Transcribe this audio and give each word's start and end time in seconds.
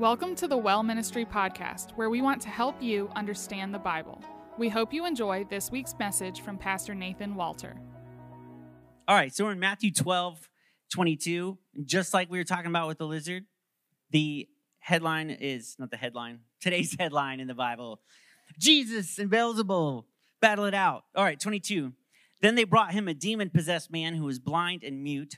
Welcome 0.00 0.34
to 0.36 0.48
the 0.48 0.56
Well 0.56 0.82
Ministry 0.82 1.26
Podcast, 1.26 1.90
where 1.90 2.08
we 2.08 2.22
want 2.22 2.40
to 2.40 2.48
help 2.48 2.80
you 2.80 3.10
understand 3.16 3.74
the 3.74 3.78
Bible. 3.78 4.18
We 4.56 4.70
hope 4.70 4.94
you 4.94 5.04
enjoy 5.04 5.44
this 5.44 5.70
week's 5.70 5.94
message 5.98 6.40
from 6.40 6.56
Pastor 6.56 6.94
Nathan 6.94 7.34
Walter. 7.34 7.76
All 9.06 9.14
right, 9.14 9.30
so 9.30 9.44
we're 9.44 9.52
in 9.52 9.60
Matthew 9.60 9.92
12, 9.92 10.48
22. 10.90 11.58
Just 11.84 12.14
like 12.14 12.30
we 12.30 12.38
were 12.38 12.44
talking 12.44 12.70
about 12.70 12.88
with 12.88 12.96
the 12.96 13.06
lizard, 13.06 13.44
the 14.08 14.48
headline 14.78 15.28
is 15.28 15.76
not 15.78 15.90
the 15.90 15.98
headline, 15.98 16.38
today's 16.62 16.96
headline 16.98 17.38
in 17.38 17.46
the 17.46 17.54
Bible 17.54 18.00
Jesus 18.58 19.18
and 19.18 19.30
Beelzebul 19.30 20.04
battle 20.40 20.64
it 20.64 20.72
out. 20.72 21.02
All 21.14 21.24
right, 21.24 21.38
22. 21.38 21.92
Then 22.40 22.54
they 22.54 22.64
brought 22.64 22.92
him 22.92 23.06
a 23.06 23.12
demon 23.12 23.50
possessed 23.50 23.92
man 23.92 24.14
who 24.14 24.24
was 24.24 24.38
blind 24.38 24.82
and 24.82 25.02
mute, 25.02 25.36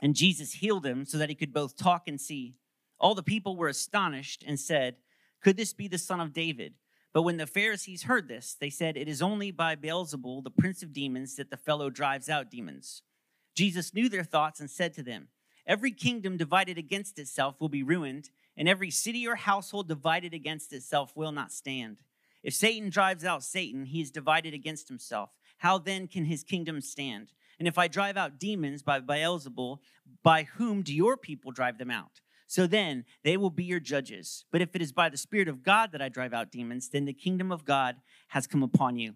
and 0.00 0.14
Jesus 0.14 0.54
healed 0.54 0.86
him 0.86 1.04
so 1.04 1.18
that 1.18 1.28
he 1.28 1.34
could 1.34 1.52
both 1.52 1.76
talk 1.76 2.04
and 2.06 2.18
see. 2.18 2.54
All 3.02 3.16
the 3.16 3.22
people 3.22 3.56
were 3.56 3.68
astonished 3.68 4.44
and 4.46 4.58
said, 4.58 4.94
Could 5.42 5.56
this 5.56 5.72
be 5.72 5.88
the 5.88 5.98
son 5.98 6.20
of 6.20 6.32
David? 6.32 6.74
But 7.12 7.22
when 7.22 7.36
the 7.36 7.48
Pharisees 7.48 8.04
heard 8.04 8.28
this, 8.28 8.56
they 8.58 8.70
said, 8.70 8.96
It 8.96 9.08
is 9.08 9.20
only 9.20 9.50
by 9.50 9.74
Beelzebul, 9.74 10.44
the 10.44 10.50
prince 10.50 10.84
of 10.84 10.92
demons, 10.92 11.34
that 11.34 11.50
the 11.50 11.56
fellow 11.56 11.90
drives 11.90 12.30
out 12.30 12.50
demons. 12.50 13.02
Jesus 13.56 13.92
knew 13.92 14.08
their 14.08 14.22
thoughts 14.22 14.60
and 14.60 14.70
said 14.70 14.94
to 14.94 15.02
them, 15.02 15.28
Every 15.66 15.90
kingdom 15.90 16.36
divided 16.36 16.78
against 16.78 17.18
itself 17.18 17.60
will 17.60 17.68
be 17.68 17.82
ruined, 17.82 18.30
and 18.56 18.68
every 18.68 18.90
city 18.90 19.26
or 19.26 19.34
household 19.34 19.88
divided 19.88 20.32
against 20.32 20.72
itself 20.72 21.16
will 21.16 21.32
not 21.32 21.52
stand. 21.52 21.98
If 22.44 22.54
Satan 22.54 22.88
drives 22.88 23.24
out 23.24 23.42
Satan, 23.42 23.84
he 23.86 24.00
is 24.00 24.10
divided 24.10 24.54
against 24.54 24.88
himself. 24.88 25.30
How 25.58 25.78
then 25.78 26.06
can 26.06 26.24
his 26.24 26.44
kingdom 26.44 26.80
stand? 26.80 27.32
And 27.58 27.68
if 27.68 27.78
I 27.78 27.88
drive 27.88 28.16
out 28.16 28.38
demons 28.38 28.82
by 28.82 29.00
Beelzebul, 29.00 29.78
by 30.22 30.44
whom 30.44 30.82
do 30.82 30.94
your 30.94 31.16
people 31.16 31.52
drive 31.52 31.78
them 31.78 31.90
out? 31.90 32.20
So 32.52 32.66
then 32.66 33.06
they 33.24 33.38
will 33.38 33.48
be 33.48 33.64
your 33.64 33.80
judges. 33.80 34.44
But 34.52 34.60
if 34.60 34.76
it 34.76 34.82
is 34.82 34.92
by 34.92 35.08
the 35.08 35.16
Spirit 35.16 35.48
of 35.48 35.62
God 35.62 35.90
that 35.90 36.02
I 36.02 36.10
drive 36.10 36.34
out 36.34 36.52
demons, 36.52 36.90
then 36.90 37.06
the 37.06 37.14
kingdom 37.14 37.50
of 37.50 37.64
God 37.64 37.96
has 38.28 38.46
come 38.46 38.62
upon 38.62 38.98
you. 38.98 39.14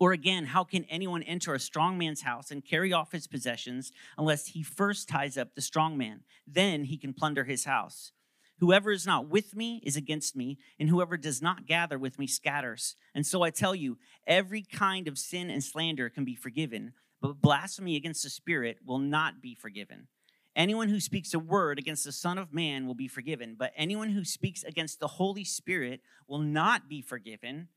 Or 0.00 0.10
again, 0.10 0.46
how 0.46 0.64
can 0.64 0.82
anyone 0.86 1.22
enter 1.22 1.54
a 1.54 1.60
strong 1.60 1.96
man's 1.96 2.22
house 2.22 2.50
and 2.50 2.66
carry 2.66 2.92
off 2.92 3.12
his 3.12 3.28
possessions 3.28 3.92
unless 4.18 4.48
he 4.48 4.64
first 4.64 5.08
ties 5.08 5.38
up 5.38 5.54
the 5.54 5.60
strong 5.60 5.96
man? 5.96 6.24
Then 6.44 6.86
he 6.86 6.98
can 6.98 7.12
plunder 7.12 7.44
his 7.44 7.66
house. 7.66 8.10
Whoever 8.58 8.90
is 8.90 9.06
not 9.06 9.28
with 9.28 9.54
me 9.54 9.80
is 9.84 9.96
against 9.96 10.34
me, 10.34 10.58
and 10.76 10.88
whoever 10.88 11.16
does 11.16 11.40
not 11.40 11.68
gather 11.68 12.00
with 12.00 12.18
me 12.18 12.26
scatters. 12.26 12.96
And 13.14 13.24
so 13.24 13.42
I 13.42 13.50
tell 13.50 13.76
you, 13.76 13.98
every 14.26 14.62
kind 14.62 15.06
of 15.06 15.18
sin 15.18 15.50
and 15.50 15.62
slander 15.62 16.10
can 16.10 16.24
be 16.24 16.34
forgiven, 16.34 16.94
but 17.22 17.40
blasphemy 17.40 17.94
against 17.94 18.24
the 18.24 18.28
Spirit 18.28 18.78
will 18.84 18.98
not 18.98 19.40
be 19.40 19.54
forgiven. 19.54 20.08
Anyone 20.56 20.88
who 20.88 21.00
speaks 21.00 21.32
a 21.32 21.38
word 21.38 21.78
against 21.78 22.04
the 22.04 22.12
Son 22.12 22.36
of 22.36 22.52
Man 22.52 22.86
will 22.86 22.94
be 22.94 23.08
forgiven, 23.08 23.54
but 23.58 23.72
anyone 23.76 24.10
who 24.10 24.24
speaks 24.24 24.64
against 24.64 24.98
the 24.98 25.06
Holy 25.06 25.44
Spirit 25.44 26.00
will 26.26 26.40
not 26.40 26.88
be 26.88 27.00
forgiven, 27.00 27.68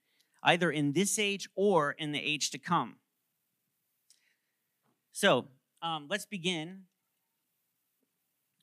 either 0.42 0.72
in 0.72 0.94
this 0.94 1.20
age 1.20 1.48
or 1.56 1.92
in 1.92 2.12
the 2.12 2.20
age 2.20 2.50
to 2.52 2.58
come. 2.58 2.96
So 5.12 5.46
um, 5.82 6.08
let's 6.10 6.26
begin 6.26 6.84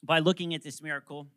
by 0.02 0.18
looking 0.18 0.54
at 0.54 0.62
this 0.62 0.82
miracle 0.82 1.28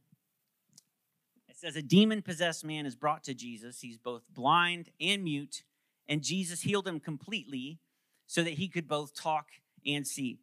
it 1.54 1.60
says, 1.60 1.76
A 1.76 1.84
demon 1.84 2.24
possessed 2.24 2.66
man 2.66 2.88
is 2.88 2.96
brought 2.96 3.24
to 3.26 3.36
Jesus. 3.36 3.80
He's 3.82 4.00
both 4.00 4.24
blind 4.34 4.90
and 5.00 5.24
mute, 5.24 5.64
and 6.10 6.24
Jesus 6.24 6.62
healed 6.62 6.88
him 6.88 7.00
completely 7.00 7.78
so 8.26 8.44
that 8.44 8.54
he 8.54 8.68
could 8.68 8.88
both 8.88 9.14
talk 9.14 9.50
and 9.86 10.08
see. 10.08 10.40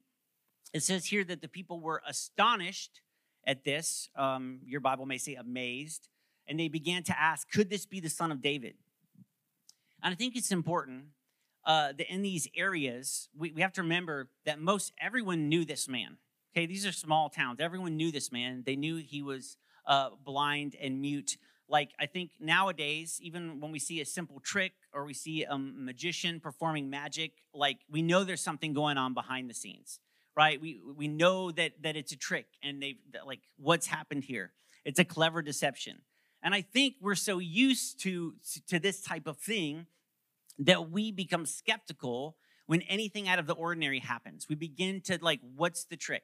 It 0.72 0.82
says 0.82 1.06
here 1.06 1.24
that 1.24 1.42
the 1.42 1.48
people 1.48 1.80
were 1.80 2.02
astonished 2.06 3.00
at 3.46 3.64
this. 3.64 4.08
Um, 4.16 4.60
your 4.64 4.80
Bible 4.80 5.06
may 5.06 5.18
say 5.18 5.34
amazed. 5.34 6.08
And 6.46 6.58
they 6.58 6.68
began 6.68 7.02
to 7.04 7.20
ask, 7.20 7.50
Could 7.50 7.70
this 7.70 7.86
be 7.86 8.00
the 8.00 8.10
son 8.10 8.32
of 8.32 8.42
David? 8.42 8.74
And 10.02 10.12
I 10.12 10.14
think 10.14 10.36
it's 10.36 10.50
important 10.50 11.04
uh, 11.64 11.92
that 11.92 12.12
in 12.12 12.22
these 12.22 12.48
areas, 12.56 13.28
we, 13.36 13.52
we 13.52 13.62
have 13.62 13.72
to 13.74 13.82
remember 13.82 14.30
that 14.46 14.60
most 14.60 14.92
everyone 15.00 15.48
knew 15.48 15.64
this 15.64 15.88
man. 15.88 16.16
Okay, 16.52 16.66
these 16.66 16.86
are 16.86 16.92
small 16.92 17.28
towns. 17.28 17.60
Everyone 17.60 17.96
knew 17.96 18.10
this 18.10 18.32
man. 18.32 18.62
They 18.66 18.76
knew 18.76 18.96
he 18.96 19.22
was 19.22 19.56
uh, 19.86 20.10
blind 20.24 20.74
and 20.80 21.00
mute. 21.00 21.36
Like, 21.68 21.90
I 22.00 22.06
think 22.06 22.32
nowadays, 22.40 23.20
even 23.22 23.60
when 23.60 23.70
we 23.70 23.78
see 23.78 24.00
a 24.00 24.04
simple 24.04 24.40
trick 24.40 24.72
or 24.92 25.04
we 25.04 25.14
see 25.14 25.44
a 25.44 25.56
magician 25.56 26.40
performing 26.40 26.90
magic, 26.90 27.32
like, 27.54 27.78
we 27.88 28.02
know 28.02 28.24
there's 28.24 28.40
something 28.40 28.72
going 28.72 28.98
on 28.98 29.14
behind 29.14 29.48
the 29.48 29.54
scenes, 29.54 30.00
right? 30.40 30.58
We, 30.58 30.80
we 30.96 31.06
know 31.06 31.50
that, 31.50 31.72
that 31.82 31.96
it's 31.96 32.12
a 32.12 32.16
trick 32.16 32.46
and 32.62 32.82
they 32.82 32.96
like, 33.26 33.40
what's 33.58 33.86
happened 33.86 34.24
here? 34.24 34.52
It's 34.86 34.98
a 34.98 35.04
clever 35.04 35.42
deception. 35.42 35.98
And 36.42 36.54
I 36.54 36.62
think 36.62 36.94
we're 36.98 37.14
so 37.14 37.40
used 37.40 38.00
to, 38.04 38.32
to 38.68 38.78
this 38.78 39.02
type 39.02 39.26
of 39.26 39.36
thing 39.36 39.84
that 40.58 40.90
we 40.90 41.12
become 41.12 41.44
skeptical 41.44 42.38
when 42.64 42.80
anything 42.82 43.28
out 43.28 43.38
of 43.38 43.46
the 43.46 43.52
ordinary 43.52 43.98
happens. 43.98 44.46
We 44.48 44.54
begin 44.54 45.02
to 45.02 45.18
like, 45.20 45.40
what's 45.56 45.84
the 45.84 45.96
trick? 45.96 46.22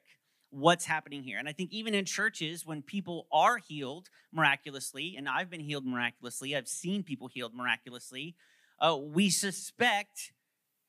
what's 0.49 0.85
happening 0.85 1.23
here. 1.23 1.37
And 1.37 1.49
I 1.49 1.51
think 1.51 1.73
even 1.73 1.93
in 1.93 2.05
churches, 2.05 2.65
when 2.65 2.81
people 2.81 3.27
are 3.33 3.57
healed 3.57 4.07
miraculously, 4.31 5.15
and 5.17 5.27
I've 5.27 5.49
been 5.49 5.59
healed 5.59 5.85
miraculously, 5.85 6.55
I've 6.55 6.69
seen 6.69 7.03
people 7.03 7.27
healed 7.27 7.53
miraculously, 7.53 8.33
uh, 8.79 8.95
we 8.97 9.29
suspect 9.29 10.31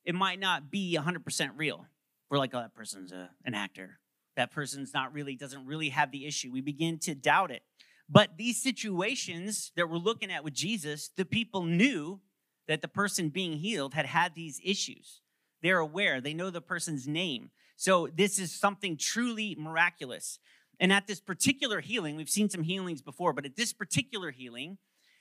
it 0.04 0.14
might 0.14 0.38
not 0.38 0.70
be 0.70 0.96
100% 0.96 1.50
real. 1.56 1.86
We're 2.30 2.38
like, 2.38 2.54
oh, 2.54 2.60
that 2.60 2.74
person's 2.74 3.12
a, 3.12 3.30
an 3.44 3.54
actor. 3.54 3.98
That 4.36 4.52
person's 4.52 4.92
not 4.94 5.12
really, 5.12 5.34
doesn't 5.34 5.66
really 5.66 5.88
have 5.88 6.10
the 6.10 6.26
issue. 6.26 6.52
We 6.52 6.60
begin 6.60 6.98
to 7.00 7.14
doubt 7.14 7.50
it. 7.50 7.62
But 8.08 8.36
these 8.38 8.62
situations 8.62 9.72
that 9.76 9.90
we're 9.90 9.96
looking 9.98 10.30
at 10.30 10.44
with 10.44 10.54
Jesus, 10.54 11.10
the 11.16 11.24
people 11.24 11.64
knew 11.64 12.20
that 12.66 12.82
the 12.82 12.88
person 12.88 13.28
being 13.28 13.58
healed 13.58 13.94
had 13.94 14.06
had 14.06 14.34
these 14.34 14.60
issues. 14.64 15.20
They're 15.62 15.78
aware, 15.78 16.20
they 16.20 16.34
know 16.34 16.50
the 16.50 16.60
person's 16.60 17.08
name. 17.08 17.50
So 17.76 18.08
this 18.14 18.38
is 18.38 18.52
something 18.52 18.96
truly 18.96 19.56
miraculous. 19.58 20.38
And 20.80 20.92
at 20.92 21.06
this 21.06 21.20
particular 21.20 21.80
healing, 21.80 22.16
we've 22.16 22.28
seen 22.28 22.48
some 22.48 22.62
healings 22.62 23.02
before, 23.02 23.32
but 23.32 23.44
at 23.44 23.56
this 23.56 23.72
particular 23.72 24.30
healing, 24.30 24.78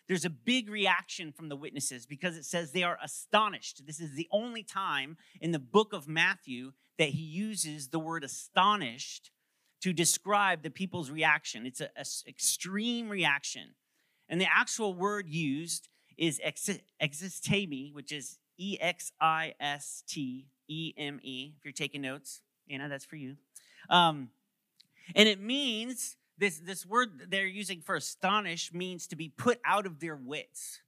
there's 0.08 0.26
a 0.26 0.30
big 0.30 0.70
reaction 0.70 1.32
from 1.32 1.50
the 1.50 1.56
witnesses 1.56 2.06
because 2.06 2.38
it 2.38 2.46
says 2.46 2.72
they 2.72 2.84
are 2.84 2.98
astonished. 3.04 3.86
This 3.86 4.00
is 4.00 4.16
the 4.16 4.28
only 4.32 4.64
time 4.64 5.18
in 5.42 5.52
the 5.52 5.60
book 5.60 5.94
of 5.94 6.08
Matthew 6.08 6.74
that 6.98 7.10
he 7.10 7.24
uses 7.24 7.90
the 7.90 8.00
word 8.00 8.24
astonished 8.24 9.32
to 9.82 9.94
describe 9.94 10.64
the 10.64 10.70
people's 10.70 11.12
reaction. 11.12 11.66
It's 11.66 11.82
an 11.82 11.90
extreme 12.28 13.10
reaction. 13.10 13.76
And 14.28 14.42
the 14.42 14.48
actual 14.52 14.94
word 14.94 15.30
used 15.30 15.88
is 16.18 16.42
existeme, 16.44 17.94
which 17.94 18.12
is 18.12 18.40
E 18.58 18.78
X 18.82 19.12
I 19.22 19.54
S 19.60 20.04
T 20.08 20.48
E 20.68 20.94
M 20.98 21.20
E, 21.22 21.54
if 21.58 21.64
you're 21.64 21.72
taking 21.72 22.02
notes. 22.02 22.42
Anna, 22.70 22.90
that's 22.90 23.06
for 23.06 23.16
you. 23.16 23.38
Um, 23.90 24.30
and 25.16 25.30
it 25.30 25.40
means 25.40 26.18
this, 26.38 26.60
this 26.60 26.86
word 26.86 27.28
they're 27.30 27.46
using 27.46 27.82
for 27.82 27.96
astonish 27.96 28.74
means 28.74 29.08
to 29.08 29.16
be 29.16 29.30
put 29.30 29.60
out 29.64 29.86
of 29.86 30.00
their 30.00 30.16
wits, 30.16 30.82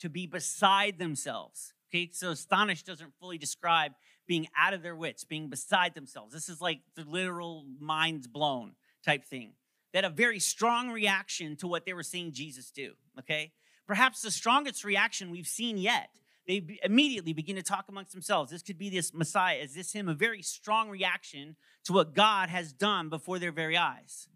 to 0.00 0.08
be 0.08 0.26
beside 0.26 0.98
themselves. 0.98 1.72
Okay, 1.90 2.10
so 2.12 2.30
astonish 2.30 2.82
doesn't 2.82 3.14
fully 3.18 3.38
describe 3.38 3.92
being 4.28 4.46
out 4.56 4.74
of 4.74 4.82
their 4.82 4.94
wits, 4.94 5.24
being 5.24 5.48
beside 5.48 5.94
themselves. 5.94 6.32
This 6.32 6.48
is 6.48 6.60
like 6.60 6.80
the 6.94 7.02
literal 7.04 7.64
minds 7.80 8.28
blown 8.28 8.74
type 9.04 9.24
thing. 9.24 9.54
They 9.92 9.98
had 9.98 10.04
a 10.04 10.10
very 10.10 10.38
strong 10.38 10.90
reaction 10.90 11.56
to 11.56 11.66
what 11.66 11.84
they 11.84 11.94
were 11.94 12.04
seeing 12.04 12.30
Jesus 12.30 12.70
do. 12.70 12.92
Okay, 13.18 13.50
perhaps 13.88 14.22
the 14.22 14.30
strongest 14.30 14.84
reaction 14.84 15.30
we've 15.30 15.48
seen 15.48 15.78
yet 15.78 16.10
they 16.48 16.64
immediately 16.82 17.34
begin 17.34 17.56
to 17.56 17.62
talk 17.62 17.84
amongst 17.90 18.12
themselves. 18.12 18.50
This 18.50 18.62
could 18.62 18.78
be 18.78 18.88
this 18.88 19.12
Messiah. 19.12 19.58
Is 19.58 19.74
this 19.74 19.92
him? 19.92 20.08
A 20.08 20.14
very 20.14 20.40
strong 20.40 20.88
reaction 20.88 21.56
to 21.84 21.92
what 21.92 22.14
God 22.14 22.48
has 22.48 22.72
done 22.72 23.10
before 23.10 23.38
their 23.38 23.52
very 23.52 23.76
eyes. 23.76 24.28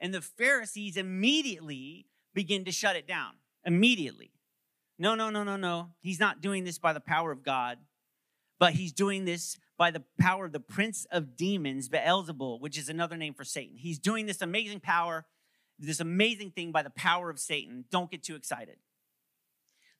And 0.00 0.12
the 0.12 0.20
Pharisees 0.20 0.96
immediately 0.96 2.06
begin 2.34 2.64
to 2.64 2.72
shut 2.72 2.96
it 2.96 3.06
down. 3.06 3.34
Immediately. 3.64 4.32
No, 4.98 5.14
no, 5.14 5.30
no, 5.30 5.44
no, 5.44 5.56
no. 5.56 5.90
He's 6.00 6.18
not 6.18 6.40
doing 6.40 6.64
this 6.64 6.78
by 6.78 6.92
the 6.92 7.00
power 7.00 7.30
of 7.30 7.44
God, 7.44 7.78
but 8.58 8.74
he's 8.74 8.92
doing 8.92 9.24
this 9.24 9.58
by 9.76 9.90
the 9.90 10.02
power 10.18 10.46
of 10.46 10.52
the 10.52 10.60
prince 10.60 11.06
of 11.10 11.36
demons, 11.36 11.88
Beelzebul, 11.88 12.60
which 12.60 12.76
is 12.76 12.88
another 12.88 13.16
name 13.16 13.34
for 13.34 13.44
Satan. 13.44 13.76
He's 13.76 13.98
doing 13.98 14.26
this 14.26 14.42
amazing 14.42 14.80
power, 14.80 15.26
this 15.78 16.00
amazing 16.00 16.50
thing 16.50 16.72
by 16.72 16.82
the 16.82 16.90
power 16.90 17.30
of 17.30 17.38
Satan. 17.38 17.84
Don't 17.90 18.10
get 18.10 18.22
too 18.22 18.34
excited. 18.34 18.76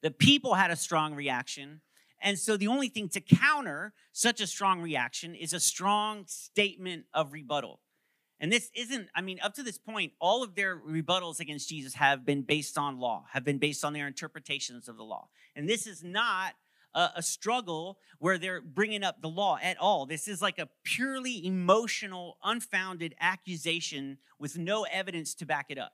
The 0.02 0.10
people 0.10 0.55
had 0.55 0.70
a 0.70 0.76
strong 0.76 1.14
reaction. 1.14 1.81
And 2.20 2.38
so 2.38 2.56
the 2.56 2.66
only 2.66 2.88
thing 2.88 3.08
to 3.10 3.20
counter 3.20 3.94
such 4.12 4.40
a 4.40 4.46
strong 4.46 4.81
reaction 4.81 5.37
is 5.37 5.52
a 5.52 5.61
strong 5.61 6.25
statement 6.26 7.04
of 7.14 7.32
rebuttal. 7.32 7.81
And 8.40 8.52
this 8.52 8.70
isn't, 8.75 9.08
I 9.14 9.20
mean, 9.20 9.38
up 9.43 9.54
to 9.54 9.62
this 9.62 9.78
point, 9.78 10.12
all 10.20 10.43
of 10.44 10.54
their 10.54 10.76
rebuttals 10.76 11.40
against 11.40 11.69
Jesus 11.69 11.94
have 11.94 12.25
been 12.25 12.43
based 12.43 12.78
on 12.78 12.99
law, 12.99 13.25
have 13.32 13.44
been 13.44 13.58
based 13.58 13.84
on 13.84 13.93
their 13.93 14.06
interpretations 14.06 14.88
of 14.88 14.96
the 14.96 15.02
law. 15.02 15.28
And 15.56 15.69
this 15.69 15.87
is 15.87 16.04
not 16.04 16.54
a, 16.94 17.11
a 17.17 17.23
struggle 17.23 17.99
where 18.19 18.38
they're 18.38 18.61
bringing 18.61 19.02
up 19.02 19.20
the 19.20 19.29
law 19.29 19.58
at 19.62 19.79
all. 19.79 20.06
This 20.06 20.29
is 20.29 20.43
like 20.43 20.58
a 20.58 20.69
purely 20.85 21.44
emotional, 21.46 22.38
unfounded 22.43 23.14
accusation 23.20 24.19
with 24.38 24.58
no 24.58 24.85
evidence 24.85 25.35
to 25.37 25.46
back 25.46 25.67
it 25.69 25.79
up. 25.79 25.93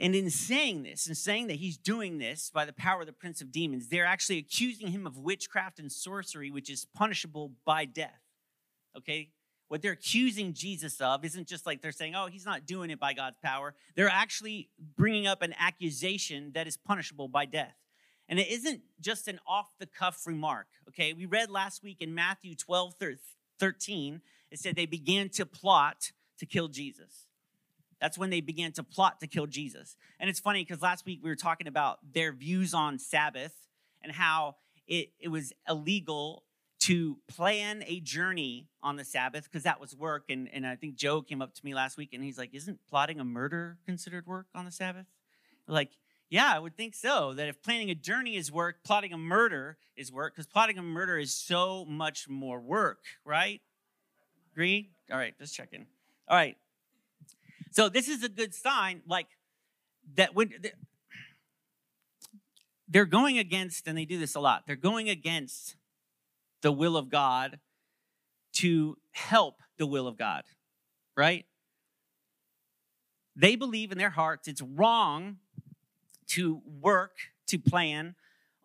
And 0.00 0.14
in 0.14 0.30
saying 0.30 0.84
this, 0.84 1.08
and 1.08 1.16
saying 1.16 1.48
that 1.48 1.56
he's 1.56 1.76
doing 1.76 2.18
this 2.18 2.50
by 2.54 2.64
the 2.64 2.72
power 2.72 3.00
of 3.00 3.06
the 3.06 3.12
prince 3.12 3.40
of 3.40 3.50
demons, 3.50 3.88
they're 3.88 4.04
actually 4.04 4.38
accusing 4.38 4.88
him 4.88 5.06
of 5.06 5.18
witchcraft 5.18 5.80
and 5.80 5.90
sorcery, 5.90 6.50
which 6.50 6.70
is 6.70 6.86
punishable 6.94 7.52
by 7.64 7.84
death. 7.84 8.20
Okay? 8.96 9.30
What 9.66 9.82
they're 9.82 9.92
accusing 9.92 10.54
Jesus 10.54 11.00
of 11.00 11.24
isn't 11.24 11.48
just 11.48 11.66
like 11.66 11.82
they're 11.82 11.92
saying, 11.92 12.14
oh, 12.14 12.26
he's 12.26 12.46
not 12.46 12.64
doing 12.64 12.90
it 12.90 13.00
by 13.00 13.12
God's 13.12 13.38
power. 13.42 13.74
They're 13.96 14.08
actually 14.08 14.70
bringing 14.96 15.26
up 15.26 15.42
an 15.42 15.54
accusation 15.58 16.52
that 16.54 16.66
is 16.68 16.76
punishable 16.76 17.28
by 17.28 17.44
death. 17.44 17.74
And 18.28 18.38
it 18.38 18.48
isn't 18.48 18.82
just 19.00 19.28
an 19.28 19.40
off 19.46 19.70
the 19.78 19.86
cuff 19.86 20.26
remark. 20.26 20.66
Okay? 20.88 21.12
We 21.12 21.26
read 21.26 21.50
last 21.50 21.82
week 21.82 21.98
in 22.00 22.14
Matthew 22.14 22.54
12 22.54 22.94
13, 23.58 24.20
it 24.50 24.58
said 24.58 24.76
they 24.76 24.86
began 24.86 25.28
to 25.30 25.44
plot 25.44 26.12
to 26.38 26.46
kill 26.46 26.68
Jesus. 26.68 27.26
That's 28.00 28.16
when 28.16 28.30
they 28.30 28.40
began 28.40 28.72
to 28.72 28.84
plot 28.84 29.20
to 29.20 29.26
kill 29.26 29.46
Jesus. 29.46 29.96
And 30.20 30.30
it's 30.30 30.38
funny 30.38 30.64
because 30.64 30.82
last 30.82 31.04
week 31.04 31.20
we 31.22 31.28
were 31.28 31.36
talking 31.36 31.66
about 31.66 31.98
their 32.12 32.32
views 32.32 32.74
on 32.74 32.98
Sabbath 32.98 33.54
and 34.02 34.12
how 34.12 34.56
it, 34.86 35.10
it 35.18 35.28
was 35.28 35.52
illegal 35.68 36.44
to 36.80 37.18
plan 37.26 37.82
a 37.86 38.00
journey 38.00 38.68
on 38.82 38.96
the 38.96 39.04
Sabbath 39.04 39.44
because 39.44 39.64
that 39.64 39.80
was 39.80 39.96
work. 39.96 40.26
And, 40.28 40.48
and 40.52 40.64
I 40.66 40.76
think 40.76 40.94
Joe 40.94 41.22
came 41.22 41.42
up 41.42 41.54
to 41.54 41.64
me 41.64 41.74
last 41.74 41.96
week 41.96 42.10
and 42.12 42.22
he's 42.22 42.38
like, 42.38 42.54
Isn't 42.54 42.78
plotting 42.88 43.18
a 43.18 43.24
murder 43.24 43.78
considered 43.84 44.26
work 44.26 44.46
on 44.54 44.64
the 44.64 44.70
Sabbath? 44.70 45.06
Like, 45.66 45.90
yeah, 46.30 46.52
I 46.54 46.58
would 46.58 46.76
think 46.76 46.94
so. 46.94 47.32
That 47.34 47.48
if 47.48 47.62
planning 47.62 47.90
a 47.90 47.94
journey 47.94 48.36
is 48.36 48.52
work, 48.52 48.84
plotting 48.84 49.12
a 49.12 49.18
murder 49.18 49.78
is 49.96 50.12
work 50.12 50.34
because 50.34 50.46
plotting 50.46 50.78
a 50.78 50.82
murder 50.82 51.18
is 51.18 51.34
so 51.34 51.84
much 51.86 52.28
more 52.28 52.60
work, 52.60 53.04
right? 53.24 53.60
Agree? 54.52 54.90
All 55.10 55.18
right, 55.18 55.34
just 55.38 55.54
checking. 55.54 55.86
All 56.28 56.36
right. 56.36 56.56
So 57.70 57.88
this 57.88 58.08
is 58.08 58.22
a 58.22 58.28
good 58.28 58.54
sign, 58.54 59.02
like 59.06 59.28
that 60.16 60.34
when 60.34 60.52
they're 62.88 63.04
going 63.04 63.38
against, 63.38 63.86
and 63.86 63.96
they 63.96 64.04
do 64.04 64.18
this 64.18 64.34
a 64.34 64.40
lot, 64.40 64.64
they're 64.66 64.76
going 64.76 65.08
against 65.08 65.76
the 66.62 66.72
will 66.72 66.96
of 66.96 67.08
God 67.08 67.58
to 68.54 68.96
help 69.12 69.62
the 69.78 69.86
will 69.86 70.06
of 70.06 70.18
God, 70.18 70.42
right? 71.16 71.46
They 73.36 73.54
believe 73.54 73.92
in 73.92 73.98
their 73.98 74.10
hearts 74.10 74.48
it's 74.48 74.60
wrong 74.62 75.36
to 76.28 76.62
work, 76.80 77.18
to 77.48 77.58
plan 77.58 78.14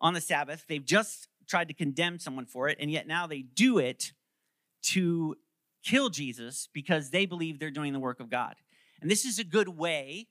on 0.00 0.14
the 0.14 0.20
Sabbath. 0.20 0.64
They've 0.68 0.84
just 0.84 1.28
tried 1.46 1.68
to 1.68 1.74
condemn 1.74 2.18
someone 2.18 2.46
for 2.46 2.68
it, 2.68 2.78
and 2.80 2.90
yet 2.90 3.06
now 3.06 3.26
they 3.26 3.42
do 3.42 3.78
it 3.78 4.12
to 4.82 5.36
kill 5.82 6.08
Jesus 6.08 6.68
because 6.72 7.10
they 7.10 7.26
believe 7.26 7.58
they're 7.58 7.70
doing 7.70 7.92
the 7.92 8.00
work 8.00 8.20
of 8.20 8.30
God. 8.30 8.54
And 9.00 9.10
this 9.10 9.24
is 9.24 9.38
a 9.38 9.44
good 9.44 9.68
way, 9.68 10.28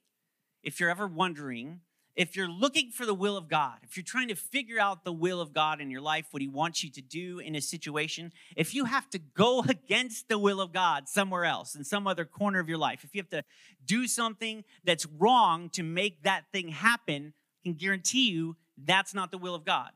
if 0.62 0.80
you're 0.80 0.90
ever 0.90 1.06
wondering, 1.06 1.80
if 2.16 2.36
you're 2.36 2.48
looking 2.48 2.90
for 2.90 3.06
the 3.06 3.14
will 3.14 3.36
of 3.36 3.48
God, 3.48 3.78
if 3.82 3.96
you're 3.96 4.04
trying 4.04 4.28
to 4.28 4.34
figure 4.34 4.78
out 4.78 5.04
the 5.04 5.12
will 5.12 5.40
of 5.40 5.52
God 5.52 5.80
in 5.80 5.90
your 5.90 6.00
life, 6.00 6.26
what 6.30 6.42
He 6.42 6.48
wants 6.48 6.84
you 6.84 6.90
to 6.92 7.02
do 7.02 7.40
in 7.40 7.56
a 7.56 7.60
situation, 7.60 8.32
if 8.56 8.74
you 8.74 8.84
have 8.84 9.10
to 9.10 9.18
go 9.18 9.60
against 9.68 10.28
the 10.28 10.38
will 10.38 10.60
of 10.60 10.72
God 10.72 11.08
somewhere 11.08 11.44
else, 11.44 11.74
in 11.74 11.84
some 11.84 12.06
other 12.06 12.24
corner 12.24 12.60
of 12.60 12.68
your 12.68 12.78
life, 12.78 13.04
if 13.04 13.14
you 13.14 13.20
have 13.20 13.30
to 13.30 13.44
do 13.84 14.06
something 14.06 14.64
that's 14.84 15.06
wrong 15.06 15.68
to 15.70 15.82
make 15.82 16.22
that 16.22 16.44
thing 16.52 16.68
happen, 16.68 17.34
I 17.62 17.68
can 17.68 17.74
guarantee 17.74 18.30
you 18.30 18.56
that's 18.76 19.14
not 19.14 19.30
the 19.30 19.38
will 19.38 19.54
of 19.54 19.64
God. 19.64 19.90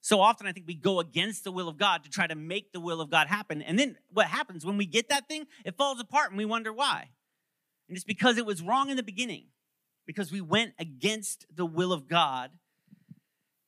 So 0.00 0.20
often, 0.20 0.46
I 0.46 0.52
think 0.52 0.66
we 0.66 0.74
go 0.74 1.00
against 1.00 1.44
the 1.44 1.52
will 1.52 1.68
of 1.68 1.76
God 1.76 2.04
to 2.04 2.10
try 2.10 2.26
to 2.26 2.34
make 2.34 2.72
the 2.72 2.80
will 2.80 3.00
of 3.00 3.10
God 3.10 3.26
happen. 3.26 3.62
And 3.62 3.78
then 3.78 3.96
what 4.12 4.26
happens 4.26 4.64
when 4.64 4.76
we 4.76 4.86
get 4.86 5.08
that 5.08 5.28
thing? 5.28 5.46
It 5.64 5.76
falls 5.76 6.00
apart 6.00 6.30
and 6.30 6.38
we 6.38 6.44
wonder 6.44 6.72
why. 6.72 7.10
And 7.88 7.96
it's 7.96 8.04
because 8.04 8.38
it 8.38 8.46
was 8.46 8.62
wrong 8.62 8.90
in 8.90 8.96
the 8.96 9.02
beginning, 9.02 9.46
because 10.08 10.32
we 10.32 10.40
went 10.40 10.72
against 10.78 11.44
the 11.54 11.66
will 11.66 11.92
of 11.92 12.08
God 12.08 12.50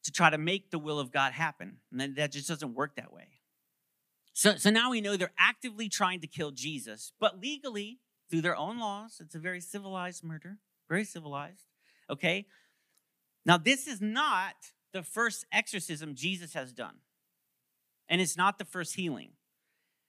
to 0.04 0.10
try 0.10 0.30
to 0.30 0.38
make 0.38 0.70
the 0.70 0.78
will 0.78 0.98
of 0.98 1.12
God 1.12 1.34
happen. 1.34 1.76
And 1.92 2.16
that 2.16 2.32
just 2.32 2.48
doesn't 2.48 2.74
work 2.74 2.96
that 2.96 3.12
way. 3.12 3.28
So, 4.32 4.56
so 4.56 4.70
now 4.70 4.90
we 4.90 5.02
know 5.02 5.18
they're 5.18 5.34
actively 5.38 5.90
trying 5.90 6.20
to 6.20 6.26
kill 6.26 6.50
Jesus, 6.50 7.12
but 7.20 7.42
legally, 7.42 7.98
through 8.30 8.40
their 8.40 8.56
own 8.56 8.78
laws, 8.78 9.20
it's 9.20 9.34
a 9.34 9.38
very 9.38 9.60
civilized 9.60 10.24
murder, 10.24 10.56
very 10.88 11.04
civilized. 11.04 11.66
Okay? 12.08 12.46
Now, 13.44 13.58
this 13.58 13.86
is 13.86 14.00
not 14.00 14.54
the 14.94 15.02
first 15.02 15.44
exorcism 15.52 16.14
Jesus 16.14 16.54
has 16.54 16.72
done, 16.72 16.94
and 18.08 18.18
it's 18.18 18.38
not 18.38 18.58
the 18.58 18.64
first 18.64 18.94
healing. 18.94 19.32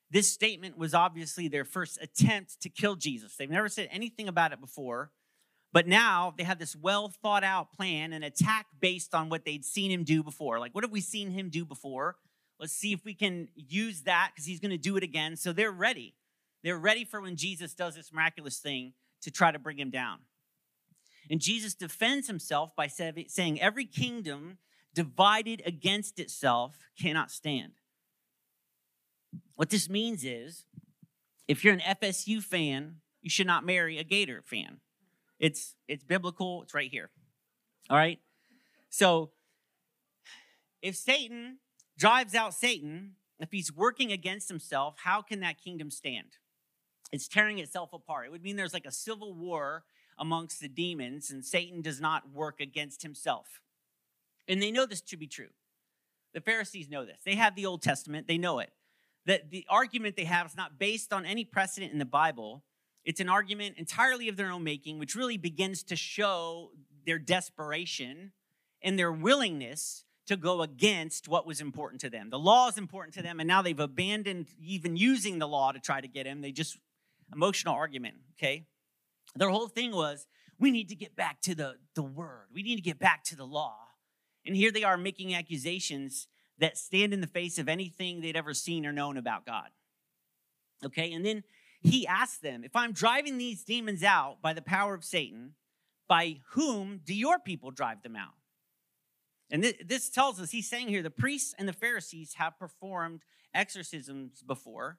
This 0.09 0.31
statement 0.31 0.77
was 0.77 0.93
obviously 0.93 1.49
their 1.49 1.65
first 1.65 1.99
attempt 2.01 2.61
to 2.61 2.69
kill 2.69 2.95
Jesus. 2.95 3.35
They've 3.35 3.49
never 3.49 3.67
said 3.67 3.89
anything 3.91 4.29
about 4.29 4.53
it 4.53 4.61
before, 4.61 5.11
but 5.73 5.87
now 5.87 6.33
they 6.37 6.43
have 6.43 6.59
this 6.59 6.75
well 6.75 7.09
thought 7.09 7.43
out 7.43 7.71
plan, 7.71 8.13
an 8.13 8.23
attack 8.23 8.67
based 8.79 9.15
on 9.15 9.29
what 9.29 9.45
they'd 9.45 9.63
seen 9.63 9.91
him 9.91 10.03
do 10.03 10.23
before. 10.23 10.59
Like, 10.59 10.75
what 10.75 10.83
have 10.83 10.91
we 10.91 11.01
seen 11.01 11.31
him 11.31 11.49
do 11.49 11.65
before? 11.65 12.17
Let's 12.59 12.73
see 12.73 12.93
if 12.93 13.03
we 13.05 13.13
can 13.13 13.47
use 13.55 14.01
that 14.03 14.31
because 14.33 14.45
he's 14.45 14.59
going 14.59 14.71
to 14.71 14.77
do 14.77 14.97
it 14.97 15.03
again. 15.03 15.35
So 15.35 15.53
they're 15.53 15.71
ready. 15.71 16.15
They're 16.63 16.77
ready 16.77 17.05
for 17.05 17.21
when 17.21 17.35
Jesus 17.35 17.73
does 17.73 17.95
this 17.95 18.13
miraculous 18.13 18.59
thing 18.59 18.93
to 19.21 19.31
try 19.31 19.51
to 19.51 19.59
bring 19.59 19.79
him 19.79 19.89
down. 19.89 20.19
And 21.29 21.39
Jesus 21.39 21.73
defends 21.73 22.27
himself 22.27 22.75
by 22.75 22.87
saying, 22.87 23.61
Every 23.61 23.85
kingdom 23.85 24.57
divided 24.93 25.63
against 25.65 26.19
itself 26.19 26.77
cannot 26.99 27.31
stand. 27.31 27.73
What 29.55 29.69
this 29.69 29.89
means 29.89 30.25
is 30.25 30.65
if 31.47 31.63
you're 31.63 31.73
an 31.73 31.79
FSU 31.79 32.43
fan, 32.43 32.97
you 33.21 33.29
should 33.29 33.47
not 33.47 33.65
marry 33.65 33.97
a 33.97 34.03
Gator 34.03 34.41
fan. 34.43 34.79
It's 35.41 35.75
it's 35.87 36.05
biblical, 36.05 36.63
it's 36.63 36.73
right 36.73 36.89
here. 36.89 37.09
All 37.89 37.97
right? 37.97 38.19
So 38.89 39.31
if 40.81 40.95
Satan 40.95 41.57
drives 41.97 42.33
out 42.33 42.53
Satan, 42.53 43.15
if 43.39 43.51
he's 43.51 43.75
working 43.75 44.13
against 44.13 44.47
himself, 44.47 44.95
how 45.03 45.21
can 45.21 45.41
that 45.41 45.61
kingdom 45.61 45.91
stand? 45.91 46.37
It's 47.11 47.27
tearing 47.27 47.59
itself 47.59 47.91
apart. 47.91 48.27
It 48.27 48.31
would 48.31 48.43
mean 48.43 48.55
there's 48.55 48.73
like 48.73 48.85
a 48.85 48.91
civil 48.91 49.33
war 49.33 49.83
amongst 50.17 50.61
the 50.61 50.69
demons, 50.69 51.29
and 51.29 51.43
Satan 51.43 51.81
does 51.81 51.99
not 51.99 52.31
work 52.31 52.61
against 52.61 53.01
himself. 53.01 53.61
And 54.47 54.61
they 54.61 54.71
know 54.71 54.85
this 54.85 55.01
to 55.01 55.17
be 55.17 55.27
true. 55.27 55.49
The 56.33 56.41
Pharisees 56.41 56.87
know 56.87 57.03
this. 57.03 57.19
They 57.25 57.35
have 57.35 57.55
the 57.55 57.65
Old 57.65 57.81
Testament, 57.81 58.27
they 58.27 58.37
know 58.37 58.59
it 58.59 58.71
that 59.25 59.51
the 59.51 59.65
argument 59.69 60.15
they 60.15 60.25
have 60.25 60.47
is 60.47 60.57
not 60.57 60.79
based 60.79 61.13
on 61.13 61.25
any 61.25 61.45
precedent 61.45 61.91
in 61.91 61.99
the 61.99 62.05
Bible. 62.05 62.63
It's 63.03 63.19
an 63.19 63.29
argument 63.29 63.77
entirely 63.77 64.27
of 64.27 64.37
their 64.37 64.51
own 64.51 64.63
making, 64.63 64.99
which 64.99 65.15
really 65.15 65.37
begins 65.37 65.83
to 65.83 65.95
show 65.95 66.71
their 67.05 67.17
desperation 67.17 68.31
and 68.81 68.97
their 68.97 69.11
willingness 69.11 70.05
to 70.27 70.37
go 70.37 70.61
against 70.61 71.27
what 71.27 71.45
was 71.45 71.61
important 71.61 72.01
to 72.01 72.09
them. 72.09 72.29
The 72.29 72.39
law 72.39 72.67
is 72.67 72.77
important 72.77 73.15
to 73.15 73.21
them, 73.21 73.39
and 73.39 73.47
now 73.47 73.61
they've 73.61 73.79
abandoned 73.79 74.47
even 74.63 74.95
using 74.95 75.39
the 75.39 75.47
law 75.47 75.71
to 75.71 75.79
try 75.79 75.99
to 75.99 76.07
get 76.07 76.25
him. 76.25 76.41
They 76.41 76.51
just, 76.51 76.77
emotional 77.33 77.73
argument, 77.73 78.15
okay? 78.37 78.65
Their 79.35 79.49
whole 79.49 79.67
thing 79.67 79.91
was, 79.91 80.27
we 80.59 80.69
need 80.69 80.89
to 80.89 80.95
get 80.95 81.15
back 81.15 81.41
to 81.41 81.55
the, 81.55 81.75
the 81.95 82.03
word, 82.03 82.47
we 82.53 82.61
need 82.61 82.75
to 82.75 82.81
get 82.81 82.99
back 82.99 83.23
to 83.25 83.35
the 83.35 83.45
law. 83.45 83.75
And 84.45 84.55
here 84.55 84.71
they 84.71 84.83
are 84.83 84.97
making 84.97 85.33
accusations 85.33 86.27
that 86.59 86.77
stand 86.77 87.13
in 87.13 87.21
the 87.21 87.27
face 87.27 87.57
of 87.57 87.67
anything 87.67 88.21
they'd 88.21 88.35
ever 88.37 88.53
seen 88.53 88.85
or 88.85 88.91
known 88.91 89.17
about 89.17 89.45
God. 89.45 89.69
Okay, 90.85 91.11
and 91.13 91.25
then 91.25 91.43
he 91.81 92.05
asks 92.05 92.37
them, 92.37 92.63
If 92.63 92.75
I'm 92.75 92.93
driving 92.93 93.37
these 93.37 93.63
demons 93.63 94.03
out 94.03 94.41
by 94.41 94.53
the 94.53 94.61
power 94.61 94.93
of 94.93 95.03
Satan, 95.03 95.55
by 96.07 96.39
whom 96.51 97.01
do 97.03 97.13
your 97.13 97.39
people 97.39 97.71
drive 97.71 98.03
them 98.03 98.15
out? 98.15 98.33
And 99.49 99.73
this 99.85 100.09
tells 100.09 100.39
us, 100.39 100.51
he's 100.51 100.69
saying 100.69 100.87
here, 100.87 101.03
the 101.03 101.09
priests 101.09 101.53
and 101.57 101.67
the 101.67 101.73
Pharisees 101.73 102.35
have 102.35 102.57
performed 102.57 103.23
exorcisms 103.53 104.41
before. 104.41 104.97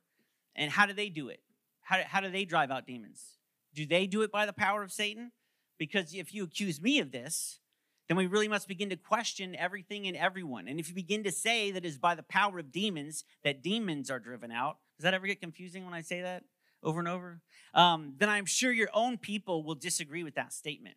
And 0.55 0.71
how 0.71 0.85
do 0.85 0.93
they 0.93 1.09
do 1.09 1.29
it? 1.29 1.41
How 1.81 1.97
do, 1.97 2.03
how 2.07 2.21
do 2.21 2.31
they 2.31 2.45
drive 2.45 2.71
out 2.71 2.87
demons? 2.87 3.39
Do 3.75 3.87
they 3.87 4.07
do 4.07 4.23
it 4.23 4.31
by 4.31 4.45
the 4.45 4.53
power 4.53 4.83
of 4.83 4.93
Satan? 4.93 5.33
Because 5.79 6.15
if 6.15 6.35
you 6.35 6.45
accuse 6.45 6.83
me 6.83 6.99
of 6.99 7.13
this, 7.13 7.61
then 8.09 8.17
we 8.17 8.27
really 8.27 8.49
must 8.49 8.69
begin 8.69 8.91
to 8.91 8.97
question 8.97 9.57
everything 9.57 10.07
and 10.07 10.17
everyone. 10.17 10.69
And 10.69 10.79
if 10.79 10.89
you 10.89 10.95
begin 10.95 11.25
to 11.25 11.33
say 11.33 11.71
that 11.71 11.87
is 11.87 11.97
by 11.97 12.15
the 12.15 12.23
power 12.23 12.59
of 12.59 12.71
demons 12.71 13.25
that 13.43 13.63
demons 13.63 14.11
are 14.11 14.19
driven 14.19 14.53
out, 14.53 14.77
does 14.99 15.05
that 15.05 15.15
ever 15.15 15.27
get 15.27 15.41
confusing 15.41 15.85
when 15.87 15.95
I 15.95 16.03
say 16.03 16.21
that 16.21 16.45
over 16.83 16.99
and 16.99 17.09
over? 17.09 17.41
Um, 17.75 18.15
then 18.19 18.29
I'm 18.29 18.47
sure 18.47 18.73
your 18.73 18.91
own 18.93 19.19
people 19.19 19.63
will 19.63 19.75
disagree 19.75 20.25
with 20.25 20.35
that 20.35 20.53
statement. 20.53 20.97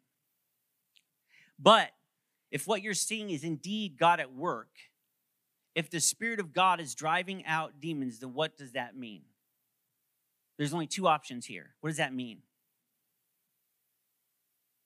But 1.57 1.91
if 2.51 2.67
what 2.67 2.81
you're 2.81 2.93
seeing 2.93 3.29
is 3.29 3.43
indeed 3.43 3.97
God 3.97 4.19
at 4.19 4.33
work, 4.33 4.69
if 5.73 5.89
the 5.89 5.99
Spirit 5.99 6.39
of 6.39 6.53
God 6.53 6.79
is 6.79 6.95
driving 6.95 7.45
out 7.45 7.79
demons, 7.79 8.19
then 8.19 8.33
what 8.33 8.57
does 8.57 8.73
that 8.73 8.95
mean? 8.95 9.23
There's 10.57 10.73
only 10.73 10.87
two 10.87 11.07
options 11.07 11.45
here. 11.45 11.75
What 11.81 11.89
does 11.89 11.97
that 11.97 12.13
mean? 12.13 12.39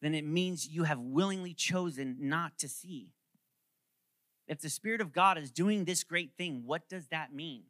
then 0.02 0.16
it 0.16 0.26
means 0.26 0.68
you 0.68 0.84
have 0.84 1.00
willingly 1.00 1.54
chosen 1.54 2.18
not 2.20 2.58
to 2.60 2.70
see. 2.70 3.10
If 4.48 4.62
the 4.62 4.70
Spirit 4.70 5.02
of 5.02 5.12
God 5.12 5.38
is 5.38 5.52
doing 5.52 5.86
this 5.86 6.04
great 6.04 6.32
thing, 6.38 6.64
what 6.66 6.88
does 6.90 7.08
that 7.08 7.34
mean? 7.34 7.64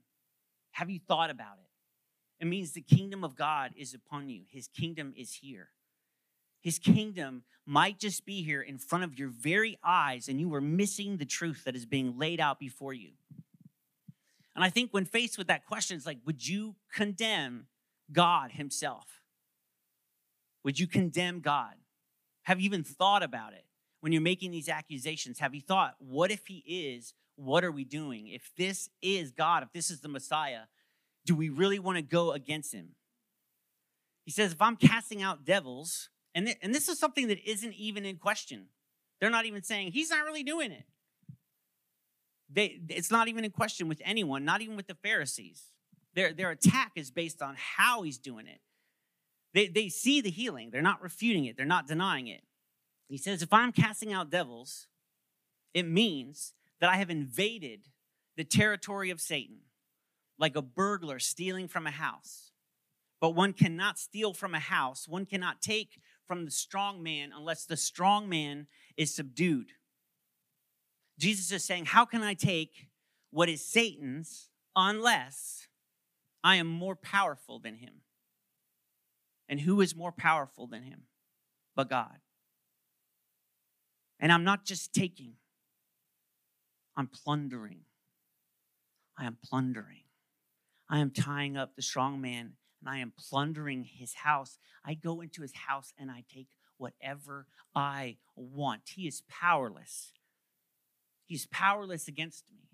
Have 0.71 0.89
you 0.89 0.99
thought 0.99 1.29
about 1.29 1.57
it? 1.59 1.68
It 2.39 2.47
means 2.47 2.71
the 2.71 2.81
kingdom 2.81 3.23
of 3.23 3.35
God 3.35 3.71
is 3.75 3.93
upon 3.93 4.29
you, 4.29 4.43
His 4.49 4.67
kingdom 4.67 5.13
is 5.17 5.33
here. 5.33 5.69
His 6.61 6.79
kingdom 6.79 7.43
might 7.65 7.99
just 7.99 8.25
be 8.25 8.43
here 8.43 8.61
in 8.61 8.77
front 8.77 9.03
of 9.03 9.17
your 9.17 9.29
very 9.29 9.77
eyes, 9.83 10.27
and 10.27 10.39
you 10.39 10.53
are 10.53 10.61
missing 10.61 11.17
the 11.17 11.25
truth 11.25 11.63
that 11.65 11.75
is 11.75 11.85
being 11.85 12.17
laid 12.17 12.39
out 12.39 12.59
before 12.59 12.93
you. 12.93 13.11
And 14.55 14.63
I 14.63 14.69
think 14.69 14.91
when 14.91 15.05
faced 15.05 15.37
with 15.37 15.47
that 15.47 15.65
question, 15.65 15.95
it's 15.95 16.05
like, 16.05 16.17
would 16.25 16.45
you 16.45 16.75
condemn 16.93 17.67
God 18.11 18.51
Himself? 18.51 19.21
Would 20.63 20.79
you 20.79 20.87
condemn 20.87 21.39
God? 21.39 21.75
Have 22.43 22.59
you 22.59 22.65
even 22.65 22.83
thought 22.83 23.23
about 23.23 23.53
it 23.53 23.63
when 24.01 24.11
you're 24.11 24.21
making 24.21 24.51
these 24.51 24.67
accusations? 24.67 25.39
Have 25.39 25.55
you 25.55 25.61
thought, 25.61 25.95
what 25.99 26.31
if 26.31 26.47
He 26.47 26.63
is? 26.65 27.13
What 27.35 27.63
are 27.63 27.71
we 27.71 27.85
doing? 27.85 28.27
If 28.27 28.51
this 28.57 28.89
is 29.01 29.31
God, 29.31 29.63
if 29.63 29.71
this 29.71 29.89
is 29.89 30.01
the 30.01 30.09
Messiah, 30.09 30.63
do 31.29 31.35
we 31.35 31.49
really 31.49 31.77
want 31.77 31.95
to 31.95 32.01
go 32.01 32.31
against 32.31 32.73
Him? 32.73 32.95
He 34.25 34.31
says, 34.31 34.51
if 34.51 34.63
I'm 34.63 34.75
casting 34.75 35.21
out 35.21 35.45
devils, 35.45 36.09
and, 36.33 36.47
th- 36.47 36.57
and 36.63 36.73
this 36.73 36.89
is 36.89 36.97
something 36.97 37.27
that 37.27 37.47
isn't 37.47 37.75
even 37.75 38.03
in 38.03 38.17
question. 38.17 38.65
They're 39.21 39.29
not 39.29 39.45
even 39.45 39.61
saying, 39.61 39.91
He's 39.91 40.09
not 40.09 40.25
really 40.25 40.41
doing 40.41 40.71
it. 40.71 40.85
They, 42.51 42.79
it's 42.89 43.11
not 43.11 43.27
even 43.27 43.45
in 43.45 43.51
question 43.51 43.87
with 43.87 44.01
anyone, 44.03 44.43
not 44.43 44.61
even 44.61 44.75
with 44.75 44.87
the 44.87 44.95
Pharisees. 44.95 45.65
Their, 46.15 46.33
their 46.33 46.49
attack 46.49 46.93
is 46.95 47.11
based 47.11 47.43
on 47.43 47.55
how 47.55 48.01
he's 48.01 48.17
doing 48.17 48.47
it. 48.47 48.59
They, 49.53 49.67
they 49.67 49.87
see 49.87 50.21
the 50.21 50.31
healing, 50.31 50.71
they're 50.71 50.81
not 50.81 51.03
refuting 51.03 51.45
it, 51.45 51.57
they're 51.57 51.65
not 51.67 51.85
denying 51.85 52.25
it. 52.25 52.41
He 53.07 53.17
says, 53.17 53.43
If 53.43 53.53
I'm 53.53 53.71
casting 53.71 54.11
out 54.11 54.31
devils, 54.31 54.87
it 55.75 55.87
means 55.87 56.55
that 56.81 56.89
I 56.89 56.95
have 56.95 57.11
invaded 57.11 57.81
the 58.35 58.43
territory 58.43 59.11
of 59.11 59.21
Satan, 59.21 59.59
like 60.39 60.55
a 60.55 60.61
burglar 60.61 61.19
stealing 61.19 61.67
from 61.67 61.85
a 61.85 61.91
house. 61.91 62.51
But 63.21 63.35
one 63.35 63.53
cannot 63.53 63.99
steal 63.99 64.33
from 64.33 64.55
a 64.55 64.59
house, 64.59 65.07
one 65.07 65.25
cannot 65.25 65.61
take 65.61 65.99
from 66.25 66.45
the 66.45 66.51
strong 66.51 67.03
man 67.03 67.31
unless 67.35 67.65
the 67.65 67.77
strong 67.77 68.29
man 68.29 68.67
is 68.95 69.13
subdued. 69.13 69.73
Jesus 71.19 71.51
is 71.51 71.65
saying, 71.65 71.85
How 71.85 72.05
can 72.05 72.23
I 72.23 72.33
take 72.33 72.87
what 73.31 73.49
is 73.49 73.63
Satan's 73.63 74.49
unless 74.75 75.67
I 76.43 76.55
am 76.55 76.67
more 76.67 76.95
powerful 76.95 77.59
than 77.59 77.75
him? 77.75 78.01
And 79.49 79.59
who 79.59 79.81
is 79.81 79.95
more 79.95 80.11
powerful 80.11 80.67
than 80.67 80.83
him 80.83 81.01
but 81.75 81.89
God? 81.89 82.19
And 84.19 84.31
I'm 84.31 84.43
not 84.43 84.65
just 84.65 84.93
taking, 84.93 85.33
I'm 86.95 87.07
plundering. 87.07 87.81
I 89.17 89.25
am 89.25 89.37
plundering. 89.43 90.03
I 90.89 90.99
am 90.99 91.11
tying 91.11 91.55
up 91.55 91.75
the 91.75 91.81
strong 91.81 92.19
man 92.19 92.53
and 92.79 92.89
I 92.89 92.97
am 92.99 93.13
plundering 93.17 93.83
his 93.83 94.13
house. 94.13 94.57
I 94.83 94.93
go 94.93 95.21
into 95.21 95.41
his 95.41 95.53
house 95.53 95.93
and 95.97 96.09
I 96.09 96.23
take 96.33 96.47
whatever 96.77 97.45
I 97.75 98.17
want. 98.35 98.81
He 98.95 99.07
is 99.07 99.21
powerless. 99.29 100.13
He's 101.25 101.45
powerless 101.47 102.07
against 102.07 102.45
me. 102.51 102.69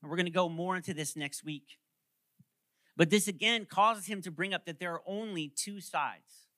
And 0.00 0.10
we're 0.10 0.16
going 0.16 0.26
to 0.26 0.32
go 0.32 0.48
more 0.48 0.76
into 0.76 0.94
this 0.94 1.16
next 1.16 1.44
week. 1.44 1.78
But 2.96 3.10
this 3.10 3.28
again 3.28 3.66
causes 3.66 4.06
him 4.06 4.22
to 4.22 4.30
bring 4.30 4.54
up 4.54 4.64
that 4.66 4.78
there 4.78 4.92
are 4.94 5.02
only 5.06 5.52
two 5.54 5.80
sides. 5.80 6.48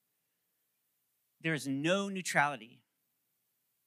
There 1.40 1.54
is 1.54 1.66
no 1.66 2.08
neutrality. 2.08 2.80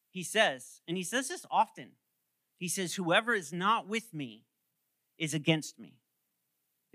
He 0.09 0.23
says, 0.23 0.81
and 0.87 0.97
he 0.97 1.03
says 1.03 1.29
this 1.29 1.45
often. 1.49 1.91
He 2.57 2.67
says, 2.67 2.95
Whoever 2.95 3.33
is 3.33 3.53
not 3.53 3.87
with 3.87 4.13
me 4.13 4.45
is 5.17 5.33
against 5.33 5.79
me. 5.79 5.99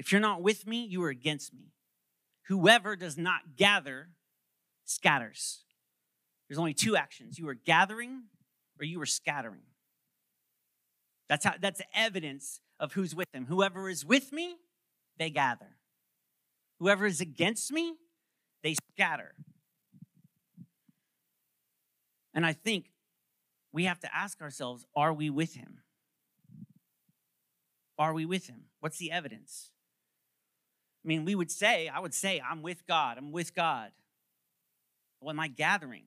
If 0.00 0.12
you're 0.12 0.20
not 0.20 0.40
with 0.40 0.66
me, 0.66 0.86
you 0.86 1.04
are 1.04 1.10
against 1.10 1.52
me. 1.52 1.74
Whoever 2.46 2.96
does 2.96 3.18
not 3.18 3.58
gather 3.58 4.08
scatters. 4.86 5.64
There's 6.48 6.58
only 6.58 6.72
two 6.72 6.96
actions 6.96 7.38
you 7.38 7.46
are 7.50 7.54
gathering 7.54 8.22
or 8.80 8.86
you 8.86 8.98
are 9.02 9.06
scattering. 9.06 9.60
That's 11.28 11.44
how 11.44 11.52
that's 11.60 11.82
evidence 11.94 12.62
of 12.80 12.94
who's 12.94 13.14
with 13.14 13.30
them. 13.32 13.44
Whoever 13.44 13.90
is 13.90 14.02
with 14.06 14.32
me, 14.32 14.56
they 15.18 15.28
gather. 15.28 15.76
Whoever 16.78 17.04
is 17.04 17.20
against 17.20 17.70
me, 17.70 17.96
they 18.62 18.76
scatter. 18.94 19.34
And 22.32 22.46
I 22.46 22.54
think 22.54 22.86
we 23.70 23.84
have 23.84 24.00
to 24.00 24.16
ask 24.16 24.40
ourselves 24.40 24.86
are 24.96 25.12
we 25.12 25.28
with 25.28 25.56
him? 25.56 25.80
Are 27.98 28.14
we 28.14 28.24
with 28.24 28.46
him? 28.46 28.62
What's 28.80 28.96
the 28.96 29.12
evidence? 29.12 29.72
I 31.04 31.08
mean, 31.08 31.24
we 31.24 31.34
would 31.34 31.50
say, 31.50 31.88
I 31.88 32.00
would 32.00 32.14
say, 32.14 32.42
I'm 32.48 32.62
with 32.62 32.86
God, 32.86 33.16
I'm 33.18 33.32
with 33.32 33.54
God. 33.54 33.90
Well, 35.20 35.30
am 35.30 35.40
I 35.40 35.48
gathering? 35.48 36.04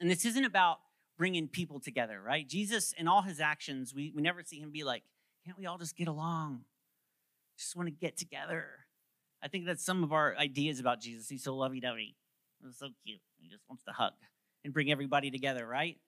And 0.00 0.10
this 0.10 0.24
isn't 0.24 0.44
about 0.44 0.78
bringing 1.18 1.48
people 1.48 1.80
together, 1.80 2.20
right? 2.20 2.48
Jesus, 2.48 2.94
in 2.96 3.08
all 3.08 3.22
his 3.22 3.40
actions, 3.40 3.94
we, 3.94 4.12
we 4.14 4.22
never 4.22 4.42
see 4.42 4.58
him 4.58 4.70
be 4.70 4.84
like, 4.84 5.02
can't 5.44 5.58
we 5.58 5.66
all 5.66 5.78
just 5.78 5.96
get 5.96 6.08
along? 6.08 6.60
Just 7.58 7.76
want 7.76 7.88
to 7.88 7.94
get 7.94 8.16
together. 8.16 8.66
I 9.42 9.48
think 9.48 9.66
that's 9.66 9.84
some 9.84 10.02
of 10.02 10.12
our 10.12 10.34
ideas 10.36 10.80
about 10.80 11.00
Jesus. 11.00 11.28
He's 11.28 11.44
so 11.44 11.54
lovey 11.54 11.80
dovey. 11.80 12.16
He's 12.62 12.78
so 12.78 12.88
cute. 13.04 13.20
He 13.38 13.48
just 13.48 13.62
wants 13.68 13.84
to 13.84 13.92
hug 13.92 14.12
and 14.64 14.72
bring 14.72 14.90
everybody 14.90 15.30
together, 15.30 15.66
right? 15.66 15.98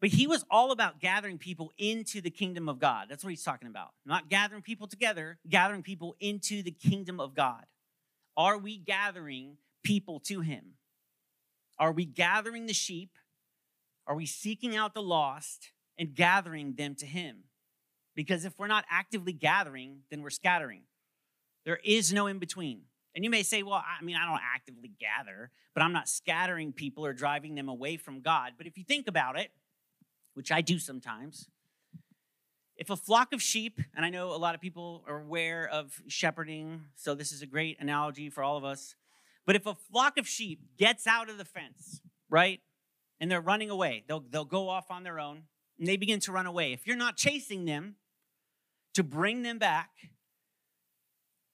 But 0.00 0.10
he 0.10 0.26
was 0.26 0.44
all 0.50 0.70
about 0.70 1.00
gathering 1.00 1.38
people 1.38 1.72
into 1.76 2.20
the 2.20 2.30
kingdom 2.30 2.68
of 2.68 2.78
God. 2.78 3.06
That's 3.08 3.24
what 3.24 3.30
he's 3.30 3.42
talking 3.42 3.68
about. 3.68 3.90
Not 4.06 4.28
gathering 4.28 4.62
people 4.62 4.86
together, 4.86 5.38
gathering 5.48 5.82
people 5.82 6.14
into 6.20 6.62
the 6.62 6.70
kingdom 6.70 7.18
of 7.18 7.34
God. 7.34 7.64
Are 8.36 8.58
we 8.58 8.76
gathering 8.76 9.56
people 9.82 10.20
to 10.20 10.40
him? 10.40 10.74
Are 11.78 11.92
we 11.92 12.04
gathering 12.04 12.66
the 12.66 12.74
sheep 12.74 13.18
are 14.08 14.16
we 14.16 14.24
seeking 14.24 14.74
out 14.74 14.94
the 14.94 15.02
lost 15.02 15.70
and 15.98 16.14
gathering 16.14 16.74
them 16.74 16.94
to 16.96 17.06
Him? 17.06 17.44
Because 18.16 18.46
if 18.46 18.58
we're 18.58 18.66
not 18.66 18.86
actively 18.90 19.34
gathering, 19.34 19.98
then 20.10 20.22
we're 20.22 20.30
scattering. 20.30 20.82
There 21.66 21.78
is 21.84 22.12
no 22.12 22.26
in 22.26 22.38
between. 22.38 22.80
And 23.14 23.22
you 23.22 23.30
may 23.30 23.42
say, 23.42 23.62
well, 23.62 23.74
I 23.84 24.02
mean, 24.02 24.16
I 24.16 24.24
don't 24.24 24.40
actively 24.42 24.90
gather, 24.98 25.50
but 25.74 25.82
I'm 25.82 25.92
not 25.92 26.08
scattering 26.08 26.72
people 26.72 27.04
or 27.04 27.12
driving 27.12 27.54
them 27.54 27.68
away 27.68 27.98
from 27.98 28.22
God. 28.22 28.52
But 28.56 28.66
if 28.66 28.78
you 28.78 28.84
think 28.84 29.08
about 29.08 29.38
it, 29.38 29.50
which 30.38 30.50
I 30.50 30.62
do 30.62 30.78
sometimes, 30.78 31.48
if 32.76 32.88
a 32.88 32.96
flock 32.96 33.34
of 33.34 33.42
sheep, 33.42 33.80
and 33.94 34.06
I 34.06 34.08
know 34.08 34.30
a 34.30 34.38
lot 34.38 34.54
of 34.54 34.60
people 34.62 35.04
are 35.06 35.20
aware 35.20 35.68
of 35.68 36.00
shepherding, 36.06 36.84
so 36.94 37.14
this 37.14 37.32
is 37.32 37.42
a 37.42 37.46
great 37.46 37.76
analogy 37.80 38.30
for 38.30 38.42
all 38.42 38.56
of 38.56 38.64
us. 38.64 38.94
But 39.44 39.56
if 39.56 39.66
a 39.66 39.74
flock 39.74 40.16
of 40.16 40.26
sheep 40.26 40.60
gets 40.78 41.06
out 41.06 41.28
of 41.28 41.36
the 41.36 41.44
fence, 41.44 42.00
right? 42.30 42.60
and 43.20 43.30
they're 43.30 43.40
running 43.40 43.70
away. 43.70 44.04
They'll, 44.06 44.24
they'll 44.28 44.44
go 44.44 44.68
off 44.68 44.90
on 44.90 45.02
their 45.02 45.18
own 45.18 45.44
and 45.78 45.86
they 45.86 45.96
begin 45.96 46.20
to 46.20 46.32
run 46.32 46.46
away. 46.46 46.72
If 46.72 46.86
you're 46.86 46.96
not 46.96 47.16
chasing 47.16 47.64
them 47.64 47.96
to 48.94 49.02
bring 49.02 49.42
them 49.42 49.58
back, 49.58 49.90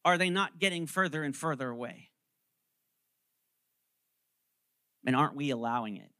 are 0.05 0.19
they 0.19 0.31
not 0.31 0.59
getting 0.59 0.87
further 0.87 1.23
and 1.23 1.35
further 1.35 1.69
away? 1.69 2.11
And 5.07 5.15
aren't 5.17 5.37
we 5.37 5.51
allowing 5.51 5.97
it? 5.97 6.11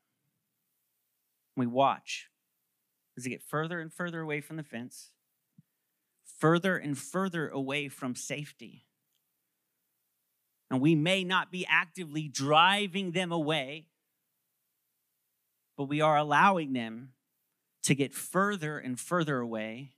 We 1.57 1.67
watch 1.67 2.29
as 3.17 3.25
they 3.25 3.31
get 3.31 3.43
further 3.43 3.81
and 3.81 3.93
further 3.93 4.21
away 4.21 4.41
from 4.41 4.57
the 4.57 4.63
fence, 4.63 5.11
further 6.39 6.77
and 6.77 6.99
further 6.99 7.49
away 7.49 7.89
from 7.89 8.15
safety. 8.15 8.87
And 10.71 10.81
we 10.81 10.95
may 10.95 11.25
not 11.25 11.53
be 11.53 11.67
actively 11.69 12.29
driving 12.29 13.13
them 13.13 13.31
away, 13.31 13.87
but 15.77 15.85
we 15.85 16.01
are 16.01 16.17
allowing 16.17 16.73
them 16.73 17.13
to 17.85 17.95
get 17.95 18.15
further 18.15 18.79
and 18.79 18.99
further 18.99 19.39
away. 19.39 19.93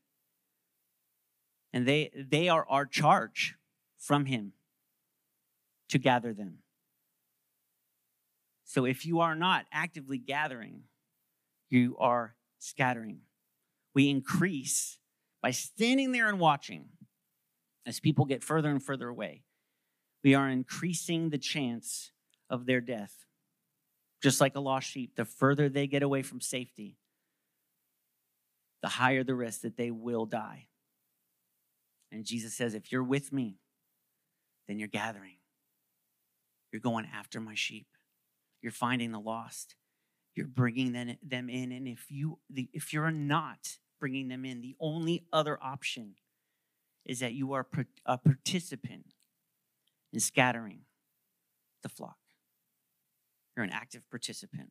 And 1.72 1.86
they, 1.86 2.10
they 2.14 2.48
are 2.48 2.66
our 2.68 2.84
charge 2.84 3.54
from 3.98 4.26
Him 4.26 4.52
to 5.88 5.98
gather 5.98 6.32
them. 6.32 6.58
So 8.64 8.84
if 8.84 9.06
you 9.06 9.20
are 9.20 9.36
not 9.36 9.66
actively 9.72 10.18
gathering, 10.18 10.82
you 11.70 11.96
are 11.98 12.34
scattering. 12.66 13.20
We 13.94 14.10
increase 14.10 14.98
by 15.42 15.52
standing 15.52 16.12
there 16.12 16.28
and 16.28 16.38
watching 16.38 16.86
as 17.86 18.00
people 18.00 18.24
get 18.24 18.42
further 18.42 18.70
and 18.70 18.82
further 18.82 19.08
away. 19.08 19.44
We 20.24 20.34
are 20.34 20.48
increasing 20.48 21.30
the 21.30 21.38
chance 21.38 22.10
of 22.50 22.66
their 22.66 22.80
death. 22.80 23.24
Just 24.22 24.40
like 24.40 24.56
a 24.56 24.60
lost 24.60 24.88
sheep, 24.88 25.14
the 25.14 25.24
further 25.24 25.68
they 25.68 25.86
get 25.86 26.02
away 26.02 26.22
from 26.22 26.40
safety, 26.40 26.96
the 28.82 28.88
higher 28.88 29.22
the 29.22 29.34
risk 29.34 29.60
that 29.60 29.76
they 29.76 29.90
will 29.90 30.26
die. 30.26 30.66
And 32.10 32.24
Jesus 32.24 32.54
says, 32.54 32.74
if 32.74 32.90
you're 32.90 33.02
with 33.02 33.32
me, 33.32 33.58
then 34.66 34.78
you're 34.78 34.88
gathering. 34.88 35.36
You're 36.72 36.80
going 36.80 37.06
after 37.14 37.40
my 37.40 37.54
sheep. 37.54 37.86
You're 38.62 38.72
finding 38.72 39.12
the 39.12 39.20
lost. 39.20 39.76
You're 40.36 40.46
bringing 40.46 40.92
them 40.92 41.48
in. 41.48 41.72
And 41.72 41.88
if 41.88 42.10
you 42.10 42.38
if 42.54 42.92
you're 42.92 43.10
not 43.10 43.78
bringing 43.98 44.28
them 44.28 44.44
in, 44.44 44.60
the 44.60 44.76
only 44.78 45.24
other 45.32 45.58
option 45.62 46.14
is 47.06 47.20
that 47.20 47.32
you 47.32 47.54
are 47.54 47.66
a 48.04 48.18
participant 48.18 49.14
in 50.12 50.20
scattering 50.20 50.80
the 51.82 51.88
flock. 51.88 52.18
You're 53.56 53.64
an 53.64 53.70
active 53.70 54.02
participant. 54.10 54.70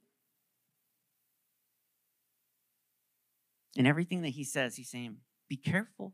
And 3.78 3.88
everything 3.88 4.22
that 4.22 4.30
he 4.30 4.44
says, 4.44 4.76
he's 4.76 4.90
saying, 4.90 5.18
be 5.50 5.58
careful. 5.58 6.14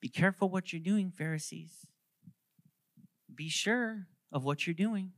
Be 0.00 0.08
careful 0.08 0.48
what 0.48 0.72
you're 0.72 0.80
doing, 0.80 1.10
Pharisees. 1.10 1.86
Be 3.32 3.48
sure 3.48 4.08
of 4.32 4.44
what 4.44 4.66
you're 4.66 4.74
doing. 4.74 5.12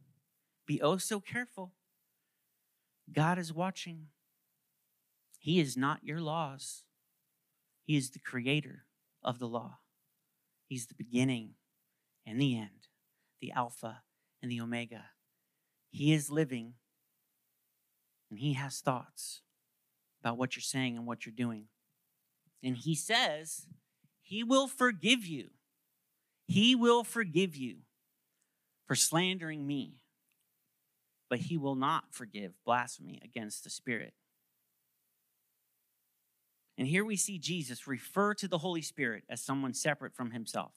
Be 0.66 0.82
oh 0.82 0.98
so 0.98 1.18
careful. 1.18 1.72
God 3.12 3.38
is 3.38 3.52
watching. 3.52 4.06
He 5.38 5.60
is 5.60 5.76
not 5.76 6.04
your 6.04 6.20
laws, 6.20 6.84
He 7.84 7.96
is 7.96 8.10
the 8.10 8.18
creator 8.18 8.86
of 9.22 9.38
the 9.38 9.48
law. 9.48 9.78
He's 10.66 10.86
the 10.86 10.94
beginning 10.94 11.54
and 12.26 12.40
the 12.40 12.56
end, 12.56 12.88
the 13.40 13.52
Alpha 13.52 14.02
and 14.40 14.50
the 14.50 14.60
Omega. 14.60 15.04
He 15.90 16.14
is 16.14 16.30
living 16.30 16.74
and 18.30 18.38
He 18.38 18.54
has 18.54 18.80
thoughts 18.80 19.42
about 20.22 20.38
what 20.38 20.56
you're 20.56 20.62
saying 20.62 20.96
and 20.96 21.06
what 21.06 21.26
you're 21.26 21.34
doing. 21.34 21.66
And 22.62 22.76
He 22.76 22.94
says, 22.94 23.66
He 24.22 24.42
will 24.42 24.68
forgive 24.68 25.26
you. 25.26 25.50
He 26.46 26.74
will 26.74 27.04
forgive 27.04 27.56
you 27.56 27.78
for 28.86 28.94
slandering 28.94 29.66
me, 29.66 30.01
but 31.32 31.40
He 31.40 31.56
will 31.56 31.76
not 31.76 32.04
forgive 32.10 32.52
blasphemy 32.62 33.18
against 33.24 33.64
the 33.64 33.70
Spirit. 33.70 34.12
And 36.76 36.86
here 36.86 37.06
we 37.06 37.16
see 37.16 37.38
Jesus 37.38 37.86
refer 37.86 38.34
to 38.34 38.46
the 38.46 38.58
Holy 38.58 38.82
Spirit 38.82 39.24
as 39.30 39.40
someone 39.40 39.72
separate 39.72 40.14
from 40.14 40.32
himself. 40.32 40.74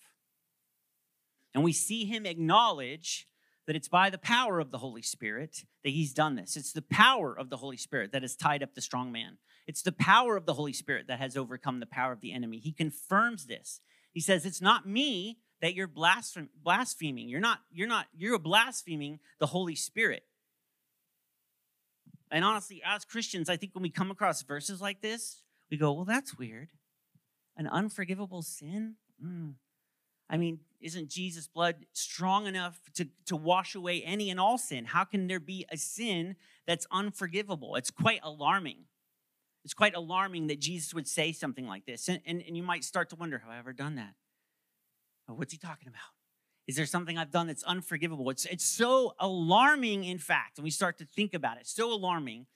And 1.54 1.62
we 1.62 1.74
see 1.74 2.06
him 2.06 2.26
acknowledge 2.26 3.28
that 3.68 3.76
it's 3.76 3.90
by 3.90 4.10
the 4.10 4.18
power 4.18 4.62
of 4.62 4.72
the 4.72 4.78
Holy 4.78 5.02
Spirit 5.02 5.66
that 5.84 5.90
he's 5.90 6.14
done 6.14 6.38
this. 6.38 6.56
It's 6.56 6.72
the 6.72 6.82
power 6.82 7.38
of 7.38 7.50
the 7.50 7.58
Holy 7.58 7.76
Spirit 7.76 8.14
that 8.14 8.22
has 8.22 8.38
tied 8.38 8.64
up 8.64 8.76
the 8.76 8.82
strong 8.82 9.12
man. 9.12 9.38
It's 9.68 9.82
the 9.82 9.92
power 9.92 10.38
of 10.38 10.46
the 10.46 10.54
Holy 10.54 10.72
Spirit 10.72 11.08
that 11.08 11.20
has 11.20 11.36
overcome 11.36 11.82
the 11.82 11.86
power 11.86 12.14
of 12.14 12.22
the 12.22 12.32
enemy. 12.32 12.60
He 12.60 12.72
confirms 12.72 13.48
this. 13.48 13.82
He 14.14 14.22
says, 14.22 14.46
It's 14.46 14.62
not 14.62 14.88
me 14.88 15.40
that 15.60 15.74
you're 15.74 15.90
blaspheming. 15.90 17.28
You're 17.28 17.42
not, 17.42 17.60
you're 17.74 17.90
not, 17.90 18.06
you're 18.16 18.40
blaspheming 18.40 19.20
the 19.40 19.48
Holy 19.48 19.76
Spirit. 19.76 20.24
And 22.36 22.44
honestly, 22.44 22.82
as 22.86 23.06
Christians, 23.06 23.48
I 23.48 23.56
think 23.56 23.74
when 23.74 23.82
we 23.82 23.89
come 23.89 24.12
across 24.12 24.42
verses 24.42 24.82
like 24.82 25.00
this, 25.00 25.42
we 25.72 25.77
go, 25.77 25.94
well, 25.94 26.04
that's 26.04 26.38
weird. 26.38 26.68
An 27.56 27.65
unforgivable 27.65 28.42
sin? 28.42 28.96
Mm. 29.25 29.54
I 30.30 30.36
mean, 30.36 30.60
isn't 30.82 31.10
Jesus' 31.10 31.48
blood 31.48 31.86
strong 31.94 32.46
enough 32.46 32.77
to, 32.96 33.08
to 33.27 33.38
wash 33.38 33.74
away 33.74 34.04
any 34.04 34.30
and 34.30 34.38
all 34.38 34.58
sin? 34.58 34.84
How 34.84 35.06
can 35.06 35.27
there 35.27 35.39
be 35.39 35.65
a 35.72 35.77
sin 35.77 36.36
that's 36.68 36.86
unforgivable? 36.92 37.77
It's 37.77 37.89
quite 37.89 38.20
alarming. 38.22 38.80
It's 39.63 39.74
quite 39.74 39.96
alarming 39.96 40.48
that 40.48 40.60
Jesus 40.60 40.94
would 40.94 41.08
say 41.08 41.32
something 41.32 41.65
like 41.65 41.86
this. 41.86 42.10
And, 42.10 42.20
and, 42.25 42.44
and 42.46 42.58
you 42.58 42.63
might 42.63 42.84
start 42.84 43.12
to 43.12 43.15
wonder, 43.15 43.38
have 43.38 43.50
I 43.50 43.60
ever 43.60 43.72
done 43.72 43.96
that? 43.96 44.13
what's 45.27 45.54
he 45.54 45.58
talking 45.58 45.88
about? 45.88 46.15
Is 46.68 46.76
there 46.76 46.86
something 46.86 47.18
I've 47.18 47.32
done 47.32 47.48
that's 47.48 47.64
unforgivable? 47.64 48.30
It's, 48.32 48.46
it's 48.46 48.66
so 48.66 49.14
alarming, 49.20 50.04
in 50.04 50.18
fact, 50.18 50.58
and 50.58 50.64
we 50.64 50.72
start 50.72 50.98
to 50.98 51.06
think 51.06 51.34
about 51.34 51.58
it, 51.58 51.68
so 51.68 51.94
alarming 51.94 52.48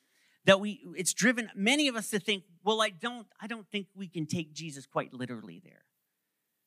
that 0.45 0.59
we 0.59 0.81
it's 0.95 1.13
driven 1.13 1.49
many 1.55 1.87
of 1.87 1.95
us 1.95 2.09
to 2.09 2.19
think 2.19 2.43
well 2.63 2.81
i 2.81 2.89
don't 2.89 3.27
i 3.41 3.47
don't 3.47 3.67
think 3.69 3.87
we 3.95 4.07
can 4.07 4.25
take 4.25 4.53
jesus 4.53 4.85
quite 4.85 5.13
literally 5.13 5.61
there. 5.63 5.83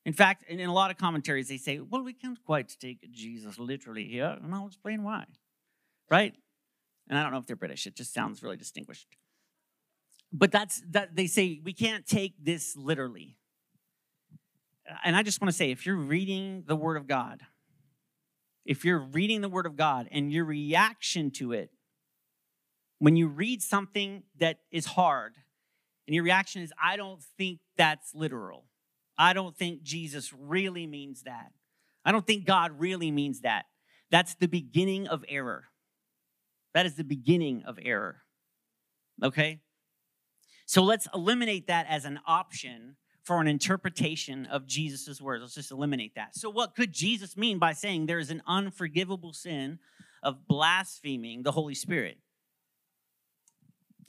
In 0.05 0.13
fact 0.13 0.43
in, 0.47 0.59
in 0.59 0.69
a 0.69 0.73
lot 0.73 0.91
of 0.91 0.97
commentaries 0.97 1.47
they 1.49 1.57
say 1.57 1.79
well 1.79 2.03
we 2.03 2.13
can't 2.13 2.41
quite 2.45 2.75
take 2.79 3.11
jesus 3.11 3.59
literally 3.59 4.05
here. 4.05 4.37
And 4.41 4.53
i'll 4.53 4.67
explain 4.67 5.03
why 5.03 5.25
right? 6.09 6.33
And 7.09 7.17
i 7.17 7.23
don't 7.23 7.31
know 7.31 7.39
if 7.39 7.45
they're 7.45 7.55
british 7.55 7.85
it 7.87 7.95
just 7.95 8.13
sounds 8.13 8.41
really 8.43 8.57
distinguished. 8.57 9.07
But 10.31 10.51
that's 10.51 10.81
that 10.91 11.15
they 11.15 11.27
say 11.27 11.59
we 11.63 11.73
can't 11.73 12.05
take 12.07 12.33
this 12.43 12.75
literally 12.75 13.37
and 15.03 15.15
i 15.15 15.23
just 15.23 15.41
want 15.41 15.51
to 15.51 15.55
say 15.57 15.71
if 15.71 15.85
you're 15.85 15.95
reading 15.95 16.63
the 16.67 16.75
word 16.75 16.97
of 16.97 17.07
god 17.07 17.41
if 18.65 18.85
you're 18.85 18.99
reading 18.99 19.41
the 19.41 19.49
word 19.49 19.65
of 19.65 19.75
god 19.75 20.07
and 20.11 20.31
your 20.31 20.45
reaction 20.45 21.31
to 21.31 21.51
it 21.51 21.69
when 22.99 23.17
you 23.17 23.27
read 23.27 23.61
something 23.61 24.23
that 24.39 24.59
is 24.71 24.85
hard 24.85 25.35
and 26.07 26.15
your 26.15 26.23
reaction 26.23 26.61
is, 26.61 26.71
I 26.81 26.97
don't 26.97 27.21
think 27.37 27.59
that's 27.77 28.13
literal. 28.13 28.65
I 29.17 29.33
don't 29.33 29.55
think 29.57 29.83
Jesus 29.83 30.33
really 30.33 30.87
means 30.87 31.23
that. 31.23 31.51
I 32.05 32.11
don't 32.11 32.25
think 32.25 32.45
God 32.45 32.79
really 32.79 33.11
means 33.11 33.41
that. 33.41 33.65
That's 34.09 34.35
the 34.35 34.47
beginning 34.47 35.07
of 35.07 35.23
error. 35.27 35.65
That 36.73 36.85
is 36.85 36.95
the 36.95 37.03
beginning 37.03 37.63
of 37.65 37.79
error. 37.81 38.23
Okay? 39.21 39.59
So 40.65 40.83
let's 40.83 41.07
eliminate 41.13 41.67
that 41.67 41.85
as 41.87 42.05
an 42.05 42.19
option 42.25 42.95
for 43.23 43.39
an 43.39 43.47
interpretation 43.47 44.45
of 44.45 44.67
Jesus' 44.67 45.21
words. 45.21 45.41
Let's 45.41 45.55
just 45.55 45.71
eliminate 45.71 46.15
that. 46.15 46.35
So, 46.35 46.49
what 46.49 46.75
could 46.75 46.93
Jesus 46.93 47.37
mean 47.37 47.57
by 47.57 47.73
saying 47.73 48.05
there 48.05 48.19
is 48.19 48.29
an 48.29 48.41
unforgivable 48.45 49.33
sin 49.33 49.79
of 50.21 50.47
blaspheming 50.47 51.43
the 51.43 51.51
Holy 51.51 51.73
Spirit? 51.73 52.17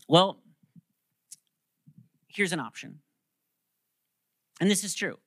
Well, 0.08 0.42
here's 2.28 2.52
an 2.52 2.60
option. 2.60 3.00
And 4.60 4.70
this 4.70 4.84
is 4.84 4.94
true. 4.94 5.18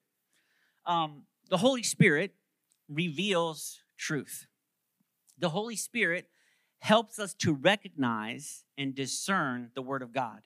Um, 0.86 1.24
the 1.50 1.58
Holy 1.58 1.84
Spirit 1.84 2.34
reveals 2.90 3.82
truth. 3.98 4.48
The 5.38 5.50
Holy 5.50 5.76
Spirit 5.76 6.28
helps 6.80 7.20
us 7.20 7.34
to 7.36 7.54
recognize 7.54 8.64
and 8.78 8.94
discern 8.94 9.72
the 9.76 9.82
Word 9.82 10.02
of 10.02 10.14
God. 10.14 10.42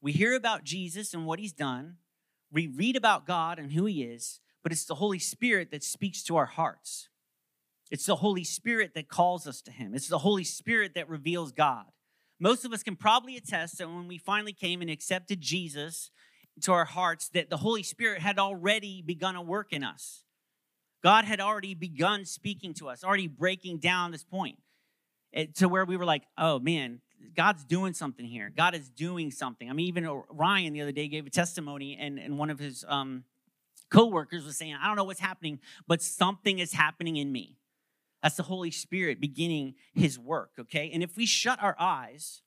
We 0.00 0.12
hear 0.12 0.34
about 0.34 0.64
Jesus 0.64 1.14
and 1.14 1.26
what 1.26 1.38
He's 1.38 1.52
done, 1.52 1.96
we 2.50 2.66
read 2.66 2.96
about 2.96 3.26
God 3.26 3.58
and 3.58 3.72
who 3.72 3.84
He 3.86 4.02
is, 4.02 4.40
but 4.62 4.72
it's 4.72 4.84
the 4.84 4.96
Holy 4.96 5.18
Spirit 5.18 5.70
that 5.70 5.82
speaks 5.84 6.22
to 6.24 6.36
our 6.36 6.46
hearts. 6.46 7.08
It's 7.90 8.06
the 8.06 8.16
Holy 8.16 8.44
Spirit 8.44 8.94
that 8.94 9.08
calls 9.08 9.46
us 9.46 9.60
to 9.62 9.70
Him. 9.70 9.94
It's 9.94 10.08
the 10.08 10.18
Holy 10.18 10.44
Spirit 10.44 10.94
that 10.94 11.08
reveals 11.08 11.52
God 11.52 11.86
most 12.38 12.64
of 12.64 12.72
us 12.72 12.82
can 12.82 12.96
probably 12.96 13.36
attest 13.36 13.78
that 13.78 13.88
when 13.88 14.08
we 14.08 14.18
finally 14.18 14.52
came 14.52 14.82
and 14.82 14.90
accepted 14.90 15.40
Jesus 15.40 16.10
to 16.62 16.72
our 16.72 16.84
hearts, 16.84 17.28
that 17.30 17.50
the 17.50 17.58
Holy 17.58 17.82
Spirit 17.82 18.20
had 18.20 18.38
already 18.38 19.02
begun 19.02 19.36
a 19.36 19.42
work 19.42 19.72
in 19.72 19.82
us. 19.82 20.24
God 21.02 21.24
had 21.24 21.40
already 21.40 21.74
begun 21.74 22.24
speaking 22.24 22.74
to 22.74 22.88
us, 22.88 23.04
already 23.04 23.26
breaking 23.26 23.78
down 23.78 24.10
this 24.10 24.24
point 24.24 24.58
eh, 25.32 25.46
to 25.56 25.68
where 25.68 25.84
we 25.84 25.96
were 25.96 26.04
like, 26.04 26.24
oh 26.36 26.58
man, 26.58 27.00
God's 27.34 27.64
doing 27.64 27.92
something 27.92 28.24
here. 28.24 28.52
God 28.54 28.74
is 28.74 28.88
doing 28.88 29.30
something. 29.30 29.68
I 29.68 29.72
mean, 29.72 29.86
even 29.86 30.08
Ryan 30.30 30.72
the 30.72 30.82
other 30.82 30.92
day 30.92 31.08
gave 31.08 31.26
a 31.26 31.30
testimony, 31.30 31.96
and, 31.96 32.18
and 32.18 32.38
one 32.38 32.50
of 32.50 32.58
his 32.58 32.84
um, 32.88 33.24
co-workers 33.90 34.44
was 34.44 34.56
saying, 34.56 34.76
I 34.80 34.86
don't 34.86 34.96
know 34.96 35.04
what's 35.04 35.20
happening, 35.20 35.60
but 35.86 36.02
something 36.02 36.58
is 36.58 36.72
happening 36.72 37.16
in 37.16 37.30
me. 37.30 37.56
That's 38.22 38.36
the 38.36 38.42
Holy 38.42 38.70
Spirit 38.70 39.20
beginning 39.20 39.74
his 39.94 40.18
work, 40.18 40.50
okay? 40.58 40.90
And 40.92 41.02
if 41.02 41.16
we 41.16 41.26
shut 41.26 41.62
our 41.62 41.76
eyes, 41.78 42.42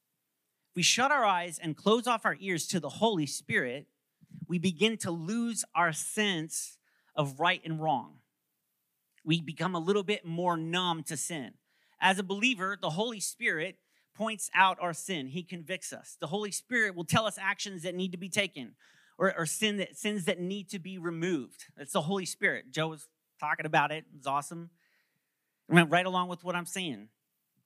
if 0.72 0.76
we 0.76 0.84
shut 0.84 1.12
our 1.12 1.24
eyes 1.24 1.60
and 1.62 1.78
close 1.78 2.08
off 2.08 2.26
our 2.26 2.36
ears 2.40 2.68
to 2.68 2.80
the 2.80 2.90
Holy 2.90 3.26
Spirit, 3.26 3.88
we 4.48 4.60
begin 4.60 4.98
to 4.98 5.12
lose 5.12 5.64
our 5.76 5.94
sense 5.94 6.78
of 7.16 7.40
right 7.40 7.62
and 7.64 7.80
wrong. 7.80 8.16
We 9.24 9.42
become 9.42 9.76
a 9.76 9.80
little 9.80 10.04
bit 10.04 10.26
more 10.26 10.58
numb 10.58 11.04
to 11.04 11.18
sin. 11.18 11.52
As 12.02 12.18
a 12.18 12.24
believer, 12.24 12.78
the 12.82 12.92
Holy 12.92 13.20
Spirit 13.20 13.78
points 14.16 14.50
out 14.54 14.78
our 14.82 14.94
sin. 14.94 15.28
He 15.28 15.44
convicts 15.44 15.94
us. 15.94 16.18
The 16.20 16.28
Holy 16.28 16.52
Spirit 16.52 16.96
will 16.96 17.06
tell 17.06 17.26
us 17.26 17.38
actions 17.40 17.84
that 17.84 17.96
need 17.96 18.12
to 18.12 18.18
be 18.18 18.30
taken 18.30 18.76
or, 19.18 19.34
or 19.38 19.46
sin 19.46 19.78
that, 19.78 19.98
sins 19.98 20.26
that 20.26 20.40
need 20.40 20.70
to 20.70 20.80
be 20.80 20.98
removed. 20.98 21.66
It's 21.78 21.94
the 21.94 22.02
Holy 22.02 22.26
Spirit. 22.26 22.72
Joe 22.72 22.88
was 22.88 23.08
talking 23.40 23.66
about 23.66 23.92
it. 23.92 24.06
It 24.14 24.18
was 24.18 24.28
awesome 24.28 24.70
went 25.70 25.92
right 25.92 26.06
along 26.06 26.30
with 26.30 26.44
what 26.44 26.56
I'm 26.56 26.66
saying. 26.66 27.08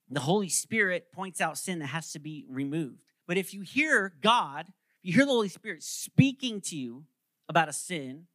The 0.10 0.20
Holy 0.20 0.50
Spirit 0.50 1.12
points 1.12 1.42
out 1.42 1.58
sin 1.58 1.80
that 1.80 1.88
has 1.88 2.12
to 2.12 2.20
be 2.20 2.46
removed. 2.50 3.02
But 3.26 3.38
if 3.38 3.54
you 3.54 3.62
hear 3.62 4.14
God, 4.22 4.72
you 5.02 5.14
hear 5.14 5.26
the 5.26 5.32
Holy 5.32 5.50
Spirit 5.50 5.82
speaking 5.82 6.62
to 6.62 6.76
you 6.76 7.06
about 7.50 7.70
a 7.70 7.74
sin, 7.74 8.28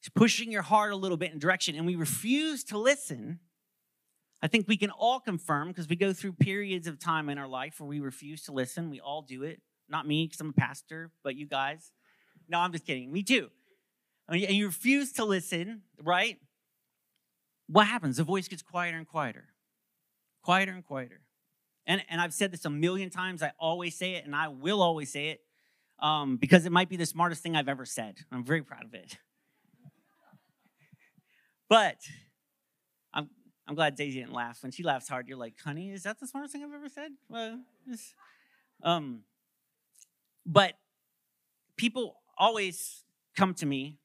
He's 0.00 0.08
pushing 0.08 0.50
your 0.50 0.62
heart 0.62 0.92
a 0.92 0.96
little 0.96 1.18
bit 1.18 1.32
in 1.32 1.38
direction, 1.38 1.76
and 1.76 1.84
we 1.84 1.94
refuse 1.94 2.64
to 2.64 2.78
listen. 2.78 3.38
I 4.42 4.48
think 4.48 4.66
we 4.68 4.76
can 4.76 4.90
all 4.90 5.20
confirm 5.20 5.68
because 5.68 5.88
we 5.88 5.96
go 5.96 6.12
through 6.12 6.32
periods 6.32 6.86
of 6.86 6.98
time 6.98 7.28
in 7.28 7.38
our 7.38 7.48
life 7.48 7.78
where 7.78 7.88
we 7.88 8.00
refuse 8.00 8.44
to 8.44 8.52
listen. 8.52 8.90
We 8.90 9.00
all 9.00 9.22
do 9.22 9.42
it. 9.42 9.60
Not 9.88 10.06
me, 10.06 10.26
because 10.26 10.40
I'm 10.40 10.50
a 10.50 10.52
pastor, 10.52 11.10
but 11.22 11.36
you 11.36 11.46
guys. 11.46 11.92
No, 12.48 12.58
I'm 12.58 12.72
just 12.72 12.86
kidding. 12.86 13.12
Me 13.12 13.22
too. 13.22 13.48
And 14.28 14.40
you 14.40 14.66
refuse 14.66 15.12
to 15.14 15.24
listen, 15.24 15.82
right? 16.02 16.38
what 17.70 17.86
happens? 17.86 18.16
The 18.16 18.24
voice 18.24 18.48
gets 18.48 18.62
quieter 18.62 18.96
and 18.96 19.06
quieter, 19.06 19.44
quieter 20.42 20.72
and 20.72 20.84
quieter. 20.84 21.20
And, 21.86 22.02
and 22.08 22.20
I've 22.20 22.34
said 22.34 22.52
this 22.52 22.64
a 22.64 22.70
million 22.70 23.10
times. 23.10 23.42
I 23.42 23.52
always 23.58 23.96
say 23.96 24.14
it, 24.14 24.24
and 24.24 24.34
I 24.34 24.48
will 24.48 24.82
always 24.82 25.10
say 25.12 25.28
it 25.28 25.40
um, 26.00 26.36
because 26.36 26.66
it 26.66 26.72
might 26.72 26.88
be 26.88 26.96
the 26.96 27.06
smartest 27.06 27.42
thing 27.42 27.56
I've 27.56 27.68
ever 27.68 27.84
said. 27.84 28.18
I'm 28.32 28.44
very 28.44 28.62
proud 28.62 28.84
of 28.84 28.94
it. 28.94 29.16
But 31.68 31.98
I'm, 33.66 33.74
glad 33.74 33.94
Daisy 33.94 34.20
didn't 34.20 34.32
laugh. 34.32 34.62
When 34.62 34.72
she 34.72 34.82
laughs 34.82 35.08
hard, 35.08 35.28
you're 35.28 35.38
like, 35.38 35.54
honey, 35.64 35.90
is 35.90 36.02
that 36.02 36.18
the 36.18 36.26
smartest 36.26 36.52
thing 36.52 36.64
I've 36.64 36.74
ever 36.74 36.88
said? 36.88 37.12
Well, 37.28 37.60
um, 38.82 39.20
but 40.44 40.74
people 41.76 42.16
always 42.36 43.04
come 43.36 43.54
to 43.54 43.66
me 43.66 43.98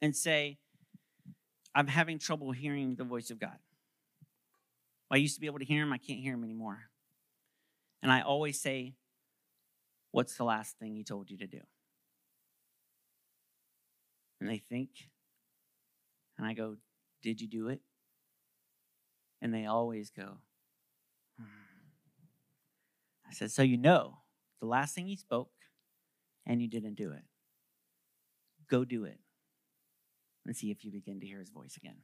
and 0.00 0.14
say, 0.14 0.58
I'm 1.74 1.88
having 1.88 2.18
trouble 2.18 2.52
hearing 2.52 2.94
the 2.94 3.04
voice 3.04 3.30
of 3.30 3.38
God. 3.38 3.58
I 5.10 5.16
used 5.16 5.34
to 5.34 5.40
be 5.40 5.46
able 5.46 5.58
to 5.58 5.64
hear 5.64 5.82
him, 5.82 5.92
I 5.92 5.98
can't 5.98 6.20
hear 6.20 6.34
him 6.34 6.44
anymore. 6.44 6.78
And 8.02 8.10
I 8.12 8.22
always 8.22 8.60
say, 8.60 8.94
What's 10.12 10.36
the 10.36 10.44
last 10.44 10.78
thing 10.78 10.94
he 10.94 11.04
told 11.04 11.30
you 11.30 11.36
to 11.38 11.46
do? 11.46 11.60
And 14.40 14.48
they 14.48 14.58
think, 14.58 14.88
and 16.38 16.46
I 16.46 16.54
go, 16.54 16.76
Did 17.22 17.40
you 17.40 17.48
do 17.48 17.68
it? 17.68 17.80
And 19.40 19.52
they 19.52 19.66
always 19.66 20.10
go, 20.10 20.38
hmm. 21.38 21.44
I 23.28 23.32
said, 23.32 23.50
So 23.50 23.62
you 23.62 23.76
know 23.76 24.18
the 24.60 24.66
last 24.66 24.94
thing 24.94 25.06
he 25.06 25.16
spoke, 25.16 25.50
and 26.46 26.62
you 26.62 26.68
didn't 26.68 26.94
do 26.94 27.12
it. 27.12 27.24
Go 28.68 28.84
do 28.84 29.04
it 29.04 29.18
and 30.46 30.56
see 30.56 30.70
if 30.70 30.84
you 30.84 30.90
begin 30.90 31.20
to 31.20 31.26
hear 31.26 31.40
his 31.40 31.50
voice 31.50 31.76
again. 31.76 31.96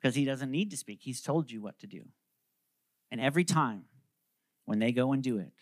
Because 0.00 0.14
he 0.14 0.24
doesn't 0.24 0.50
need 0.50 0.70
to 0.70 0.76
speak, 0.76 1.00
he's 1.02 1.22
told 1.22 1.50
you 1.50 1.62
what 1.62 1.78
to 1.80 1.86
do. 1.86 2.02
And 3.10 3.20
every 3.20 3.44
time 3.44 3.84
when 4.66 4.78
they 4.78 4.92
go 4.92 5.12
and 5.12 5.22
do 5.22 5.38
it, 5.38 5.52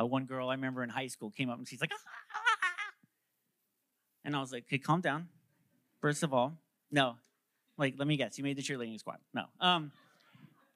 uh, 0.00 0.06
one 0.06 0.24
girl 0.24 0.48
I 0.48 0.54
remember 0.54 0.82
in 0.82 0.88
high 0.90 1.06
school 1.08 1.30
came 1.30 1.50
up 1.50 1.58
and 1.58 1.66
she's 1.66 1.80
like, 1.80 1.90
ah, 1.92 2.10
ah, 2.34 2.40
ah, 2.62 2.92
and 4.24 4.36
I 4.36 4.40
was 4.40 4.52
like, 4.52 4.64
okay, 4.64 4.78
calm 4.78 5.00
down. 5.00 5.28
First 6.00 6.22
of 6.22 6.32
all, 6.32 6.58
no, 6.90 7.16
like, 7.76 7.94
let 7.98 8.06
me 8.06 8.16
guess, 8.16 8.38
you 8.38 8.44
made 8.44 8.56
the 8.56 8.62
cheerleading 8.62 8.98
squad. 8.98 9.18
No. 9.32 9.44
Um, 9.60 9.92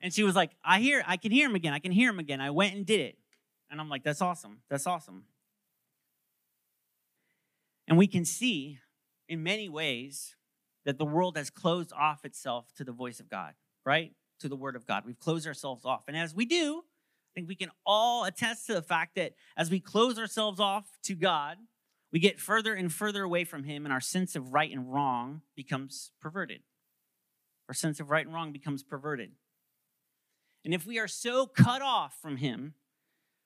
and 0.00 0.12
she 0.12 0.22
was 0.22 0.36
like, 0.36 0.50
I 0.64 0.80
hear, 0.80 1.02
I 1.06 1.16
can 1.16 1.32
hear 1.32 1.46
him 1.46 1.54
again. 1.54 1.72
I 1.72 1.78
can 1.78 1.92
hear 1.92 2.10
him 2.10 2.18
again. 2.18 2.40
I 2.40 2.50
went 2.50 2.74
and 2.74 2.86
did 2.86 3.00
it. 3.00 3.18
And 3.70 3.80
I'm 3.80 3.88
like, 3.88 4.02
that's 4.02 4.22
awesome. 4.22 4.58
That's 4.70 4.86
awesome. 4.86 5.24
And 7.86 7.98
we 7.98 8.06
can 8.06 8.24
see 8.24 8.78
in 9.28 9.42
many 9.42 9.68
ways 9.68 10.36
that 10.84 10.98
the 10.98 11.04
world 11.04 11.36
has 11.36 11.50
closed 11.50 11.92
off 11.92 12.24
itself 12.24 12.66
to 12.76 12.84
the 12.84 12.92
voice 12.92 13.20
of 13.20 13.28
God, 13.28 13.54
right? 13.84 14.12
To 14.40 14.48
the 14.48 14.56
word 14.56 14.76
of 14.76 14.86
God. 14.86 15.04
We've 15.04 15.18
closed 15.18 15.46
ourselves 15.46 15.84
off. 15.84 16.04
And 16.08 16.16
as 16.16 16.34
we 16.34 16.44
do, 16.44 16.82
I 16.84 17.30
think 17.34 17.48
we 17.48 17.54
can 17.54 17.70
all 17.84 18.24
attest 18.24 18.66
to 18.66 18.74
the 18.74 18.82
fact 18.82 19.16
that 19.16 19.34
as 19.56 19.70
we 19.70 19.80
close 19.80 20.18
ourselves 20.18 20.60
off 20.60 20.86
to 21.04 21.14
God, 21.14 21.58
we 22.12 22.20
get 22.20 22.40
further 22.40 22.74
and 22.74 22.92
further 22.92 23.22
away 23.22 23.44
from 23.44 23.64
Him, 23.64 23.84
and 23.84 23.92
our 23.92 24.00
sense 24.00 24.34
of 24.34 24.54
right 24.54 24.72
and 24.72 24.90
wrong 24.90 25.42
becomes 25.54 26.10
perverted. 26.20 26.62
Our 27.68 27.74
sense 27.74 28.00
of 28.00 28.10
right 28.10 28.24
and 28.24 28.34
wrong 28.34 28.52
becomes 28.52 28.82
perverted. 28.82 29.32
And 30.64 30.74
if 30.74 30.86
we 30.86 30.98
are 30.98 31.08
so 31.08 31.46
cut 31.46 31.82
off 31.82 32.18
from 32.20 32.36
Him, 32.36 32.74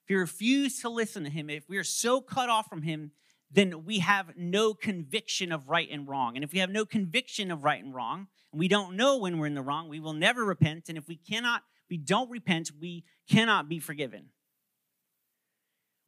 if 0.04 0.10
we 0.10 0.16
refuse 0.16 0.80
to 0.80 0.88
listen 0.88 1.24
to 1.24 1.30
Him, 1.30 1.50
if 1.50 1.68
we 1.68 1.76
are 1.76 1.84
so 1.84 2.20
cut 2.20 2.48
off 2.48 2.68
from 2.68 2.82
Him 2.82 3.12
then 3.52 3.84
we 3.84 3.98
have 3.98 4.32
no 4.36 4.72
conviction 4.72 5.52
of 5.52 5.68
right 5.68 5.88
and 5.90 6.08
wrong. 6.08 6.36
And 6.36 6.44
if 6.44 6.52
we 6.52 6.60
have 6.60 6.70
no 6.70 6.86
conviction 6.86 7.50
of 7.50 7.62
right 7.62 7.82
and 7.82 7.94
wrong, 7.94 8.28
and 8.50 8.58
we 8.58 8.66
don't 8.66 8.96
know 8.96 9.18
when 9.18 9.38
we're 9.38 9.46
in 9.46 9.54
the 9.54 9.62
wrong, 9.62 9.88
we 9.88 10.00
will 10.00 10.14
never 10.14 10.44
repent. 10.44 10.88
And 10.88 10.96
if 10.96 11.06
we 11.06 11.16
cannot, 11.16 11.62
we 11.90 11.98
don't 11.98 12.30
repent, 12.30 12.70
we 12.80 13.04
cannot 13.28 13.68
be 13.68 13.78
forgiven. 13.78 14.30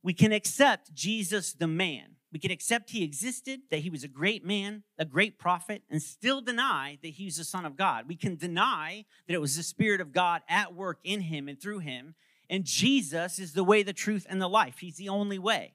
We 0.02 0.14
can 0.14 0.32
accept 0.32 0.94
Jesus 0.94 1.52
the 1.52 1.66
man. 1.66 2.16
We 2.34 2.40
can 2.40 2.50
accept 2.50 2.90
he 2.90 3.04
existed, 3.04 3.60
that 3.70 3.78
he 3.78 3.90
was 3.90 4.02
a 4.02 4.08
great 4.08 4.44
man, 4.44 4.82
a 4.98 5.04
great 5.04 5.38
prophet, 5.38 5.84
and 5.88 6.02
still 6.02 6.40
deny 6.40 6.98
that 7.00 7.12
he 7.12 7.26
was 7.26 7.36
the 7.36 7.44
Son 7.44 7.64
of 7.64 7.76
God. 7.76 8.08
We 8.08 8.16
can 8.16 8.34
deny 8.34 9.04
that 9.28 9.34
it 9.34 9.40
was 9.40 9.56
the 9.56 9.62
Spirit 9.62 10.00
of 10.00 10.12
God 10.12 10.42
at 10.48 10.74
work 10.74 10.98
in 11.04 11.20
him 11.20 11.48
and 11.48 11.62
through 11.62 11.78
him. 11.78 12.16
And 12.50 12.64
Jesus 12.64 13.38
is 13.38 13.52
the 13.52 13.62
way, 13.62 13.84
the 13.84 13.92
truth, 13.92 14.26
and 14.28 14.42
the 14.42 14.48
life. 14.48 14.78
He's 14.80 14.96
the 14.96 15.08
only 15.08 15.38
way. 15.38 15.74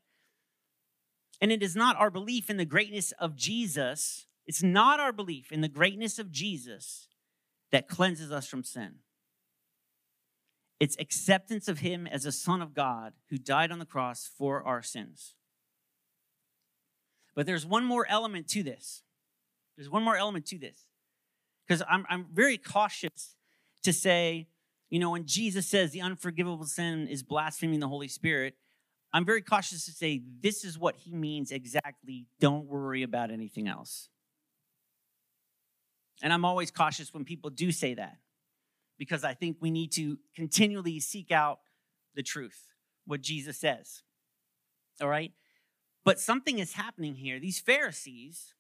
And 1.40 1.50
it 1.50 1.64
is 1.64 1.78
not 1.78 1.96
our 1.96 2.12
belief 2.12 2.50
in 2.50 2.58
the 2.58 2.66
greatness 2.66 3.14
of 3.14 3.38
Jesus, 3.38 4.26
it's 4.46 4.62
not 4.62 5.00
our 5.00 5.14
belief 5.14 5.54
in 5.54 5.62
the 5.62 5.70
greatness 5.70 6.20
of 6.20 6.30
Jesus 6.30 7.08
that 7.72 7.88
cleanses 7.88 8.34
us 8.34 8.48
from 8.48 8.66
sin. 8.66 8.96
It's 10.78 10.98
acceptance 11.00 11.70
of 11.70 11.80
him 11.80 12.06
as 12.06 12.26
a 12.26 12.34
son 12.34 12.62
of 12.62 12.74
God 12.74 13.14
who 13.30 13.38
died 13.38 13.72
on 13.72 13.80
the 13.80 13.86
cross 13.86 14.30
for 14.38 14.62
our 14.64 14.82
sins. 14.82 15.36
But 17.36 17.46
there's 17.46 17.66
one 17.66 17.86
more 17.86 18.06
element 18.08 18.48
to 18.50 18.64
this. 18.64 19.04
There's 19.78 19.90
one 19.90 20.04
more 20.04 20.18
element 20.18 20.46
to 20.48 20.58
this. 20.58 20.86
Because 21.68 21.84
I'm, 21.90 22.06
I'm 22.10 22.26
very 22.34 22.58
cautious 22.58 23.36
to 23.84 23.94
say, 23.94 24.48
you 24.90 25.00
know, 25.00 25.12
when 25.12 25.26
Jesus 25.26 25.68
says 25.68 25.92
the 25.92 26.02
unforgivable 26.02 26.66
sin 26.66 27.08
is 27.08 27.24
blaspheming 27.24 27.80
the 27.80 27.88
Holy 27.88 28.08
Spirit, 28.08 28.56
I'm 29.14 29.26
very 29.26 29.42
cautious 29.42 29.86
to 29.86 29.92
say 29.92 30.22
this 30.42 30.64
is 30.64 30.78
what 30.78 30.96
he 30.96 31.14
means 31.16 31.52
exactly. 31.52 32.28
Don't 32.40 32.66
worry 32.66 33.04
about 33.04 33.32
anything 33.32 33.68
else. 33.68 34.10
And 36.22 36.34
I'm 36.34 36.46
always 36.46 36.72
cautious 36.72 37.14
when 37.14 37.24
people 37.24 37.50
do 37.50 37.72
say 37.72 37.94
that 37.94 38.18
because 38.98 39.24
I 39.24 39.34
think 39.34 39.58
we 39.62 39.72
need 39.72 39.92
to 39.94 40.20
continually 40.36 41.00
seek 41.00 41.32
out 41.32 41.60
the 42.16 42.24
truth, 42.24 42.68
what 43.06 43.22
Jesus 43.22 43.58
says. 43.58 44.04
All 45.02 45.08
right? 45.08 45.32
But 46.04 46.20
something 46.20 46.60
is 46.60 46.74
happening 46.74 47.16
here. 47.16 47.40
These 47.40 47.60
Pharisees 47.60 48.54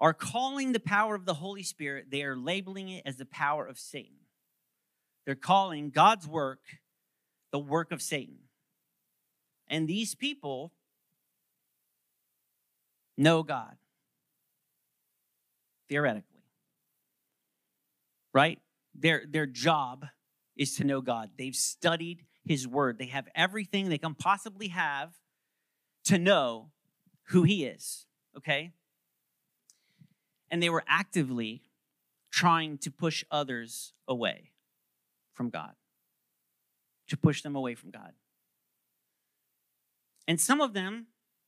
are 0.00 0.12
calling 0.12 0.72
the 0.72 0.80
power 0.80 1.14
of 1.14 1.24
the 1.24 1.34
Holy 1.34 1.62
Spirit, 1.62 2.06
they 2.10 2.22
are 2.22 2.36
labeling 2.36 2.88
it 2.88 3.02
as 3.06 3.16
the 3.16 3.24
power 3.24 3.66
of 3.66 3.78
Satan. 3.78 4.16
They're 5.24 5.34
calling 5.34 5.90
God's 5.90 6.26
work 6.26 6.60
the 7.52 7.58
work 7.60 7.92
of 7.92 8.02
Satan. 8.02 8.38
And 9.68 9.86
these 9.86 10.16
people 10.16 10.72
know 13.16 13.44
God, 13.44 13.76
theoretically. 15.88 16.42
Right? 18.32 18.58
Their, 18.92 19.22
their 19.28 19.46
job 19.46 20.06
is 20.56 20.74
to 20.76 20.84
know 20.84 21.00
God. 21.00 21.30
They've 21.38 21.54
studied 21.54 22.24
His 22.44 22.66
Word, 22.66 22.98
they 22.98 23.06
have 23.06 23.28
everything 23.36 23.88
they 23.88 23.98
can 23.98 24.16
possibly 24.16 24.68
have 24.68 25.12
to 26.04 26.18
know 26.18 26.70
who 27.28 27.42
He 27.42 27.64
is. 27.64 28.06
Okay? 28.36 28.72
And 30.50 30.62
they 30.62 30.70
were 30.70 30.84
actively 30.86 31.62
trying 32.30 32.78
to 32.78 32.90
push 32.90 33.24
others 33.30 33.92
away 34.08 34.50
from 35.32 35.50
God, 35.50 35.72
to 37.08 37.16
push 37.16 37.42
them 37.42 37.56
away 37.56 37.74
from 37.74 37.90
God. 37.90 38.12
And 40.26 40.40
some 40.40 40.60
of 40.60 40.72
them 40.72 41.06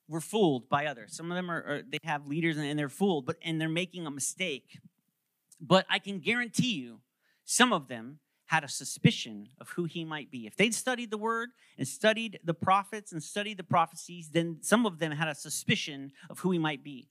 were 0.09 0.21
fooled 0.21 0.69
by 0.69 0.87
others. 0.87 1.17
Some 1.17 1.31
of 1.31 1.37
them 1.37 1.51
are, 1.51 1.63
are 1.63 1.83
they 1.83 1.99
have 2.05 2.27
leaders 2.27 2.57
and 2.57 2.79
they're 2.79 2.89
fooled, 2.89 3.27
but 3.27 3.37
and 3.43 3.61
they're 3.61 3.69
making 3.69 4.07
a 4.07 4.11
mistake. 4.11 4.79
But 5.61 5.87
I 5.89 5.99
can 5.99 6.19
guarantee 6.21 6.75
you, 6.75 7.01
some 7.45 7.73
of 7.73 7.89
them 7.89 8.19
had 8.47 8.65
a 8.65 8.69
suspicion 8.69 9.49
of 9.61 9.71
who 9.71 9.85
he 9.85 10.05
might 10.05 10.31
be. 10.31 10.47
If 10.47 10.57
they'd 10.57 10.75
studied 10.75 11.11
the 11.11 11.19
word 11.19 11.51
and 11.79 11.87
studied 11.87 12.39
the 12.45 12.55
prophets 12.55 13.13
and 13.13 13.23
studied 13.23 13.59
the 13.59 13.65
prophecies, 13.65 14.31
then 14.31 14.59
some 14.63 14.87
of 14.87 14.99
them 14.99 15.13
had 15.13 15.29
a 15.29 15.35
suspicion 15.35 16.13
of 16.31 16.41
who 16.41 16.53
he 16.53 16.59
might 16.59 16.85
be. 16.85 17.09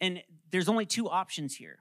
And 0.00 0.22
there's 0.50 0.68
only 0.68 0.86
two 0.86 1.08
options 1.08 1.54
here. 1.54 1.78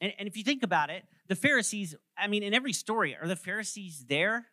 And, 0.00 0.12
and 0.18 0.28
if 0.28 0.36
you 0.36 0.42
think 0.42 0.62
about 0.62 0.90
it, 0.90 1.04
the 1.28 1.36
Pharisees, 1.36 1.94
I 2.16 2.26
mean, 2.26 2.42
in 2.42 2.54
every 2.54 2.72
story, 2.72 3.16
are 3.20 3.28
the 3.28 3.36
Pharisees 3.36 4.04
there? 4.08 4.46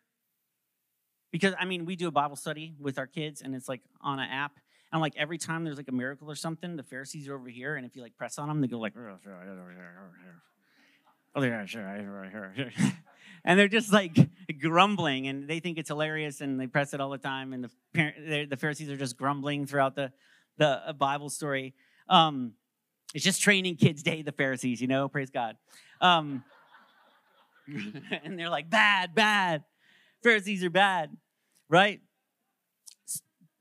Because 1.32 1.54
I 1.58 1.64
mean, 1.64 1.84
we 1.84 1.96
do 1.96 2.08
a 2.08 2.12
Bible 2.12 2.36
study 2.36 2.74
with 2.80 2.98
our 2.98 3.06
kids, 3.06 3.42
and 3.42 3.54
it's 3.54 3.68
like 3.68 3.82
on 4.00 4.18
an 4.18 4.30
app. 4.30 4.52
And 4.92 5.00
like 5.00 5.14
every 5.16 5.38
time 5.38 5.64
there's 5.64 5.76
like 5.76 5.88
a 5.88 5.92
miracle 5.92 6.30
or 6.30 6.36
something, 6.36 6.76
the 6.76 6.82
Pharisees 6.84 7.28
are 7.28 7.34
over 7.34 7.48
here, 7.48 7.74
and 7.74 7.84
if 7.84 7.96
you 7.96 8.02
like 8.02 8.16
press 8.16 8.38
on 8.38 8.48
them, 8.48 8.60
they 8.60 8.68
go 8.68 8.78
like, 8.78 8.94
oh, 11.36 11.42
yeah, 11.42 11.64
sure, 11.66 11.82
and 13.44 13.58
they're 13.58 13.68
just 13.68 13.92
like 13.92 14.16
grumbling, 14.60 15.28
and 15.28 15.48
they 15.48 15.60
think 15.60 15.78
it's 15.78 15.88
hilarious, 15.88 16.40
and 16.40 16.58
they 16.58 16.66
press 16.66 16.94
it 16.94 17.00
all 17.00 17.10
the 17.10 17.18
time, 17.18 17.52
and 17.52 17.68
the 17.94 18.46
the 18.50 18.56
Pharisees 18.56 18.90
are 18.90 18.96
just 18.96 19.16
grumbling 19.16 19.66
throughout 19.66 19.94
the 19.94 20.12
the 20.58 20.88
uh, 20.88 20.92
Bible 20.92 21.30
story. 21.30 21.74
Um, 22.08 22.52
it's 23.14 23.24
just 23.24 23.40
training 23.40 23.76
kids 23.76 24.02
day, 24.02 24.22
the 24.22 24.32
Pharisees, 24.32 24.80
you 24.80 24.88
know, 24.88 25.08
praise 25.08 25.30
God. 25.30 25.56
Um, 26.00 26.44
and 28.24 28.38
they're 28.38 28.50
like, 28.50 28.68
bad, 28.68 29.14
bad. 29.14 29.64
Pharisees 30.22 30.64
are 30.64 30.70
bad, 30.70 31.16
right? 31.68 32.00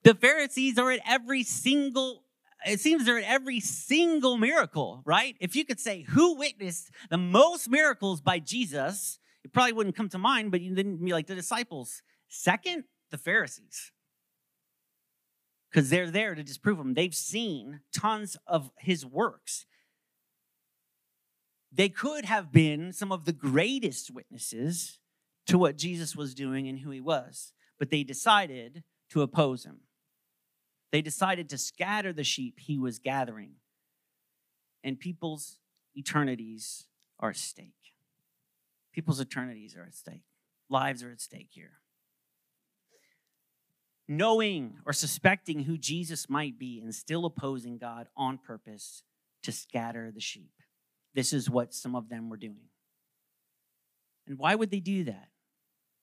The 0.04 0.14
Pharisees 0.14 0.78
are 0.78 0.92
at 0.92 1.00
every 1.08 1.44
single 1.44 2.25
it 2.66 2.80
seems 2.80 3.06
they're 3.06 3.20
at 3.20 3.24
every 3.24 3.60
single 3.60 4.38
miracle, 4.38 5.02
right? 5.06 5.36
If 5.40 5.56
you 5.56 5.66
could 5.66 5.80
say 5.80 6.02
who 6.02 6.36
witnessed 6.36 6.92
the 7.10 7.18
most 7.18 7.70
miracles 7.70 8.22
by 8.22 8.40
Jesus, 8.40 9.20
it 9.44 9.54
probably 9.54 9.74
wouldn't 9.74 9.96
come 9.96 10.10
to 10.10 10.18
mind, 10.18 10.52
but 10.52 10.62
you 10.62 10.74
didn't 10.74 11.04
be 11.04 11.14
like 11.14 11.28
the 11.28 11.36
disciples. 11.36 12.02
Second, 12.28 12.86
the 13.12 13.18
Pharisees. 13.18 13.92
Because 15.70 15.90
they're 15.90 16.10
there 16.10 16.34
to 16.36 16.44
disprove 16.44 16.80
him. 16.80 16.94
They've 16.94 17.14
seen 17.14 17.82
tons 17.94 18.38
of 18.48 18.72
his 18.80 19.06
works. 19.06 19.66
they 21.76 21.90
could 21.90 22.26
have 22.26 22.52
been 22.52 22.94
some 22.94 23.12
of 23.12 23.26
the 23.26 23.34
greatest 23.34 24.10
witnesses 24.10 25.00
to 25.46 25.58
what 25.58 25.78
Jesus 25.78 26.16
was 26.16 26.34
doing 26.34 26.68
and 26.68 26.80
who 26.80 26.90
he 26.90 27.02
was, 27.02 27.52
but 27.78 27.90
they 27.90 28.04
decided 28.04 28.84
to 29.10 29.22
oppose 29.22 29.66
him. 29.66 29.82
They 30.92 31.02
decided 31.02 31.50
to 31.50 31.58
scatter 31.58 32.14
the 32.14 32.24
sheep 32.24 32.60
he 32.60 32.78
was 32.78 33.00
gathering. 33.00 33.56
And 34.84 35.00
people's 35.00 35.58
eternities 35.96 36.86
are 37.20 37.32
at 37.32 37.38
stake. 37.38 37.74
People's 38.94 39.20
eternities 39.20 39.76
are 39.76 39.84
at 39.84 39.96
stake. 39.96 40.24
Lives 40.70 41.04
are 41.04 41.12
at 41.12 41.22
stake 41.22 41.50
here. 41.52 41.80
Knowing 44.08 44.78
or 44.86 44.94
suspecting 44.94 45.64
who 45.64 45.78
Jesus 45.78 46.30
might 46.30 46.60
be 46.60 46.80
and 46.80 46.94
still 46.94 47.26
opposing 47.26 47.78
God 47.78 48.08
on 48.16 48.38
purpose 48.38 49.04
to 49.44 49.52
scatter 49.52 50.12
the 50.14 50.22
sheep. 50.22 50.52
This 51.14 51.34
is 51.34 51.50
what 51.50 51.74
some 51.74 51.96
of 51.96 52.10
them 52.10 52.30
were 52.30 52.38
doing. 52.38 52.70
And 54.28 54.38
why 54.38 54.56
would 54.56 54.72
they 54.72 54.80
do 54.80 55.06
that? 55.06 55.30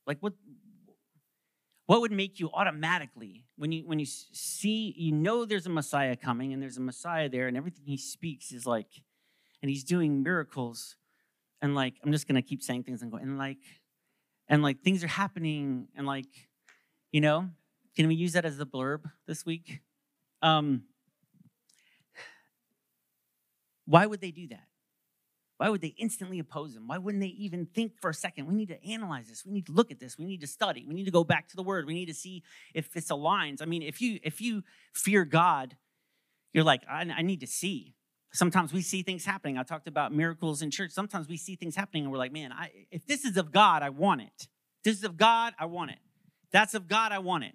Like 0.07 0.19
what 0.21 0.35
what 1.87 2.01
would 2.01 2.13
make 2.13 2.39
you 2.39 2.51
automatically 2.53 3.45
when 3.57 3.73
you 3.73 3.83
when 3.87 3.99
you 3.99 4.07
see 4.07 4.95
you 4.97 5.13
know 5.13 5.45
there's 5.45 5.67
a 5.67 5.71
Messiah 5.71 6.17
coming 6.17 6.53
and 6.53 6.63
there's 6.63 6.77
a 6.77 6.81
Messiah 6.81 7.29
there 7.29 7.49
and 7.49 7.57
everything 7.57 7.85
he 7.87 7.97
speaks 7.97 8.53
is 8.53 8.67
like 8.67 8.89
and 9.61 9.71
he's 9.71 9.85
doing 9.85 10.23
miracles 10.23 10.97
and 11.61 11.75
like 11.75 11.95
I'm 12.05 12.13
just 12.13 12.27
to 12.29 12.43
keep 12.43 12.63
saying 12.63 12.85
things 12.85 13.03
and 13.03 13.11
going 13.11 13.25
and 13.25 13.39
like 13.39 13.59
and 14.49 14.63
like 14.63 14.83
things 14.83 15.03
are 15.05 15.09
happening 15.09 15.89
and 15.97 16.07
like 16.07 16.27
you 17.11 17.21
know 17.21 17.49
can 17.97 18.09
we 18.09 18.15
use 18.15 18.33
that 18.33 18.45
as 18.45 18.57
the 18.57 18.67
blurb 18.67 19.11
this 19.27 19.45
week? 19.45 19.81
Um 20.41 20.85
why 23.85 24.07
would 24.07 24.21
they 24.21 24.31
do 24.31 24.49
that? 24.49 24.67
Why 25.63 25.69
would 25.69 25.81
they 25.81 25.95
instantly 25.97 26.41
oppose 26.41 26.75
him? 26.75 26.89
Why 26.89 26.99
wouldn't 26.99 27.23
they 27.23 27.29
even 27.29 27.67
think 27.67 27.93
for 28.01 28.11
a 28.11 28.15
second? 28.15 28.49
We 28.49 28.55
need 28.55 28.71
to 28.71 28.85
analyze 28.85 29.29
this. 29.29 29.47
We 29.47 29.53
need 29.53 29.67
to 29.67 29.73
look 29.73 29.93
at 29.93 30.01
this. 30.01 30.19
We 30.19 30.25
need 30.25 30.41
to 30.41 30.49
study. 30.49 30.85
We 30.89 30.93
need 30.93 31.05
to 31.05 31.13
go 31.13 31.23
back 31.23 31.47
to 31.51 31.55
the 31.55 31.63
word. 31.63 31.87
We 31.87 31.95
need 31.95 32.07
to 32.07 32.15
see 32.15 32.43
if 32.75 32.93
this 32.93 33.13
aligns. 33.13 33.63
I 33.63 33.67
mean, 33.67 33.81
if 33.81 34.01
you 34.01 34.19
if 34.25 34.41
you 34.41 34.65
fear 34.93 35.25
God, 35.25 35.77
you're 36.53 36.65
like, 36.65 36.83
I, 36.91 37.03
I 37.17 37.23
need 37.23 37.39
to 37.43 37.47
see. 37.47 37.95
Sometimes 38.33 38.73
we 38.73 38.83
see 38.83 39.05
things 39.05 39.25
happening. 39.25 39.57
I 39.57 39.63
talked 39.63 39.87
about 39.87 40.13
miracles 40.13 40.63
in 40.63 40.73
church. 40.73 40.91
Sometimes 40.91 41.29
we 41.29 41.37
see 41.37 41.55
things 41.55 41.77
happening 41.77 42.03
and 42.03 42.11
we're 42.11 42.19
like, 42.19 42.33
man, 42.33 42.51
I, 42.51 42.73
if 42.91 43.07
this 43.07 43.25
is 43.25 43.37
of 43.37 43.53
God, 43.53 43.85
I 43.85 43.91
want 43.91 44.23
it. 44.23 44.49
This 44.83 44.99
is 44.99 45.05
of 45.05 45.17
God, 45.17 45.55
I 45.61 45.67
want 45.67 45.93
it. 45.93 45.99
That's 46.51 46.75
of 46.75 46.89
God, 46.89 47.13
I 47.13 47.21
want 47.21 47.45
it. 47.45 47.55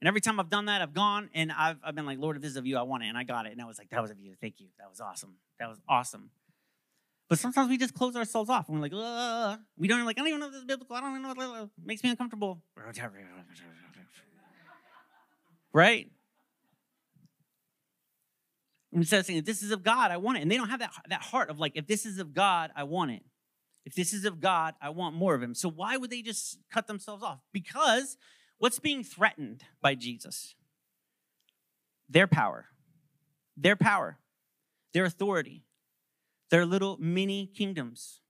And 0.00 0.08
every 0.08 0.22
time 0.22 0.40
I've 0.40 0.48
done 0.48 0.64
that, 0.64 0.80
I've 0.80 0.94
gone 0.94 1.28
and 1.34 1.52
I've, 1.52 1.76
I've 1.84 1.94
been 1.94 2.06
like, 2.06 2.18
Lord, 2.18 2.36
if 2.36 2.42
this 2.42 2.52
is 2.52 2.56
of 2.56 2.64
you, 2.64 2.78
I 2.78 2.82
want 2.82 3.02
it. 3.02 3.08
And 3.08 3.18
I 3.18 3.24
got 3.24 3.44
it. 3.44 3.52
And 3.52 3.60
I 3.60 3.66
was 3.66 3.76
like, 3.76 3.90
that 3.90 4.00
was 4.00 4.10
of 4.10 4.18
you. 4.18 4.36
Thank 4.40 4.58
you. 4.58 4.68
That 4.78 4.88
was 4.88 5.02
awesome. 5.02 5.34
That 5.60 5.68
was 5.68 5.82
awesome. 5.86 6.30
But 7.28 7.38
sometimes 7.38 7.70
we 7.70 7.78
just 7.78 7.94
close 7.94 8.14
ourselves 8.14 8.50
off 8.50 8.68
and 8.68 8.76
we're 8.76 8.82
like, 8.82 8.92
Ugh. 8.94 9.58
we 9.76 9.88
don't 9.88 10.04
like, 10.04 10.18
I 10.18 10.20
don't 10.20 10.28
even 10.28 10.40
know 10.40 10.46
if 10.46 10.52
this 10.52 10.60
is 10.60 10.66
biblical. 10.66 10.94
I 10.96 11.00
don't 11.00 11.10
even 11.10 11.22
know 11.22 11.28
what 11.34 11.70
makes 11.82 12.04
me 12.04 12.10
uncomfortable. 12.10 12.62
Right? 15.72 16.10
Instead 18.92 19.20
of 19.20 19.26
saying, 19.26 19.38
if 19.38 19.44
this 19.46 19.62
is 19.62 19.70
of 19.70 19.82
God, 19.82 20.10
I 20.10 20.18
want 20.18 20.36
it. 20.36 20.42
And 20.42 20.50
they 20.50 20.58
don't 20.58 20.68
have 20.68 20.80
that, 20.80 20.92
that 21.08 21.22
heart 21.22 21.48
of 21.48 21.58
like, 21.58 21.72
if 21.74 21.86
this 21.86 22.04
is 22.04 22.18
of 22.18 22.34
God, 22.34 22.70
I 22.76 22.82
want 22.84 23.12
it. 23.12 23.22
If 23.84 23.94
this 23.94 24.12
is 24.12 24.24
of 24.24 24.40
God, 24.40 24.74
I 24.80 24.90
want 24.90 25.16
more 25.16 25.34
of 25.34 25.42
him. 25.42 25.54
So 25.54 25.68
why 25.68 25.96
would 25.96 26.10
they 26.10 26.22
just 26.22 26.58
cut 26.70 26.86
themselves 26.86 27.24
off? 27.24 27.40
Because 27.52 28.16
what's 28.58 28.78
being 28.78 29.02
threatened 29.02 29.64
by 29.80 29.94
Jesus? 29.94 30.54
Their 32.08 32.26
power, 32.26 32.66
their 33.56 33.76
power, 33.76 34.18
their 34.92 35.04
authority 35.04 35.64
their 36.52 36.66
little 36.66 36.98
mini 37.00 37.46
kingdoms, 37.46 38.20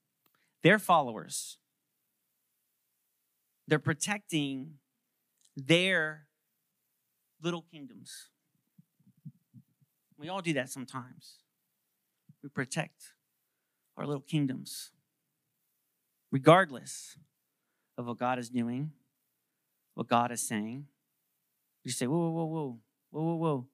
their 0.62 0.78
followers. 0.78 1.58
They're 3.66 3.80
protecting 3.80 4.74
their 5.56 6.28
little 7.42 7.62
kingdoms. 7.62 8.28
We 10.16 10.28
all 10.28 10.40
do 10.40 10.52
that 10.52 10.70
sometimes. 10.70 11.38
We 12.44 12.48
protect 12.48 13.14
our 13.96 14.06
little 14.06 14.22
kingdoms, 14.22 14.92
regardless 16.30 17.18
of 17.98 18.06
what 18.06 18.18
God 18.18 18.38
is 18.38 18.48
doing, 18.48 18.92
what 19.94 20.06
God 20.06 20.30
is 20.30 20.46
saying. 20.46 20.86
You 21.82 21.90
say, 21.90 22.06
whoa, 22.06 22.30
whoa, 22.30 22.30
whoa, 22.30 22.44
whoa, 22.46 22.78
whoa, 23.10 23.22
whoa, 23.22 23.34
whoa. 23.34 23.66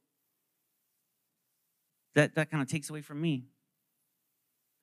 That, 2.15 2.35
that 2.35 2.51
kind 2.51 2.63
of 2.63 2.69
takes 2.71 2.89
away 2.89 3.03
from 3.03 3.21
me 3.21 3.45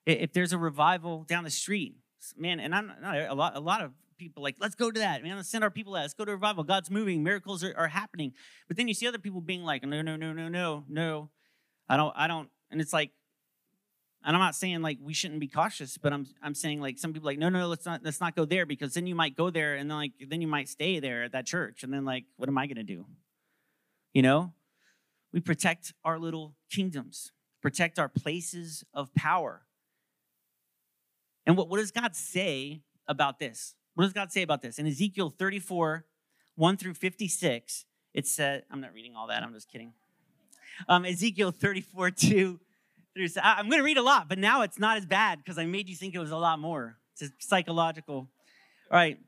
if 0.06 0.34
there's 0.34 0.54
a 0.54 0.58
revival 0.58 1.24
down 1.24 1.44
the 1.44 1.50
street, 1.50 1.96
man, 2.38 2.60
and 2.60 2.74
I'm 2.74 2.92
a 3.04 3.34
lot, 3.34 3.56
a 3.56 3.60
lot 3.60 3.82
of 3.82 3.92
people 4.18 4.44
like, 4.44 4.56
let's 4.60 4.76
go 4.76 4.92
to 4.92 5.00
that. 5.00 5.24
Man, 5.24 5.36
let's 5.36 5.50
send 5.50 5.64
our 5.64 5.70
people 5.70 5.96
out. 5.96 6.02
Let's 6.02 6.14
go 6.14 6.26
to 6.26 6.32
revival. 6.32 6.64
God's 6.64 6.90
moving. 6.90 7.24
Miracles 7.24 7.64
are, 7.64 7.74
are 7.78 7.88
happening. 7.88 8.34
But 8.68 8.78
then 8.78 8.88
you 8.88 8.94
see 8.94 9.08
other 9.08 9.18
people 9.18 9.42
being 9.42 9.64
like, 9.64 9.84
no, 9.84 10.02
no, 10.02 10.16
no, 10.16 10.34
no, 10.34 10.48
no, 10.48 10.84
no. 10.88 11.30
I 11.90 11.98
don't, 11.98 12.14
I 12.16 12.28
don't. 12.28 12.50
And 12.72 12.82
it's 12.82 12.94
like, 12.94 13.12
and 14.26 14.36
I'm 14.36 14.42
not 14.42 14.56
saying 14.56 14.82
like 14.82 14.98
we 15.02 15.14
shouldn't 15.14 15.40
be 15.40 15.48
cautious, 15.48 16.00
but 16.00 16.12
I'm 16.12 16.26
I'm 16.42 16.56
saying 16.56 16.82
like 16.82 16.98
some 16.98 17.14
people 17.14 17.28
like, 17.28 17.38
no, 17.38 17.50
no, 17.50 17.68
let's 17.68 17.86
not 17.86 18.02
let's 18.04 18.20
not 18.20 18.36
go 18.36 18.44
there 18.44 18.66
because 18.66 18.96
then 18.96 19.06
you 19.06 19.14
might 19.14 19.38
go 19.38 19.52
there 19.52 19.76
and 19.76 19.90
then 19.90 19.98
like 19.98 20.14
then 20.28 20.42
you 20.42 20.48
might 20.48 20.68
stay 20.68 21.00
there 21.00 21.26
at 21.26 21.32
that 21.34 21.46
church. 21.46 21.84
And 21.84 21.94
then 21.94 22.06
like, 22.06 22.26
what 22.36 22.50
am 22.50 22.58
I 22.58 22.66
gonna 22.66 22.84
do? 22.84 23.06
You 24.14 24.24
know? 24.24 24.54
We 25.32 25.42
protect 25.42 25.94
our 26.04 26.18
little 26.18 26.56
kingdoms, 26.72 27.34
protect 27.62 28.00
our 28.00 28.10
places 28.10 28.84
of 28.94 29.14
power. 29.14 29.64
And 31.46 31.58
what, 31.58 31.70
what 31.70 31.78
does 31.78 31.92
God 31.92 32.16
say 32.16 32.82
about 33.08 33.40
this? 33.40 33.76
What 33.94 34.06
does 34.06 34.14
God 34.14 34.32
say 34.32 34.42
about 34.42 34.62
this? 34.62 34.80
In 34.80 34.88
Ezekiel 34.88 35.34
34, 35.38 36.06
1 36.56 36.78
through 36.78 36.94
56, 36.94 37.86
it 38.14 38.28
said, 38.28 38.64
I'm 38.72 38.82
not 38.82 38.94
reading 38.94 39.16
all 39.16 39.28
that, 39.28 39.44
I'm 39.44 39.54
just 39.54 39.70
kidding. 39.70 39.94
Um, 40.88 41.06
Ezekiel 41.06 41.52
34, 41.52 42.12
2 42.12 42.60
through, 43.14 43.28
I'm 43.42 43.70
going 43.70 43.80
to 43.80 43.86
read 43.86 43.98
a 43.98 44.04
lot, 44.04 44.28
but 44.28 44.38
now 44.38 44.62
it's 44.62 44.80
not 44.80 44.98
as 44.98 45.06
bad 45.06 45.40
because 45.40 45.58
I 45.58 45.66
made 45.66 45.88
you 45.88 45.96
think 45.96 46.14
it 46.14 46.20
was 46.20 46.32
a 46.32 46.38
lot 46.38 46.60
more. 46.60 46.98
It's 47.20 47.32
psychological. 47.40 48.16
All 48.16 48.28
right. 48.92 49.20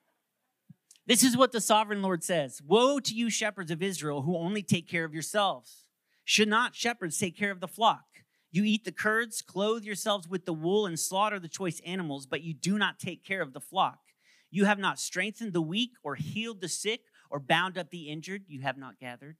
This 1.06 1.23
is 1.23 1.38
what 1.38 1.53
the 1.53 1.62
sovereign 1.62 2.01
Lord 2.01 2.23
says 2.23 2.62
Woe 2.62 2.99
to 2.99 3.15
you, 3.15 3.30
shepherds 3.30 3.71
of 3.71 3.82
Israel, 3.82 4.23
who 4.23 4.36
only 4.36 4.62
take 4.62 4.89
care 4.89 5.06
of 5.06 5.13
yourselves. 5.13 5.86
Should 6.25 6.49
not 6.49 6.75
shepherds 6.75 7.17
take 7.17 7.38
care 7.38 7.51
of 7.51 7.62
the 7.62 7.67
flock? 7.67 8.03
You 8.58 8.63
eat 8.63 8.86
the 8.86 8.91
curds, 8.91 9.43
clothe 9.43 9.84
yourselves 9.84 10.28
with 10.28 10.48
the 10.48 10.54
wool, 10.54 10.88
and 10.88 11.00
slaughter 11.00 11.39
the 11.39 11.48
choice 11.48 11.80
animals, 11.86 12.26
but 12.26 12.41
you 12.41 12.56
do 12.56 12.80
not 12.80 12.98
take 12.98 13.24
care 13.24 13.43
of 13.43 13.54
the 13.54 13.62
flock. 13.62 14.00
You 14.50 14.65
have 14.65 14.80
not 14.80 14.98
strengthened 14.98 15.54
the 15.54 15.62
weak, 15.62 15.91
or 16.02 16.15
healed 16.15 16.62
the 16.62 16.67
sick, 16.67 17.02
or 17.30 17.39
bound 17.39 17.78
up 17.78 17.91
the 17.91 18.10
injured. 18.10 18.46
You 18.48 18.62
have 18.62 18.76
not 18.76 19.00
gathered. 19.00 19.38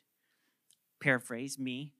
Paraphrase 1.02 1.58
me. 1.58 1.94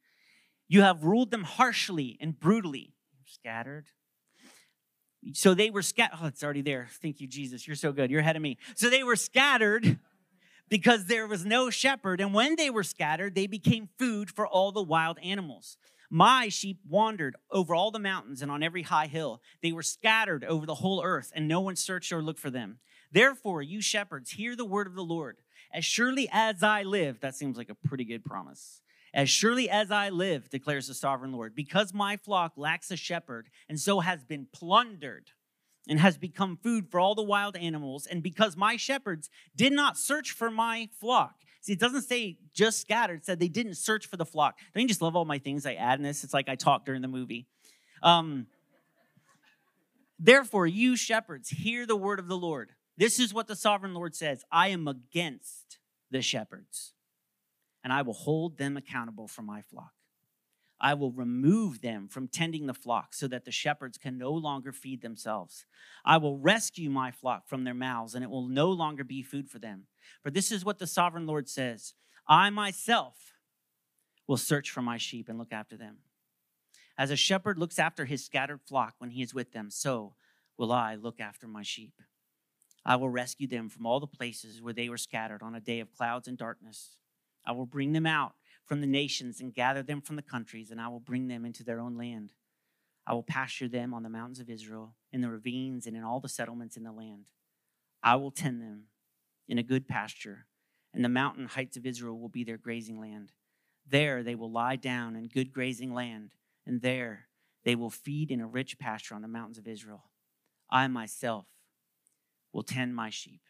You 0.68 0.84
have 0.84 1.06
ruled 1.06 1.32
them 1.32 1.42
harshly 1.42 2.20
and 2.22 2.40
brutally, 2.40 2.94
scattered. 3.26 3.88
So 5.34 5.56
they 5.56 5.72
were 5.72 5.82
scattered. 5.82 6.20
Oh, 6.22 6.28
it's 6.28 6.44
already 6.44 6.62
there. 6.62 6.88
Thank 7.02 7.20
you, 7.20 7.26
Jesus. 7.26 7.66
You're 7.66 7.76
so 7.76 7.92
good. 7.92 8.12
You're 8.12 8.20
ahead 8.20 8.36
of 8.36 8.44
me. 8.44 8.60
So 8.76 8.92
they 8.92 9.02
were 9.02 9.16
scattered 9.16 9.98
because 10.70 11.06
there 11.06 11.26
was 11.26 11.48
no 11.48 11.72
shepherd. 11.72 12.22
And 12.22 12.32
when 12.32 12.58
they 12.58 12.70
were 12.70 12.84
scattered, 12.84 13.34
they 13.34 13.48
became 13.48 13.90
food 13.98 14.30
for 14.30 14.46
all 14.46 14.72
the 14.72 14.84
wild 14.84 15.18
animals. 15.24 15.80
My 16.10 16.48
sheep 16.48 16.80
wandered 16.88 17.36
over 17.52 17.76
all 17.76 17.92
the 17.92 18.00
mountains 18.00 18.42
and 18.42 18.50
on 18.50 18.64
every 18.64 18.84
high 18.84 19.08
hill. 19.08 19.42
They 19.62 19.72
were 19.72 19.84
scattered 19.84 20.44
over 20.44 20.66
the 20.66 20.76
whole 20.76 21.04
earth, 21.04 21.32
and 21.36 21.48
no 21.48 21.60
one 21.60 21.76
searched 21.76 22.12
or 22.12 22.22
looked 22.22 22.40
for 22.40 22.50
them. 22.50 22.80
Therefore, 23.12 23.62
you 23.62 23.82
shepherds, 23.82 24.32
hear 24.32 24.56
the 24.56 24.66
word 24.66 24.88
of 24.88 24.96
the 24.96 25.04
Lord. 25.04 25.38
As 25.74 25.84
surely 25.84 26.30
as 26.32 26.64
I 26.64 26.84
live, 26.84 27.20
that 27.20 27.36
seems 27.36 27.58
like 27.58 27.70
a 27.70 27.76
pretty 27.76 28.06
good 28.06 28.24
promise. 28.24 28.82
As 29.14 29.30
surely 29.30 29.70
as 29.70 29.92
I 29.92 30.10
live, 30.10 30.50
declares 30.50 30.88
the 30.88 30.94
sovereign 30.94 31.34
Lord, 31.34 31.56
because 31.56 31.94
my 31.94 32.18
flock 32.18 32.54
lacks 32.56 32.92
a 32.92 32.98
shepherd, 32.98 33.50
and 33.68 33.80
so 33.80 34.00
has 34.00 34.24
been 34.24 34.48
plundered 34.54 35.32
and 35.90 36.00
has 36.00 36.18
become 36.18 36.58
food 36.58 36.90
for 36.90 37.00
all 37.00 37.16
the 37.16 37.24
wild 37.24 37.56
animals, 37.56 38.06
and 38.06 38.22
because 38.22 38.58
my 38.58 38.76
shepherds 38.76 39.30
did 39.56 39.74
not 39.74 39.98
search 39.98 40.32
for 40.32 40.52
my 40.52 40.90
flock, 41.00 41.36
it 41.70 41.80
doesn't 41.80 42.04
say 42.04 42.38
just 42.54 42.80
scattered. 42.80 43.20
It 43.20 43.26
said 43.26 43.40
they 43.40 43.48
didn't 43.48 43.76
search 43.76 44.08
for 44.08 44.18
the 44.18 44.26
flock. 44.26 44.58
Don't 44.74 44.82
you 44.82 44.88
just 44.88 45.02
love 45.02 45.16
all 45.16 45.26
my 45.26 45.40
things 45.40 45.66
I 45.66 45.74
add 45.74 46.00
in 46.00 46.04
this? 46.04 46.24
It's 46.24 46.34
like 46.34 46.50
I 46.50 46.56
talk 46.56 46.86
during 46.86 47.02
the 47.02 47.08
movie. 47.08 47.48
Um, 48.04 48.48
Therefore, 50.20 50.66
you 50.66 50.96
shepherds, 50.96 51.50
hear 51.50 51.86
the 51.86 51.96
word 51.96 52.20
of 52.20 52.28
the 52.28 52.38
Lord. 52.38 52.72
This 52.98 53.20
is 53.20 53.34
what 53.34 53.48
the 53.48 53.56
sovereign 53.56 53.94
Lord 53.94 54.16
says 54.16 54.44
I 54.52 54.70
am 54.70 54.88
against 54.88 55.78
the 56.10 56.22
shepherds, 56.22 56.94
and 57.84 57.94
I 57.94 58.02
will 58.02 58.14
hold 58.14 58.58
them 58.58 58.78
accountable 58.78 59.28
for 59.28 59.44
my 59.44 59.62
flock. 59.62 59.92
I 60.80 60.94
will 60.94 61.12
remove 61.12 61.82
them 61.82 62.08
from 62.08 62.28
tending 62.28 62.68
the 62.68 62.74
flock 62.74 63.14
so 63.16 63.28
that 63.28 63.46
the 63.46 63.52
shepherds 63.52 63.98
can 63.98 64.18
no 64.18 64.32
longer 64.32 64.72
feed 64.72 65.02
themselves. 65.02 65.66
I 66.06 66.18
will 66.18 66.38
rescue 66.38 66.92
my 66.92 67.10
flock 67.10 67.48
from 67.48 67.64
their 67.64 67.74
mouths, 67.74 68.14
and 68.14 68.24
it 68.24 68.30
will 68.30 68.48
no 68.48 68.70
longer 68.70 69.04
be 69.04 69.24
food 69.24 69.50
for 69.50 69.58
them. 69.58 69.86
For 70.24 70.32
this 70.32 70.52
is 70.52 70.66
what 70.66 70.80
the 70.80 70.88
sovereign 70.88 71.28
Lord 71.28 71.50
says 71.50 71.94
I 72.28 72.50
myself 72.50 73.34
will 74.28 74.38
search 74.38 74.70
for 74.70 74.82
my 74.82 74.98
sheep 74.98 75.30
and 75.30 75.38
look 75.38 75.54
after 75.54 75.78
them. 75.78 75.98
As 76.98 77.12
a 77.12 77.16
shepherd 77.16 77.58
looks 77.58 77.80
after 77.80 78.06
his 78.06 78.26
scattered 78.26 78.62
flock 78.68 78.96
when 78.98 79.12
he 79.12 79.22
is 79.22 79.34
with 79.34 79.52
them, 79.52 79.70
so 79.70 80.16
will 80.58 80.72
I 80.72 80.96
look 80.96 81.20
after 81.20 81.48
my 81.48 81.64
sheep. 81.64 81.94
I 82.84 82.96
will 82.96 83.10
rescue 83.10 83.48
them 83.48 83.70
from 83.70 83.86
all 83.86 84.00
the 84.00 84.08
places 84.08 84.62
where 84.62 84.74
they 84.74 84.90
were 84.90 84.98
scattered 84.98 85.44
on 85.44 85.54
a 85.54 85.60
day 85.60 85.80
of 85.80 85.92
clouds 85.92 86.28
and 86.28 86.38
darkness. 86.38 86.96
I 87.46 87.52
will 87.52 87.66
bring 87.66 87.94
them 87.94 88.06
out 88.06 88.34
from 88.66 88.82
the 88.82 88.88
nations 88.88 89.40
and 89.40 89.54
gather 89.54 89.84
them 89.84 90.02
from 90.02 90.16
the 90.16 90.22
countries, 90.22 90.72
and 90.72 90.82
I 90.82 90.88
will 90.88 91.00
bring 91.00 91.28
them 91.28 91.46
into 91.46 91.64
their 91.64 91.80
own 91.80 91.98
land. 91.98 92.34
I 93.06 93.14
will 93.14 93.24
pasture 93.24 93.68
them 93.68 93.94
on 93.94 94.04
the 94.04 94.10
mountains 94.10 94.40
of 94.40 94.50
Israel, 94.50 94.96
in 95.14 95.22
the 95.22 95.30
ravines, 95.30 95.86
and 95.86 95.96
in 95.96 96.04
all 96.04 96.20
the 96.20 96.28
settlements 96.28 96.76
in 96.76 96.84
the 96.84 96.92
land. 96.92 97.28
I 98.04 98.16
will 98.16 98.32
tend 98.32 98.62
them 98.62 98.84
in 99.48 99.58
a 99.58 99.64
good 99.64 99.88
pasture, 99.88 100.46
and 100.94 101.04
the 101.04 101.10
mountain 101.10 101.46
heights 101.46 101.78
of 101.78 101.86
Israel 101.86 102.20
will 102.20 102.30
be 102.30 102.44
their 102.44 102.58
grazing 102.58 103.00
land. 103.00 103.32
There 103.90 104.24
they 104.24 104.36
will 104.36 104.52
lie 104.52 104.76
down 104.76 105.16
in 105.16 105.28
good 105.28 105.54
grazing 105.54 105.94
land 105.94 106.32
and 106.68 106.82
there 106.82 107.28
they 107.64 107.76
will 107.76 107.90
feed 107.90 108.30
in 108.30 108.42
a 108.42 108.48
rich 108.48 108.78
pasture 108.78 109.16
on 109.16 109.22
the 109.22 109.28
mountains 109.28 109.58
of 109.58 109.68
Israel. 109.68 110.04
I 110.70 110.88
myself 110.88 111.48
will 112.52 112.64
tend 112.64 112.96
my 112.96 113.10
sheep 113.10 113.42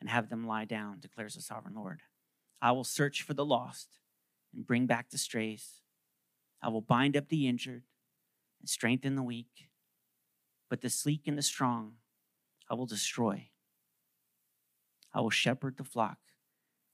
and 0.00 0.10
have 0.10 0.28
them 0.28 0.46
lie 0.46 0.64
down, 0.64 0.98
declares 0.98 1.34
the 1.34 1.40
sovereign 1.40 1.74
Lord. 1.74 2.00
I 2.60 2.72
will 2.72 2.84
search 2.84 3.22
for 3.22 3.34
the 3.34 3.44
lost 3.44 3.88
and 4.52 4.66
bring 4.66 4.86
back 4.86 5.10
the 5.10 5.18
strays. 5.18 5.80
I 6.60 6.68
will 6.68 6.80
bind 6.80 7.16
up 7.16 7.28
the 7.28 7.46
injured 7.46 7.84
and 8.60 8.68
strengthen 8.68 9.14
the 9.14 9.22
weak, 9.22 9.68
but 10.68 10.80
the 10.80 10.90
sleek 10.90 11.22
and 11.26 11.38
the 11.38 11.42
strong 11.42 11.94
I 12.68 12.74
will 12.74 12.86
destroy. 12.86 13.50
I 15.16 15.20
will 15.20 15.30
shepherd 15.30 15.78
the 15.78 15.84
flock 15.84 16.18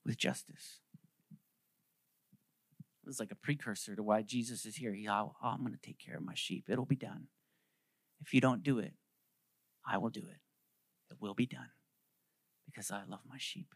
with 0.05 0.17
justice. 0.17 0.79
It's 3.05 3.19
like 3.19 3.33
a 3.33 3.35
precursor 3.35 3.97
to 3.97 4.01
why 4.01 4.21
Jesus 4.21 4.65
is 4.65 4.77
here. 4.77 4.93
He, 4.93 5.09
oh, 5.09 5.33
I'm 5.43 5.59
going 5.59 5.73
to 5.73 5.79
take 5.85 5.99
care 5.99 6.15
of 6.15 6.23
my 6.23 6.33
sheep. 6.33 6.69
It'll 6.69 6.85
be 6.85 6.95
done. 6.95 7.27
If 8.21 8.33
you 8.33 8.39
don't 8.39 8.63
do 8.63 8.79
it, 8.79 8.93
I 9.85 9.97
will 9.97 10.09
do 10.09 10.21
it. 10.21 10.39
It 11.11 11.17
will 11.19 11.33
be 11.33 11.45
done 11.45 11.71
because 12.65 12.91
I 12.91 13.01
love 13.05 13.19
my 13.27 13.35
sheep. 13.37 13.75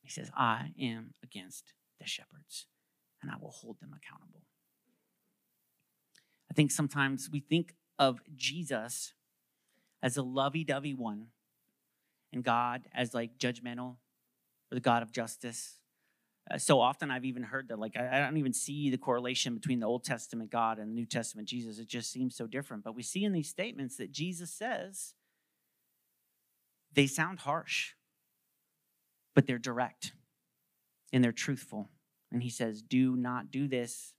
He 0.00 0.08
says, 0.08 0.30
I 0.34 0.70
am 0.80 1.12
against 1.22 1.74
the 2.00 2.06
shepherds 2.06 2.64
and 3.20 3.30
I 3.30 3.34
will 3.38 3.50
hold 3.50 3.76
them 3.80 3.94
accountable. 3.94 4.40
I 6.50 6.54
think 6.54 6.70
sometimes 6.70 7.28
we 7.30 7.40
think 7.40 7.74
of 7.98 8.20
Jesus 8.34 9.12
as 10.02 10.16
a 10.16 10.22
lovey 10.22 10.64
dovey 10.64 10.94
one 10.94 11.26
and 12.32 12.44
God 12.44 12.82
as 12.94 13.14
like 13.14 13.38
judgmental 13.38 13.96
or 14.70 14.74
the 14.74 14.80
God 14.80 15.02
of 15.02 15.12
justice 15.12 15.80
uh, 16.50 16.58
so 16.58 16.80
often 16.80 17.10
I've 17.10 17.24
even 17.24 17.42
heard 17.42 17.68
that, 17.68 17.78
like, 17.78 17.96
I, 17.96 18.18
I 18.18 18.20
don't 18.20 18.36
even 18.36 18.52
see 18.52 18.90
the 18.90 18.98
correlation 18.98 19.54
between 19.54 19.80
the 19.80 19.86
Old 19.86 20.04
Testament 20.04 20.50
God 20.50 20.78
and 20.78 20.90
the 20.90 20.94
New 20.94 21.06
Testament 21.06 21.48
Jesus. 21.48 21.78
It 21.78 21.88
just 21.88 22.10
seems 22.10 22.34
so 22.34 22.46
different. 22.46 22.82
But 22.82 22.94
we 22.94 23.02
see 23.02 23.24
in 23.24 23.32
these 23.32 23.48
statements 23.48 23.96
that 23.96 24.10
Jesus 24.10 24.50
says 24.50 25.14
they 26.92 27.06
sound 27.06 27.40
harsh, 27.40 27.92
but 29.34 29.46
they're 29.46 29.58
direct 29.58 30.12
and 31.12 31.22
they're 31.22 31.30
truthful. 31.30 31.88
And 32.32 32.42
he 32.42 32.50
says, 32.50 32.82
Do 32.82 33.16
not 33.16 33.50
do 33.50 33.68
this. 33.68 34.14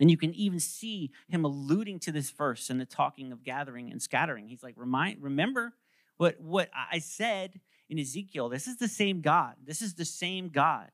And 0.00 0.10
you 0.10 0.18
can 0.18 0.34
even 0.34 0.58
see 0.58 1.12
him 1.28 1.44
alluding 1.44 2.00
to 2.00 2.12
this 2.12 2.30
verse 2.30 2.68
in 2.68 2.78
the 2.78 2.84
talking 2.84 3.30
of 3.32 3.44
gathering 3.44 3.90
and 3.90 4.02
scattering. 4.02 4.48
He's 4.48 4.62
like, 4.62 4.74
Remind, 4.76 5.22
remember 5.22 5.74
what, 6.22 6.40
what 6.40 6.70
I 6.72 7.00
said 7.00 7.58
in 7.90 7.98
Ezekiel. 7.98 8.48
This 8.48 8.68
is 8.68 8.76
the 8.76 8.86
same 8.86 9.22
God. 9.22 9.54
This 9.64 9.82
is 9.82 9.94
the 9.94 10.04
same 10.04 10.50
God. 10.50 10.88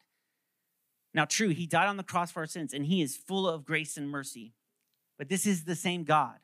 Now, 1.13 1.27
true, 1.27 1.51
he 1.51 1.67
died 1.67 1.87
on 1.87 1.99
the 1.99 2.03
cross 2.03 2.31
for 2.31 2.41
our 2.41 2.47
sins, 2.47 2.73
and 2.73 2.87
he 2.87 3.03
is 3.03 3.15
full 3.15 3.47
of 3.47 3.67
grace 3.67 3.99
and 3.99 4.09
mercy. 4.09 4.55
But 5.19 5.29
this 5.29 5.47
is 5.47 5.65
the 5.65 5.75
same 5.75 6.05
God. 6.05 6.39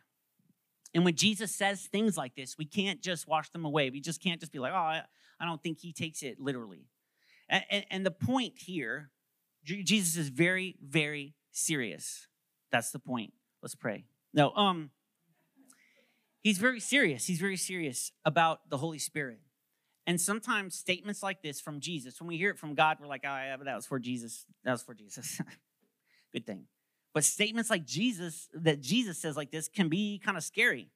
And 0.93 1.03
when 1.03 1.15
Jesus 1.15 1.51
says 1.51 1.87
things 1.87 2.19
like 2.19 2.35
this, 2.35 2.59
we 2.59 2.67
can't 2.67 3.01
just 3.01 3.27
wash 3.27 3.49
them 3.49 3.65
away. 3.65 3.89
We 3.89 4.03
just 4.03 4.23
can't 4.23 4.39
just 4.39 4.53
be 4.53 4.59
like, 4.59 4.73
oh, 4.73 4.77
I, 4.77 5.03
I 5.41 5.47
don't 5.47 5.63
think 5.63 5.79
he 5.81 5.95
takes 5.95 6.23
it 6.23 6.39
literally. 6.39 6.87
And, 7.49 7.65
and, 7.71 7.87
and 7.91 8.07
the 8.07 8.11
point 8.11 8.59
here, 8.59 9.11
Jesus 9.65 10.19
is 10.19 10.29
very, 10.29 10.77
very 10.87 11.35
serious. 11.53 12.29
That's 12.71 12.91
the 12.91 12.99
point. 12.99 13.33
Let's 13.63 13.75
pray. 13.75 14.05
No, 14.35 14.51
um, 14.55 14.91
he's 16.45 16.59
very 16.59 16.79
serious. 16.79 17.27
He's 17.27 17.41
very 17.41 17.57
serious 17.57 18.13
about 18.25 18.71
the 18.71 18.77
Holy 18.77 18.99
Spirit. 18.99 19.41
And 20.07 20.21
sometimes 20.21 20.77
statements 20.77 21.23
like 21.23 21.43
this 21.43 21.61
from 21.61 21.81
Jesus, 21.81 22.21
when 22.21 22.29
we 22.29 22.37
hear 22.37 22.51
it 22.51 22.59
from 22.59 22.75
God, 22.75 22.99
we're 23.01 23.09
like, 23.09 23.23
oh, 23.25 23.29
yeah, 23.29 23.57
that 23.57 23.75
was 23.75 23.87
for 23.87 23.99
Jesus. 23.99 24.45
That 24.63 24.73
was 24.73 24.83
for 24.83 24.95
Jesus. 24.95 25.41
Good 26.33 26.47
thing. 26.47 26.67
But 27.15 27.25
statements 27.25 27.71
like 27.71 27.87
Jesus, 27.87 28.49
that 28.53 28.83
Jesus 28.83 29.19
says 29.19 29.37
like 29.37 29.51
this, 29.51 29.67
can 29.69 29.89
be 29.89 30.21
kind 30.23 30.37
of 30.37 30.45
scary. 30.45 30.91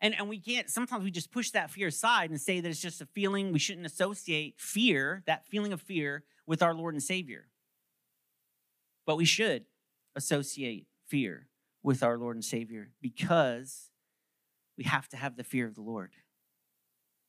And, 0.00 0.14
and 0.18 0.28
we 0.28 0.40
can't, 0.40 0.68
sometimes 0.68 1.04
we 1.04 1.12
just 1.12 1.30
push 1.30 1.50
that 1.50 1.70
fear 1.70 1.86
aside 1.86 2.30
and 2.30 2.40
say 2.40 2.60
that 2.60 2.68
it's 2.68 2.82
just 2.82 3.00
a 3.00 3.06
feeling. 3.06 3.52
We 3.52 3.58
shouldn't 3.60 3.86
associate 3.86 4.56
fear, 4.58 5.22
that 5.26 5.46
feeling 5.46 5.72
of 5.72 5.80
fear, 5.80 6.24
with 6.46 6.62
our 6.62 6.74
Lord 6.74 6.94
and 6.94 7.02
Savior. 7.02 7.46
But 9.06 9.16
we 9.16 9.24
should 9.24 9.64
associate 10.16 10.86
fear 11.06 11.46
with 11.84 12.02
our 12.02 12.18
Lord 12.18 12.34
and 12.34 12.44
Savior 12.44 12.90
because 13.00 13.90
we 14.76 14.82
have 14.82 15.08
to 15.10 15.16
have 15.16 15.36
the 15.36 15.44
fear 15.44 15.68
of 15.68 15.76
the 15.76 15.82
Lord 15.82 16.10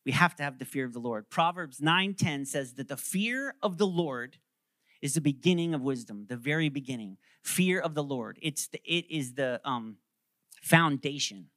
we 0.05 0.11
have 0.11 0.35
to 0.35 0.43
have 0.43 0.59
the 0.59 0.65
fear 0.65 0.85
of 0.85 0.93
the 0.93 0.99
Lord. 0.99 1.29
Proverbs 1.29 1.79
9:10 1.81 2.45
says 2.45 2.75
that 2.75 2.87
the 2.87 2.97
fear 2.97 3.55
of 3.61 3.77
the 3.77 3.87
Lord 3.87 4.37
is 5.01 5.15
the 5.15 5.21
beginning 5.21 5.73
of 5.73 5.81
wisdom, 5.81 6.27
the 6.27 6.37
very 6.37 6.69
beginning. 6.69 7.17
Fear 7.43 7.79
of 7.79 7.95
the 7.95 8.03
Lord. 8.03 8.37
It's 8.41 8.67
the, 8.67 8.79
it 8.85 9.09
is 9.09 9.33
the 9.33 9.59
um, 9.65 9.97
foundation. 10.61 11.49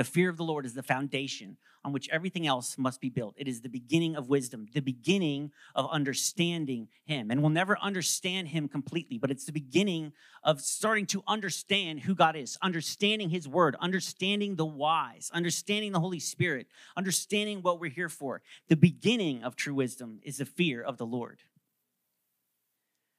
The 0.00 0.04
fear 0.04 0.30
of 0.30 0.38
the 0.38 0.44
Lord 0.44 0.64
is 0.64 0.72
the 0.72 0.82
foundation 0.82 1.58
on 1.84 1.92
which 1.92 2.08
everything 2.08 2.46
else 2.46 2.78
must 2.78 3.02
be 3.02 3.10
built. 3.10 3.34
It 3.36 3.46
is 3.46 3.60
the 3.60 3.68
beginning 3.68 4.16
of 4.16 4.30
wisdom, 4.30 4.66
the 4.72 4.80
beginning 4.80 5.52
of 5.74 5.90
understanding 5.90 6.88
Him. 7.04 7.30
And 7.30 7.42
we'll 7.42 7.50
never 7.50 7.78
understand 7.78 8.48
Him 8.48 8.66
completely, 8.66 9.18
but 9.18 9.30
it's 9.30 9.44
the 9.44 9.52
beginning 9.52 10.14
of 10.42 10.62
starting 10.62 11.04
to 11.08 11.22
understand 11.28 12.00
who 12.00 12.14
God 12.14 12.34
is, 12.34 12.56
understanding 12.62 13.28
His 13.28 13.46
Word, 13.46 13.76
understanding 13.78 14.56
the 14.56 14.64
wise, 14.64 15.30
understanding 15.34 15.92
the 15.92 16.00
Holy 16.00 16.18
Spirit, 16.18 16.68
understanding 16.96 17.60
what 17.60 17.78
we're 17.78 17.90
here 17.90 18.08
for. 18.08 18.40
The 18.68 18.76
beginning 18.76 19.44
of 19.44 19.54
true 19.54 19.74
wisdom 19.74 20.20
is 20.22 20.38
the 20.38 20.46
fear 20.46 20.80
of 20.80 20.96
the 20.96 21.04
Lord. 21.04 21.40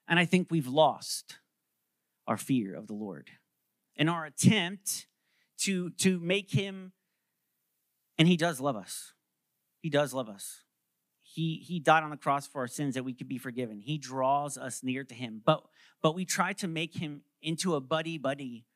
And 0.07 0.17
I 0.17 0.25
think 0.25 0.47
we've 0.49 0.65
lost 0.65 1.37
our 2.25 2.37
fear 2.37 2.73
of 2.73 2.87
the 2.87 2.95
Lord. 2.95 3.29
In 3.95 4.09
our 4.09 4.25
attempt 4.25 5.05
to, 5.61 5.89
to 5.91 6.19
make 6.19 6.51
Him 6.51 6.93
and 8.21 8.27
he 8.27 8.37
does 8.37 8.61
love 8.61 8.75
us. 8.75 9.13
He 9.79 9.89
does 9.89 10.13
love 10.13 10.29
us. 10.29 10.61
He, 11.23 11.63
he 11.67 11.79
died 11.79 12.03
on 12.03 12.11
the 12.11 12.17
cross 12.17 12.45
for 12.45 12.61
our 12.61 12.67
sins 12.67 12.93
that 12.93 13.03
we 13.03 13.15
could 13.15 13.27
be 13.27 13.39
forgiven. 13.39 13.79
He 13.79 13.97
draws 13.97 14.59
us 14.59 14.83
near 14.83 15.03
to 15.05 15.15
him. 15.15 15.41
But, 15.43 15.63
but 16.03 16.13
we 16.13 16.23
try 16.23 16.53
to 16.53 16.67
make 16.67 16.97
him 16.97 17.21
into 17.41 17.73
a 17.73 17.81
buddy 17.81 18.19
buddy. 18.19 18.67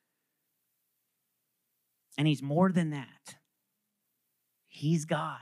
And 2.18 2.28
he's 2.28 2.42
more 2.42 2.72
than 2.72 2.90
that. 2.90 3.36
He's 4.68 5.06
God. 5.06 5.42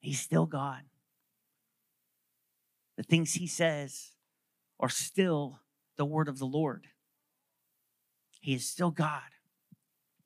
He's 0.00 0.20
still 0.20 0.46
God. 0.46 0.80
The 2.96 3.02
things 3.02 3.34
he 3.34 3.46
says 3.46 4.12
are 4.80 4.88
still 4.88 5.60
the 5.98 6.06
word 6.06 6.28
of 6.28 6.38
the 6.38 6.46
Lord. 6.46 6.86
He 8.40 8.54
is 8.54 8.66
still 8.66 8.92
God. 8.92 9.20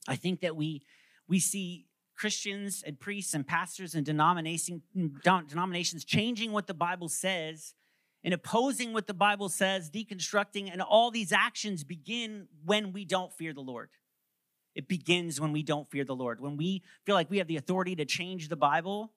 I 0.08 0.16
think 0.16 0.40
that 0.40 0.56
we 0.56 0.82
we 1.28 1.38
see 1.38 1.86
Christians 2.16 2.82
and 2.86 2.98
priests 2.98 3.34
and 3.34 3.46
pastors 3.46 3.94
and 3.94 4.06
mm, 4.06 5.48
denominations 5.48 6.04
changing 6.04 6.52
what 6.52 6.66
the 6.66 6.74
Bible 6.74 7.08
says 7.08 7.74
and 8.24 8.32
opposing 8.32 8.92
what 8.92 9.06
the 9.06 9.14
Bible 9.14 9.48
says, 9.48 9.90
deconstructing, 9.90 10.70
and 10.70 10.80
all 10.80 11.10
these 11.10 11.32
actions 11.32 11.82
begin 11.82 12.46
when 12.64 12.92
we 12.92 13.04
don't 13.04 13.32
fear 13.32 13.52
the 13.52 13.60
Lord. 13.60 13.90
It 14.74 14.88
begins 14.88 15.40
when 15.40 15.52
we 15.52 15.62
don't 15.62 15.90
fear 15.90 16.04
the 16.04 16.14
Lord. 16.14 16.40
When 16.40 16.56
we 16.56 16.82
feel 17.04 17.14
like 17.14 17.30
we 17.30 17.38
have 17.38 17.48
the 17.48 17.56
authority 17.56 17.96
to 17.96 18.04
change 18.04 18.48
the 18.48 18.56
Bible, 18.56 19.12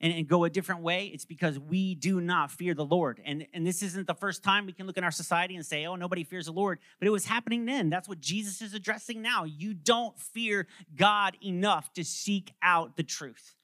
and, 0.00 0.12
and 0.12 0.28
go 0.28 0.44
a 0.44 0.50
different 0.50 0.82
way, 0.82 1.06
it's 1.06 1.24
because 1.24 1.58
we 1.58 1.94
do 1.94 2.20
not 2.20 2.50
fear 2.50 2.74
the 2.74 2.84
Lord. 2.84 3.20
And, 3.24 3.46
and 3.54 3.66
this 3.66 3.82
isn't 3.82 4.06
the 4.06 4.14
first 4.14 4.42
time 4.42 4.66
we 4.66 4.72
can 4.72 4.86
look 4.86 4.98
in 4.98 5.04
our 5.04 5.10
society 5.10 5.56
and 5.56 5.64
say, 5.64 5.86
oh, 5.86 5.96
nobody 5.96 6.24
fears 6.24 6.46
the 6.46 6.52
Lord. 6.52 6.78
But 6.98 7.08
it 7.08 7.12
was 7.12 7.24
happening 7.24 7.64
then. 7.64 7.88
That's 7.88 8.08
what 8.08 8.20
Jesus 8.20 8.60
is 8.60 8.74
addressing 8.74 9.22
now. 9.22 9.44
You 9.44 9.74
don't 9.74 10.18
fear 10.18 10.66
God 10.94 11.36
enough 11.42 11.92
to 11.94 12.04
seek 12.04 12.52
out 12.62 12.96
the 12.96 13.02
truth. 13.02 13.54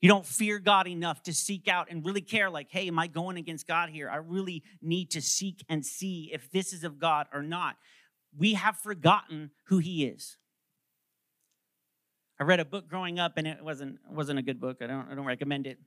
You 0.00 0.08
don't 0.08 0.26
fear 0.26 0.58
God 0.58 0.86
enough 0.86 1.22
to 1.22 1.32
seek 1.32 1.66
out 1.66 1.90
and 1.90 2.04
really 2.04 2.20
care, 2.20 2.50
like, 2.50 2.70
hey, 2.70 2.88
am 2.88 2.98
I 2.98 3.06
going 3.06 3.38
against 3.38 3.66
God 3.66 3.88
here? 3.88 4.10
I 4.10 4.16
really 4.16 4.62
need 4.82 5.10
to 5.12 5.22
seek 5.22 5.64
and 5.68 5.84
see 5.84 6.30
if 6.32 6.50
this 6.50 6.74
is 6.74 6.84
of 6.84 6.98
God 6.98 7.26
or 7.32 7.42
not. 7.42 7.76
We 8.36 8.54
have 8.54 8.76
forgotten 8.76 9.52
who 9.68 9.78
He 9.78 10.04
is. 10.04 10.36
I 12.38 12.44
read 12.44 12.60
a 12.60 12.64
book 12.64 12.88
growing 12.88 13.18
up, 13.18 13.34
and 13.36 13.46
it 13.46 13.62
wasn't 13.62 13.98
wasn't 14.10 14.38
a 14.38 14.42
good 14.42 14.60
book. 14.60 14.78
I 14.80 14.86
don't 14.86 15.10
I 15.10 15.14
don't 15.14 15.24
recommend 15.24 15.66
it. 15.66 15.78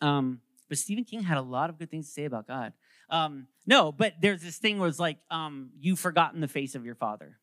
Um, 0.00 0.40
but 0.68 0.78
Stephen 0.78 1.04
King 1.04 1.22
had 1.22 1.36
a 1.36 1.42
lot 1.42 1.70
of 1.70 1.78
good 1.78 1.90
things 1.90 2.06
to 2.06 2.12
say 2.12 2.24
about 2.24 2.46
God. 2.46 2.72
Um, 3.10 3.48
no, 3.66 3.92
but 3.92 4.14
there's 4.20 4.42
this 4.42 4.56
thing 4.56 4.78
where 4.78 4.88
it's 4.88 4.98
like 4.98 5.18
um, 5.30 5.70
you've 5.78 5.98
forgotten 5.98 6.40
the 6.40 6.48
face 6.48 6.74
of 6.74 6.84
your 6.84 6.94
father. 6.94 7.38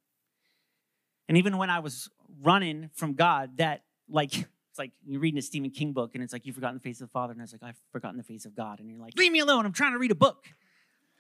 And 1.28 1.38
even 1.38 1.58
when 1.58 1.70
I 1.70 1.80
was 1.80 2.10
running 2.42 2.90
from 2.94 3.14
God, 3.14 3.58
that 3.58 3.84
like 4.10 4.34
it's 4.72 4.80
like 4.80 4.92
you're 5.06 5.22
reading 5.22 5.38
a 5.38 5.42
Stephen 5.42 5.70
King 5.70 5.94
book 5.94 6.12
and 6.14 6.24
it's 6.24 6.34
like 6.34 6.46
you've 6.46 6.56
forgotten 6.56 6.78
the 6.78 6.82
face 6.82 7.02
of 7.02 7.08
the 7.10 7.12
Father, 7.12 7.34
and 7.34 7.42
I 7.42 7.44
was 7.44 7.52
like, 7.52 7.64
I've 7.64 7.80
forgotten 7.92 8.18
the 8.18 8.24
face 8.24 8.46
of 8.46 8.56
God. 8.56 8.80
And 8.80 8.90
you're 8.90 9.00
like, 9.00 9.18
leave 9.18 9.32
me 9.32 9.40
alone. 9.40 9.66
I'm 9.66 9.74
trying 9.74 9.94
to 9.94 10.00
read 10.00 10.12
a 10.12 10.16
book. 10.16 10.48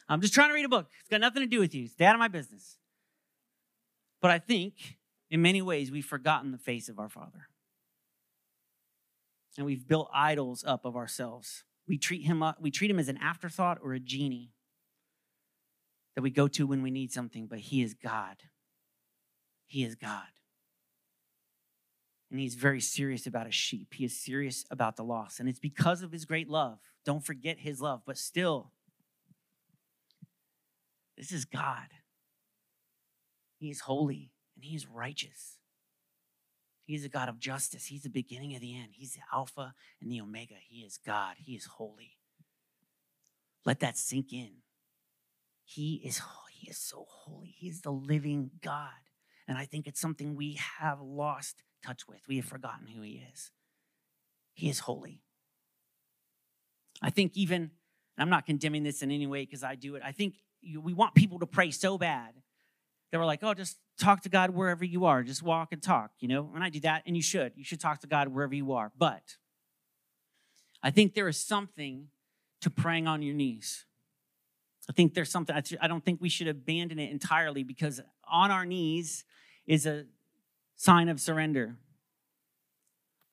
I'm 0.09 0.21
just 0.21 0.33
trying 0.33 0.49
to 0.49 0.53
read 0.53 0.65
a 0.65 0.69
book. 0.69 0.87
It's 0.99 1.09
got 1.09 1.21
nothing 1.21 1.41
to 1.43 1.47
do 1.47 1.59
with 1.59 1.73
you. 1.73 1.87
Stay 1.87 2.05
out 2.05 2.15
of 2.15 2.19
my 2.19 2.27
business. 2.27 2.77
But 4.21 4.31
I 4.31 4.39
think 4.39 4.73
in 5.31 5.41
many 5.41 5.61
ways 5.61 5.89
we've 5.89 6.05
forgotten 6.05 6.51
the 6.51 6.57
face 6.57 6.89
of 6.89 6.99
our 6.99 7.09
Father. 7.09 7.47
And 9.57 9.65
we've 9.65 9.87
built 9.87 10.09
idols 10.13 10.63
up 10.67 10.85
of 10.85 10.95
ourselves. 10.95 11.63
We 11.87 11.97
treat 11.97 12.25
him 12.25 12.43
up, 12.43 12.57
we 12.61 12.69
treat 12.69 12.91
him 12.91 12.99
as 12.99 13.07
an 13.07 13.17
afterthought 13.17 13.79
or 13.81 13.93
a 13.93 13.99
genie 13.99 14.51
that 16.15 16.21
we 16.21 16.29
go 16.29 16.47
to 16.49 16.67
when 16.67 16.83
we 16.83 16.91
need 16.91 17.11
something, 17.11 17.47
but 17.47 17.59
he 17.59 17.81
is 17.81 17.93
God. 17.93 18.35
He 19.65 19.83
is 19.83 19.95
God. 19.95 20.27
And 22.29 22.39
he's 22.39 22.55
very 22.55 22.81
serious 22.81 23.25
about 23.25 23.45
his 23.45 23.55
sheep. 23.55 23.93
He 23.93 24.05
is 24.05 24.17
serious 24.17 24.65
about 24.69 24.95
the 24.97 25.03
lost. 25.03 25.39
And 25.39 25.49
it's 25.49 25.59
because 25.59 26.01
of 26.01 26.11
his 26.11 26.25
great 26.25 26.49
love. 26.49 26.79
Don't 27.05 27.25
forget 27.25 27.59
his 27.59 27.81
love, 27.81 28.01
but 28.05 28.17
still, 28.17 28.71
this 31.17 31.31
is 31.31 31.45
God. 31.45 31.87
He 33.59 33.69
is 33.69 33.81
holy 33.81 34.31
and 34.61 34.69
he 34.69 34.75
is 34.75 34.87
righteous. 34.87 35.57
He's 36.85 37.03
a 37.03 37.09
God 37.09 37.29
of 37.29 37.39
justice. 37.39 37.85
He's 37.87 38.03
the 38.03 38.09
beginning 38.09 38.53
of 38.53 38.61
the 38.61 38.77
end. 38.77 38.89
He's 38.91 39.13
the 39.13 39.21
Alpha 39.33 39.73
and 39.99 40.11
the 40.11 40.21
Omega. 40.21 40.55
He 40.67 40.81
is 40.81 40.99
God. 41.03 41.35
He 41.39 41.55
is 41.55 41.65
holy. 41.65 42.17
Let 43.65 43.79
that 43.79 43.97
sink 43.97 44.31
in. 44.31 44.57
He 45.63 46.01
is 46.05 46.21
he 46.51 46.69
is 46.69 46.77
so 46.77 47.05
holy. 47.07 47.55
He 47.57 47.69
is 47.69 47.81
the 47.81 47.91
living 47.91 48.51
God. 48.61 48.89
And 49.47 49.57
I 49.57 49.65
think 49.65 49.87
it's 49.87 49.99
something 49.99 50.35
we 50.35 50.59
have 50.79 51.01
lost 51.01 51.63
touch 51.83 52.07
with. 52.07 52.19
We 52.27 52.35
have 52.37 52.45
forgotten 52.45 52.87
who 52.87 53.01
he 53.01 53.23
is. 53.33 53.49
He 54.53 54.69
is 54.69 54.79
holy. 54.79 55.21
I 57.01 57.09
think 57.09 57.31
even 57.35 57.71
I'm 58.17 58.29
not 58.29 58.45
condemning 58.45 58.83
this 58.83 59.01
in 59.01 59.09
any 59.09 59.25
way 59.25 59.43
because 59.43 59.63
I 59.63 59.73
do 59.73 59.95
it. 59.95 60.03
I 60.05 60.11
think 60.11 60.35
we 60.79 60.93
want 60.93 61.15
people 61.15 61.39
to 61.39 61.47
pray 61.47 61.71
so 61.71 61.97
bad 61.97 62.33
that 63.11 63.19
we're 63.19 63.25
like, 63.25 63.43
oh, 63.43 63.53
just 63.53 63.77
talk 63.99 64.21
to 64.21 64.29
God 64.29 64.51
wherever 64.51 64.85
you 64.85 65.05
are. 65.05 65.21
Just 65.23 65.43
walk 65.43 65.69
and 65.71 65.81
talk, 65.81 66.11
you 66.19 66.27
know? 66.27 66.49
And 66.55 66.63
I 66.63 66.69
do 66.69 66.79
that, 66.81 67.03
and 67.05 67.15
you 67.15 67.21
should. 67.21 67.53
You 67.55 67.63
should 67.63 67.79
talk 67.79 67.99
to 68.01 68.07
God 68.07 68.29
wherever 68.29 68.55
you 68.55 68.71
are. 68.73 68.91
But 68.97 69.37
I 70.81 70.91
think 70.91 71.13
there 71.13 71.27
is 71.27 71.37
something 71.37 72.07
to 72.61 72.69
praying 72.69 73.07
on 73.07 73.21
your 73.21 73.35
knees. 73.35 73.85
I 74.89 74.93
think 74.93 75.13
there's 75.13 75.29
something, 75.29 75.55
I 75.79 75.87
don't 75.87 76.03
think 76.03 76.21
we 76.21 76.29
should 76.29 76.47
abandon 76.47 76.99
it 76.99 77.11
entirely 77.11 77.63
because 77.63 78.01
on 78.29 78.49
our 78.49 78.65
knees 78.65 79.23
is 79.65 79.85
a 79.85 80.05
sign 80.75 81.07
of 81.07 81.19
surrender. 81.19 81.75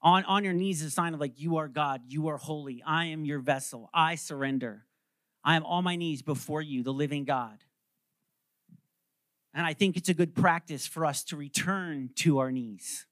On, 0.02 0.24
on 0.24 0.44
your 0.44 0.52
knees 0.52 0.82
is 0.82 0.88
a 0.88 0.90
sign 0.94 1.14
of 1.14 1.20
like, 1.20 1.40
you 1.40 1.56
are 1.56 1.68
God, 1.68 2.02
you 2.06 2.28
are 2.28 2.36
holy, 2.36 2.82
I 2.86 3.06
am 3.06 3.24
your 3.24 3.38
vessel, 3.38 3.90
I 3.92 4.14
surrender. 4.14 4.84
I 5.42 5.56
am 5.56 5.64
on 5.64 5.84
my 5.84 5.96
knees 5.96 6.20
before 6.20 6.60
you, 6.60 6.82
the 6.82 6.92
living 6.92 7.24
God. 7.24 7.58
And 9.58 9.66
I 9.66 9.74
think 9.74 9.96
it's 9.96 10.08
a 10.08 10.14
good 10.14 10.36
practice 10.36 10.86
for 10.86 11.04
us 11.04 11.24
to 11.24 11.36
return 11.36 12.10
to 12.18 12.38
our 12.38 12.52
knees, 12.52 13.06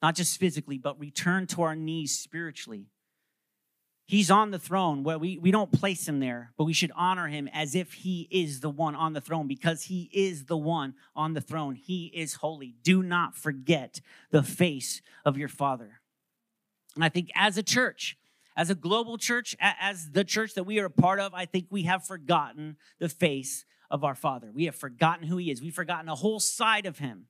not 0.00 0.14
just 0.14 0.38
physically, 0.38 0.78
but 0.78 0.96
return 1.00 1.48
to 1.48 1.62
our 1.62 1.74
knees 1.74 2.16
spiritually. 2.16 2.86
He's 4.06 4.30
on 4.30 4.52
the 4.52 4.60
throne. 4.60 5.02
Well, 5.02 5.18
we, 5.18 5.38
we 5.38 5.50
don't 5.50 5.72
place 5.72 6.06
him 6.06 6.20
there, 6.20 6.52
but 6.56 6.66
we 6.66 6.72
should 6.72 6.92
honor 6.94 7.26
him 7.26 7.48
as 7.52 7.74
if 7.74 7.94
he 7.94 8.28
is 8.30 8.60
the 8.60 8.70
one 8.70 8.94
on 8.94 9.12
the 9.12 9.20
throne 9.20 9.48
because 9.48 9.82
he 9.82 10.08
is 10.12 10.44
the 10.44 10.56
one 10.56 10.94
on 11.16 11.34
the 11.34 11.40
throne. 11.40 11.74
He 11.74 12.12
is 12.14 12.34
holy. 12.34 12.76
Do 12.84 13.02
not 13.02 13.34
forget 13.34 14.00
the 14.30 14.44
face 14.44 15.02
of 15.24 15.36
your 15.36 15.48
Father. 15.48 16.00
And 16.94 17.02
I 17.02 17.08
think 17.08 17.32
as 17.34 17.58
a 17.58 17.64
church, 17.64 18.16
as 18.56 18.70
a 18.70 18.76
global 18.76 19.18
church, 19.18 19.56
as 19.60 20.12
the 20.12 20.22
church 20.22 20.54
that 20.54 20.62
we 20.62 20.78
are 20.78 20.84
a 20.84 20.90
part 20.90 21.18
of, 21.18 21.34
I 21.34 21.44
think 21.44 21.66
we 21.70 21.82
have 21.82 22.06
forgotten 22.06 22.76
the 23.00 23.08
face 23.08 23.64
of 23.90 24.04
our 24.04 24.14
Father. 24.14 24.50
We 24.52 24.64
have 24.64 24.74
forgotten 24.74 25.26
who 25.26 25.36
he 25.36 25.50
is, 25.50 25.62
we've 25.62 25.74
forgotten 25.74 26.08
a 26.08 26.14
whole 26.14 26.40
side 26.40 26.86
of 26.86 26.98
him. 26.98 27.26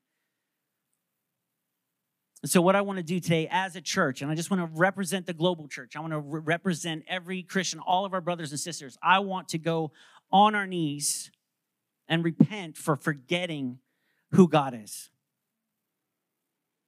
And 2.43 2.51
so, 2.51 2.61
what 2.61 2.77
I 2.77 2.83
want 2.83 2.99
to 2.99 3.03
do 3.03 3.19
today 3.19 3.49
as 3.51 3.77
a 3.77 3.81
church, 3.81 4.23
and 4.23 4.31
I 4.31 4.35
just 4.35 4.51
want 4.51 4.61
to 4.61 4.79
represent 4.79 5.27
the 5.27 5.33
global 5.33 5.69
church, 5.69 5.97
I 5.97 6.01
want 6.01 6.13
to 6.13 6.21
re- 6.21 6.41
represent 6.45 7.05
every 7.09 7.43
Christian, 7.43 7.81
all 7.81 8.05
of 8.05 8.15
our 8.15 8.21
brothers 8.21 8.53
and 8.53 8.61
sisters. 8.61 8.97
I 9.03 9.19
want 9.21 9.49
to 9.49 9.59
go 9.59 9.93
on 10.31 10.55
our 10.55 10.67
knees 10.67 11.31
and 12.09 12.25
repent 12.25 12.77
for 12.77 12.95
forgetting 12.95 13.79
who 14.33 14.49
God 14.49 14.79
is. 14.81 15.11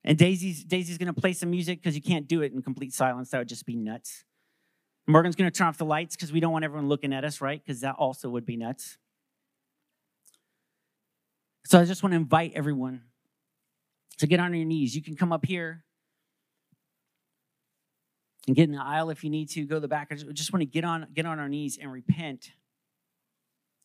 And 0.05 0.17
Daisy's, 0.17 0.65
Daisy's 0.65 0.97
going 0.97 1.13
to 1.13 1.21
play 1.21 1.33
some 1.33 1.51
music 1.51 1.83
because 1.83 1.95
you 1.95 2.03
can't 2.03 2.29
do 2.29 2.43
it 2.43 2.53
in 2.53 2.63
complete 2.63 2.93
silence. 2.93 3.31
That 3.31 3.39
would 3.39 3.49
just 3.49 3.67
be 3.67 3.77
nuts. 3.77 4.25
Morgan's 5.07 5.37
going 5.37 5.51
to 5.51 5.57
turn 5.57 5.67
off 5.67 5.79
the 5.79 5.85
lights 5.85 6.15
because 6.15 6.33
we 6.33 6.41
don't 6.41 6.53
want 6.53 6.65
everyone 6.65 6.89
looking 6.89 7.13
at 7.13 7.25
us, 7.25 7.41
right? 7.41 7.63
Because 7.65 7.81
that 7.81 7.97
also 7.97 8.29
would 8.29 8.47
be 8.47 8.57
nuts. 8.57 8.99
So 11.69 11.79
I 11.79 11.85
just 11.85 12.03
want 12.03 12.15
to 12.15 12.17
invite 12.17 12.53
everyone 12.55 13.03
to 14.17 14.27
get 14.27 14.41
on 14.41 14.55
your 14.55 14.65
knees. 14.65 14.97
You 14.97 15.03
can 15.03 15.17
come 15.17 15.35
up 15.35 15.45
here 15.45 15.85
and 18.47 18.57
get 18.57 18.63
in 18.63 18.73
the 18.73 18.83
aisle 18.83 19.11
if 19.11 19.23
you 19.23 19.29
need 19.29 19.51
to. 19.51 19.67
Go 19.67 19.75
to 19.75 19.81
the 19.81 19.87
back. 19.87 20.09
I 20.11 20.15
just 20.15 20.51
want 20.51 20.63
to 20.63 20.67
get 20.67 20.83
on 20.87 21.09
get 21.13 21.27
on 21.27 21.39
our 21.39 21.47
knees 21.47 21.79
and 21.79 21.93
repent. 21.93 22.53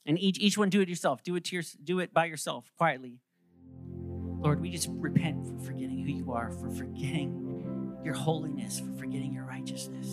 And 0.06 0.18
each 0.18 0.40
each 0.40 0.58
one 0.58 0.70
do 0.70 0.80
it 0.80 0.88
yourself. 0.88 1.24
Do 1.24 1.36
it 1.36 1.44
to 1.44 1.58
your, 1.58 1.64
do 1.84 2.00
it 2.00 2.14
by 2.14 2.24
yourself 2.24 2.72
quietly. 2.78 3.20
Lord, 4.40 4.62
we 4.62 4.70
just 4.70 4.88
repent 4.90 5.46
for 5.46 5.60
forgetting 5.66 6.00
who 6.06 6.10
you 6.10 6.32
are, 6.32 6.52
for 6.54 6.70
forgetting 6.70 7.98
your 8.02 8.14
holiness, 8.14 8.80
for 8.80 8.94
forgetting 8.98 9.34
your 9.34 9.44
righteousness, 9.44 10.08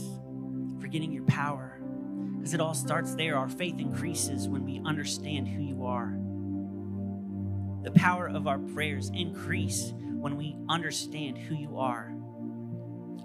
forgetting 0.81 1.12
your 1.12 1.25
power. 1.27 1.81
Because 2.37 2.53
it 2.53 2.61
all 2.61 2.75
starts 2.75 3.14
there. 3.14 3.37
Our 3.37 3.49
faith 3.49 3.79
increases 3.79 4.49
when 4.49 4.64
we 4.64 4.83
understand 4.85 5.47
who 5.47 5.62
you 5.62 5.85
are. 5.85 6.18
The 7.83 7.93
power 7.93 8.28
of 8.28 8.47
our 8.47 8.59
prayers 8.59 9.11
increase 9.14 9.95
when 9.97 10.37
we 10.37 10.57
understand 10.68 11.39
who 11.39 11.55
you 11.55 11.78
are. 11.78 12.12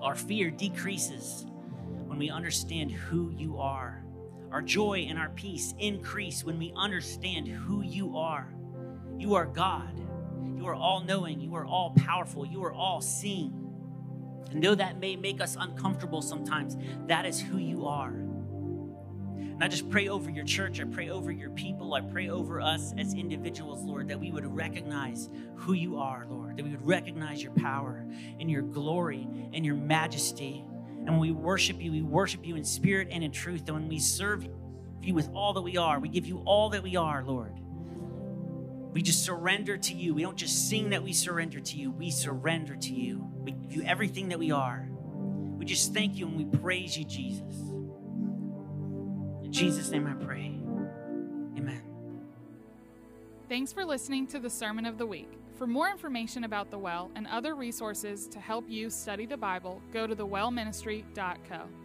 Our 0.02 0.16
fear 0.16 0.50
decreases 0.50 1.46
when 2.06 2.18
we 2.18 2.30
understand 2.30 2.92
who 2.92 3.32
you 3.32 3.58
are. 3.58 4.06
Our 4.52 4.62
joy 4.62 5.08
and 5.10 5.20
our 5.20 5.30
peace 5.30 5.74
increase 5.78 6.46
when 6.46 6.58
we 6.58 6.72
understand 6.78 7.48
who 7.48 7.82
you 7.84 8.16
are. 8.16 8.54
You 9.18 9.36
are 9.36 9.46
God. 9.46 10.00
You 10.56 10.68
are 10.68 10.76
all 10.76 11.02
knowing. 11.02 11.42
You 11.42 11.54
are 11.56 11.66
all 11.66 11.92
powerful. 11.98 12.46
You 12.46 12.64
are 12.64 12.74
all 12.74 13.02
seeing. 13.02 13.54
And 14.52 14.64
though 14.64 14.76
that 14.76 15.00
may 15.00 15.18
make 15.18 15.42
us 15.42 15.58
uncomfortable 15.60 16.22
sometimes, 16.22 16.78
that 17.08 17.26
is 17.26 17.42
who 17.42 17.58
you 17.58 17.86
are. 17.88 18.14
And 19.56 19.64
I 19.64 19.70
just 19.70 19.90
pray 19.90 20.10
over 20.10 20.30
your 20.30 20.44
church. 20.44 20.82
I 20.82 20.84
pray 20.84 21.10
over 21.10 21.32
your 21.32 21.50
people. 21.52 21.94
I 21.94 22.02
pray 22.02 22.28
over 22.28 22.60
us 22.60 22.94
as 22.98 23.14
individuals, 23.14 23.86
Lord, 23.86 24.10
that 24.10 24.20
we 24.20 24.30
would 24.30 24.46
recognize 24.46 25.30
who 25.56 25.72
you 25.72 25.98
are, 25.98 26.26
Lord, 26.30 26.58
that 26.58 26.64
we 26.66 26.72
would 26.72 26.86
recognize 26.86 27.42
your 27.42 27.54
power 27.54 28.06
and 28.38 28.52
your 28.52 28.64
glory 28.64 29.26
and 29.54 29.66
your 29.66 29.76
majesty. 29.76 30.66
And 30.98 31.12
when 31.12 31.20
we 31.20 31.32
worship 31.32 31.82
you, 31.82 31.94
we 31.94 32.02
worship 32.02 32.46
you 32.46 32.58
in 32.58 32.66
spirit 32.66 33.08
and 33.12 33.24
in 33.24 33.32
truth. 33.32 33.62
And 33.68 33.78
when 33.78 33.88
we 33.88 33.98
serve 33.98 34.46
you 35.02 35.14
with 35.14 35.30
all 35.34 35.54
that 35.54 35.62
we 35.62 35.78
are, 35.78 36.02
we 36.02 36.10
give 36.10 36.26
you 36.26 36.42
all 36.46 36.70
that 36.72 36.84
we 36.84 36.98
are, 36.98 37.24
Lord. 37.24 37.58
We 38.92 39.02
just 39.02 39.24
surrender 39.24 39.78
to 39.78 39.94
you. 39.94 40.14
We 40.14 40.22
don't 40.22 40.38
just 40.38 40.68
sing 40.68 40.90
that 40.90 41.02
we 41.02 41.14
surrender 41.14 41.62
to 41.62 41.78
you, 41.78 41.92
we 41.92 42.12
surrender 42.12 42.76
to 42.76 42.94
you. 42.94 43.26
We 43.38 43.52
give 43.52 43.72
you 43.72 43.84
everything 43.84 44.28
that 44.30 44.40
we 44.40 44.52
are. 44.52 44.90
We 44.92 45.64
just 45.64 45.94
thank 45.94 46.18
you 46.18 46.28
and 46.28 46.36
we 46.36 46.60
praise 46.60 46.98
you, 46.98 47.06
Jesus. 47.06 47.75
Jesus' 49.56 49.90
name 49.90 50.06
I 50.06 50.14
pray. 50.14 50.52
Amen. 51.58 51.82
Thanks 53.48 53.72
for 53.72 53.86
listening 53.86 54.28
to 54.28 54.40
the 54.40 54.50
Sermon 54.50 54.86
of 54.86 54.98
the 54.98 55.06
Week. 55.06 55.32
For 55.56 55.66
more 55.66 55.90
information 55.90 56.44
about 56.44 56.70
the 56.72 56.78
well 56.78 57.10
and 57.16 57.26
other 57.28 57.56
resources 57.56 58.28
to 58.28 58.40
help 58.40 58.66
you 58.68 58.90
study 58.90 59.26
the 59.26 59.38
Bible, 59.38 59.82
go 59.94 60.08
to 60.08 60.14
thewellministry.co. 60.14 61.85